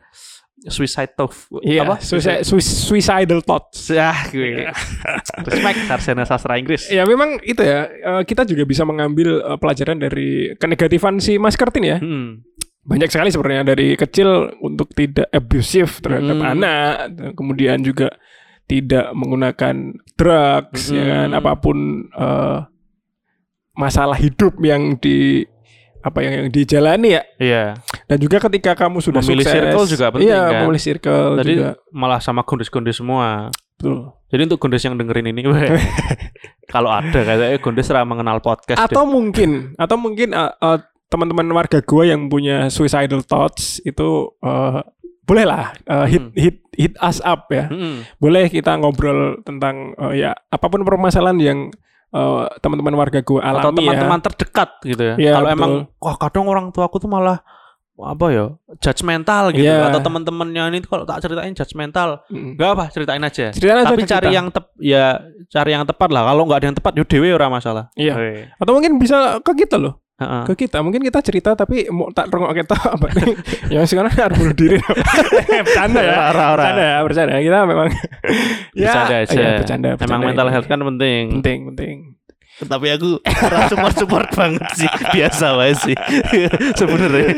suicide 0.65 1.13
thought. 1.13 1.29
Iya, 1.61 1.85
apa? 1.85 2.01
suicide- 2.01 2.41
sui- 2.41 2.65
suicidal 2.65 3.39
thoughts. 3.39 3.93
Ah, 3.93 4.25
gue. 4.33 4.65
Respect 5.43 5.77
sarjana 5.85 6.23
sastra 6.23 6.57
Inggris. 6.57 6.89
Ya 6.89 7.03
memang 7.03 7.37
itu 7.39 7.61
ya 7.61 7.85
eh, 7.85 8.23
kita 8.23 8.41
juga 8.43 8.63
bisa 8.63 8.81
mengambil 8.81 9.37
eh, 9.39 9.53
pelajaran 9.55 9.99
dari 9.99 10.57
kenegatifan 10.57 11.19
si 11.19 11.37
Mas 11.37 11.53
Kurt 11.53 11.77
ini 11.77 11.87
ya. 11.87 11.99
Hmm. 11.99 12.41
Banyak 12.85 13.09
sekali 13.09 13.29
sebenarnya 13.29 13.65
dari 13.65 13.93
kecil 13.93 14.29
untuk 14.61 14.93
tidak 14.93 15.25
abusif 15.29 15.99
terhadap 15.99 16.37
Hmm. 16.37 16.51
anak, 16.53 16.93
kemudian 17.33 17.81
juga 17.81 18.13
tidak 18.65 19.09
menggunakan 19.11 19.75
drugs 20.13 20.89
ya 20.89 21.03
kan 21.03 21.29
Hmm. 21.29 21.39
apa 21.39 21.51
pun 21.55 21.77
eh, 22.07 22.57
masalah 23.75 24.15
hidup 24.15 24.55
yang 24.61 24.95
di 24.95 25.43
apa 25.99 26.21
yang, 26.21 26.33
yang 26.37 26.49
dijalani 26.53 27.17
ya. 27.17 27.23
Iya. 27.37 27.63
Dan 28.05 28.17
juga 28.21 28.37
ketika 28.39 28.77
kamu 28.77 29.01
sudah 29.01 29.25
Memilih 29.25 29.41
sukses, 29.41 29.57
circle 29.57 29.85
juga 29.89 30.05
penting, 30.13 30.29
Iya, 30.29 30.41
kan? 30.45 30.61
memilih 30.61 30.83
circle 30.83 31.25
Tadi 31.35 31.51
juga. 31.51 31.71
malah 31.89 32.19
sama 32.21 32.45
gondes-gondes 32.45 32.93
semua. 32.93 33.49
Betul. 33.75 34.13
Jadi 34.29 34.41
untuk 34.45 34.59
gondes 34.61 34.85
yang 34.85 34.95
dengerin 34.95 35.27
ini, 35.27 35.41
kalau 36.69 36.89
ada 36.89 37.19
kayaknya 37.19 37.57
gondes 37.57 37.89
ramah 37.89 38.05
mengenal 38.13 38.37
podcast. 38.39 38.77
deh. 38.77 38.85
atau 38.85 39.03
mungkin 39.03 39.73
atau 39.75 39.97
mungkin 39.97 40.29
uh, 40.31 40.53
uh, 40.55 40.77
teman-teman 41.07 41.47
warga 41.49 41.79
gua 41.79 42.03
yang 42.03 42.27
punya 42.27 42.67
suicidal 42.67 43.21
thoughts 43.21 43.77
itu 43.81 44.07
uh, 44.39 44.81
bolehlah 45.21 45.73
uh, 45.85 46.05
hit 46.05 46.21
Hmm. 46.21 46.33
hit 46.33 46.57
hit 46.71 46.93
us 46.99 47.17
up 47.19 47.49
ya 47.49 47.65
Hmm. 47.65 48.05
boleh 48.17 48.45
kita 48.47 48.75
ngobrol 48.75 49.41
tentang 49.41 49.93
uh, 49.95 50.11
ya 50.11 50.33
apa 50.47 50.65
pun 50.65 50.81
permasalahan 50.81 51.37
yang 51.37 51.59
uh, 52.11 52.45
teman-teman 52.59 52.93
warga 52.95 53.19
gua 53.19 53.41
alami 53.43 53.59
atau 53.59 53.71
teman-teman 53.73 53.95
ya 54.13 54.23
terdekat 54.23 54.69
gitu 54.83 55.03
ya. 55.03 55.15
Iya, 55.17 55.31
Kalau 55.33 55.49
emang 55.49 55.71
wah 55.97 56.15
kadang 56.15 56.45
orang 56.45 56.69
tua 56.69 56.85
aku 56.85 56.97
tuh 56.97 57.07
malah 57.07 57.41
apa 57.95 58.27
ya 58.27 58.51
judgmental 58.75 59.55
gitu 59.55 59.63
Iya. 59.63 59.87
atau 59.87 60.03
teman-temannya 60.03 60.67
ini 60.69 60.83
kalau 60.83 61.07
tak 61.07 61.23
ceritain 61.23 61.55
judgmental 61.55 62.27
Mm. 62.27 62.59
apa 62.59 62.91
ceritain 62.91 63.23
aja 63.23 63.55
Ceritain 63.55 63.79
aja 63.79 63.87
tapi 63.87 64.03
ke 64.03 64.11
cari 64.11 64.27
kita. 64.27 64.35
yang 64.35 64.47
tep 64.51 64.65
ya 64.75 65.05
cari 65.47 65.71
yang 65.71 65.87
tepat 65.87 66.11
lah 66.11 66.27
kalau 66.27 66.43
nggak 66.43 66.59
ada 66.59 66.67
yang 66.67 66.77
tepat 66.77 66.91
yo 66.91 67.07
dewe 67.07 67.31
ora 67.31 67.47
masalah 67.47 67.87
Iya. 67.95 68.51
Atau 68.59 68.75
mungkin 68.75 68.99
bisa 68.99 69.39
ke 69.39 69.55
kita 69.55 69.79
loh 69.79 70.03
Heeh. 70.15 70.43
ke 70.47 70.53
kita. 70.55 70.79
Mungkin 70.79 71.03
kita 71.03 71.19
cerita 71.19 71.59
tapi 71.59 71.91
mau 71.91 72.07
tak 72.07 72.31
rongok 72.31 72.55
kita 72.55 72.75
apa 72.95 73.07
nih? 73.11 73.35
ya 73.67 73.83
sekarang 73.83 74.11
harus 74.15 74.35
bunuh 74.39 74.55
diri. 74.55 74.79
bercanda 75.67 75.99
ya. 75.99 76.15
Ora, 76.31 76.43
ora. 76.55 76.63
Bercanda 76.63 76.83
ya, 76.83 76.97
bercanda. 77.03 77.33
Kita 77.43 77.57
memang 77.67 77.87
Bercanda 78.75 79.15
aja. 79.19 79.35
iya, 79.35 79.51
bercanda, 79.59 79.87
Emang 79.91 79.99
bercanda 79.99 80.25
mental 80.31 80.47
health 80.49 80.67
kan 80.67 80.79
penting. 80.79 81.23
penting, 81.39 81.59
penting. 81.73 81.95
Tapi 82.55 82.87
aku 82.87 83.19
ora 83.19 83.67
support-support 83.67 84.31
banget 84.31 84.63
sih. 84.79 84.87
Biasa 85.11 85.59
wae 85.59 85.75
sih. 85.75 85.91
Sebenarnya. 86.73 87.35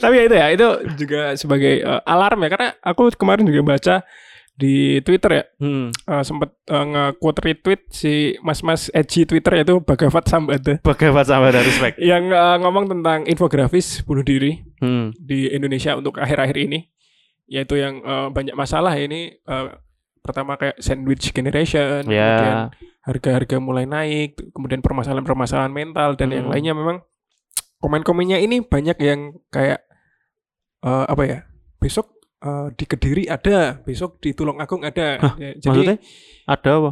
tapi 0.00 0.14
ya 0.16 0.24
itu 0.24 0.34
ya, 0.40 0.46
itu 0.48 0.66
juga 0.96 1.36
sebagai 1.36 1.84
eh, 1.84 2.00
alarm 2.08 2.40
ya 2.40 2.48
karena 2.48 2.68
aku 2.80 3.12
kemarin 3.12 3.44
juga 3.44 3.60
baca 3.60 3.94
di 4.62 4.74
Twitter 5.00 5.30
ya 5.32 5.44
Hmm. 5.58 5.90
eh, 5.90 6.22
sempat 6.22 6.54
eh, 6.62 6.84
nge-quote 6.84 7.40
retweet 7.42 7.82
si 7.90 8.12
mas-mas 8.40 8.86
edgy 8.90 9.26
Twitter 9.26 9.58
yaitu 9.58 9.78
Bhagavat 9.78 10.24
Sambada 10.24 10.78
Bagaimana 10.80 11.26
sama 11.26 11.50
dari 11.50 11.66
respect. 11.66 11.98
yang 12.04 12.30
eh, 12.30 12.56
ngomong 12.58 12.86
tentang 12.88 13.26
infografis 13.26 14.00
bunuh 14.00 14.22
diri 14.22 14.62
Hmm. 14.78 15.10
di 15.12 15.46
Indonesia 15.48 15.92
untuk 15.92 16.16
akhir-akhir 16.16 16.54
ini 16.60 16.86
yaitu 17.44 17.74
yang 17.74 17.98
eh, 17.98 18.28
banyak 18.30 18.54
masalah 18.54 18.94
ini 18.94 19.34
eh, 19.34 19.66
pertama 20.18 20.54
kayak 20.54 20.78
sandwich 20.78 21.30
generation 21.30 22.06
kemudian 22.06 22.70
Ya. 22.70 22.70
harga-harga 23.02 23.58
mulai 23.58 23.82
naik 23.84 24.38
kemudian 24.50 24.78
permasalahan-permasalahan 24.78 25.68
mental 25.68 26.14
dan 26.14 26.30
yang 26.30 26.46
Hmm. 26.46 26.54
lainnya 26.54 26.72
memang 26.72 27.02
komen-komennya 27.76 28.38
ini 28.38 28.62
banyak 28.62 28.94
yang 28.96 29.20
kayak 29.48 29.82
eh, 30.80 31.04
apa 31.04 31.22
ya 31.24 31.38
besok 31.78 32.14
eh, 32.42 32.66
di 32.72 32.84
Kediri 32.84 33.24
ada 33.26 33.78
besok 33.78 34.18
di 34.18 34.30
Tulungagung 34.30 34.82
ada 34.82 35.16
Hah, 35.16 35.34
Ya, 35.36 35.54
jadi 35.54 35.66
Maksudnya 35.68 35.96
ada 36.44 36.70
apa? 36.74 36.90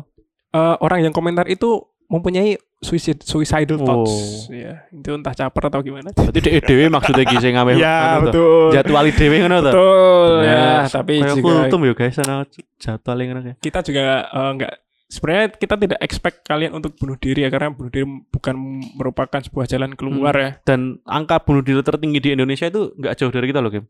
eh, 0.51 0.76
orang 0.80 1.01
yang 1.03 1.12
komentar 1.12 1.46
itu 1.46 1.68
mempunyai 2.07 2.55
suicide 2.80 3.20
suicidal 3.20 3.76
Oh. 3.76 3.86
thoughts 4.03 4.48
ya 4.48 4.88
itu 4.88 5.11
entah 5.11 5.30
caper 5.30 5.68
atau 5.68 5.78
gimana 5.80 6.11
Berarti 6.11 6.40
dhek 6.40 6.64
dhewe 6.64 6.88
maksudnya 6.88 7.22
ki 7.22 7.36
sing 7.38 7.53
ya 7.76 8.18
betul 8.18 8.72
Jadwali 8.72 9.12
dhewe 9.12 9.36
ngono 9.38 9.61
to. 9.61 9.68
betul 9.68 10.30
ya 10.40 10.51
Ya, 10.51 10.88
tapi 10.88 11.20
juga 11.20 11.36
kultum 11.68 11.80
ya 11.84 11.92
guys 11.92 12.16
ana 12.18 12.42
jadwal 12.76 13.18
ngono 13.20 13.40
kayak. 13.44 13.57
kita 13.59 13.78
juga 13.84 14.03
eh, 14.24 14.51
nggak 14.57 14.72
sebenarnya 15.07 15.46
kita 15.53 15.74
tidak 15.76 16.01
expect 16.01 16.38
kalian 16.42 16.72
untuk 16.72 16.94
bunuh 16.94 17.14
diri 17.14 17.42
ya 17.42 17.51
karena 17.51 17.68
bunuh 17.68 17.90
diri 17.90 18.07
bukan 18.26 18.55
merupakan 18.94 19.38
sebuah 19.38 19.66
jalan 19.66 19.92
keluar 19.92 20.32
Hmm. 20.32 20.40
ya 20.40 20.51
Dan 20.64 20.80
angka 21.05 21.36
bunuh 21.38 21.61
diri 21.61 21.82
tertinggi 21.82 22.18
di 22.18 22.30
Indonesia 22.32 22.64
itu 22.64 22.94
nggak 22.96 23.14
jauh 23.14 23.28
dari 23.28 23.46
kita 23.46 23.59
loh, 23.59 23.70
Kim. 23.70 23.84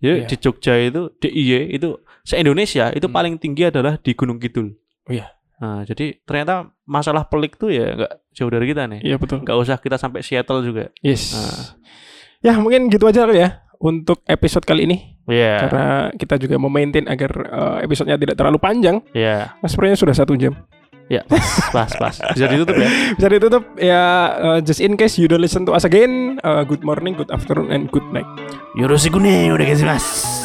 Ya, 0.00 0.16
Iya. 0.16 0.26
di 0.26 0.36
Jogja 0.36 0.74
itu, 0.76 1.12
DIY 1.16 1.72
itu 1.72 1.88
se-Indonesia 2.22 2.88
itu 2.90 3.04
Hmm. 3.04 3.12
paling 3.12 3.34
tinggi 3.36 3.64
adalah 3.64 3.96
di 3.96 4.12
Gunung 4.12 4.36
Kidul. 4.36 4.72
Oh 5.04 5.12
iya. 5.12 5.28
Nah, 5.56 5.84
jadi 5.84 6.16
ternyata 6.22 6.68
masalah 6.82 7.24
pelik 7.24 7.54
tuh 7.54 7.68
ya 7.68 7.92
nggak 7.92 8.12
jauh 8.32 8.48
dari 8.48 8.64
kita 8.66 8.88
nih. 8.88 9.00
iya 9.02 9.16
betul 9.16 9.40
Nggak 9.40 9.58
usah 9.58 9.76
kita 9.76 9.94
sampai 9.94 10.20
Seattle 10.20 10.62
juga. 10.62 10.88
yes 10.98 11.32
Nah. 11.32 11.76
ya 12.40 12.56
mungkin 12.56 12.88
gitu 12.88 13.04
aja 13.04 13.24
kali 13.24 13.38
ya 13.38 13.60
untuk 13.76 14.24
episode 14.24 14.64
kali 14.64 14.84
ini 14.84 15.20
Iya. 15.26 15.56
karena 15.62 15.86
kita 16.14 16.34
juga 16.38 16.56
memaintain 16.56 17.04
agar 17.04 17.32
eh, 17.44 17.84
episodenya 17.84 18.16
tidak 18.16 18.34
terlalu 18.34 18.56
panjang 18.56 19.04
Iya. 19.12 19.52
Mas 19.58 19.70
sebenarnya 19.70 19.98
sudah 19.98 20.14
satu 20.14 20.32
jam 20.34 20.56
Ya, 21.10 21.26
pas, 21.26 21.42
pas, 21.74 21.90
pas. 21.98 22.14
Bisa 22.38 22.46
ditutup 22.46 22.78
ya. 22.78 22.88
bisa 23.18 23.26
ditutup 23.26 23.64
ya 23.82 24.02
eh, 24.38 24.58
just 24.62 24.78
in 24.78 24.94
case 24.94 25.18
you 25.18 25.26
don't 25.26 25.42
listen 25.42 25.66
to 25.66 25.74
us 25.74 25.82
again 25.82 26.38
eh, 26.38 26.62
good 26.62 26.86
morning 26.86 27.18
good 27.18 27.34
afternoon 27.34 27.74
and 27.74 27.90
good 27.90 28.06
night 28.14 28.30
Yoroshiku 28.78 29.18
ne, 29.18 29.50
udah 29.50 29.66
guys, 29.66 29.82
mas. 29.82 30.39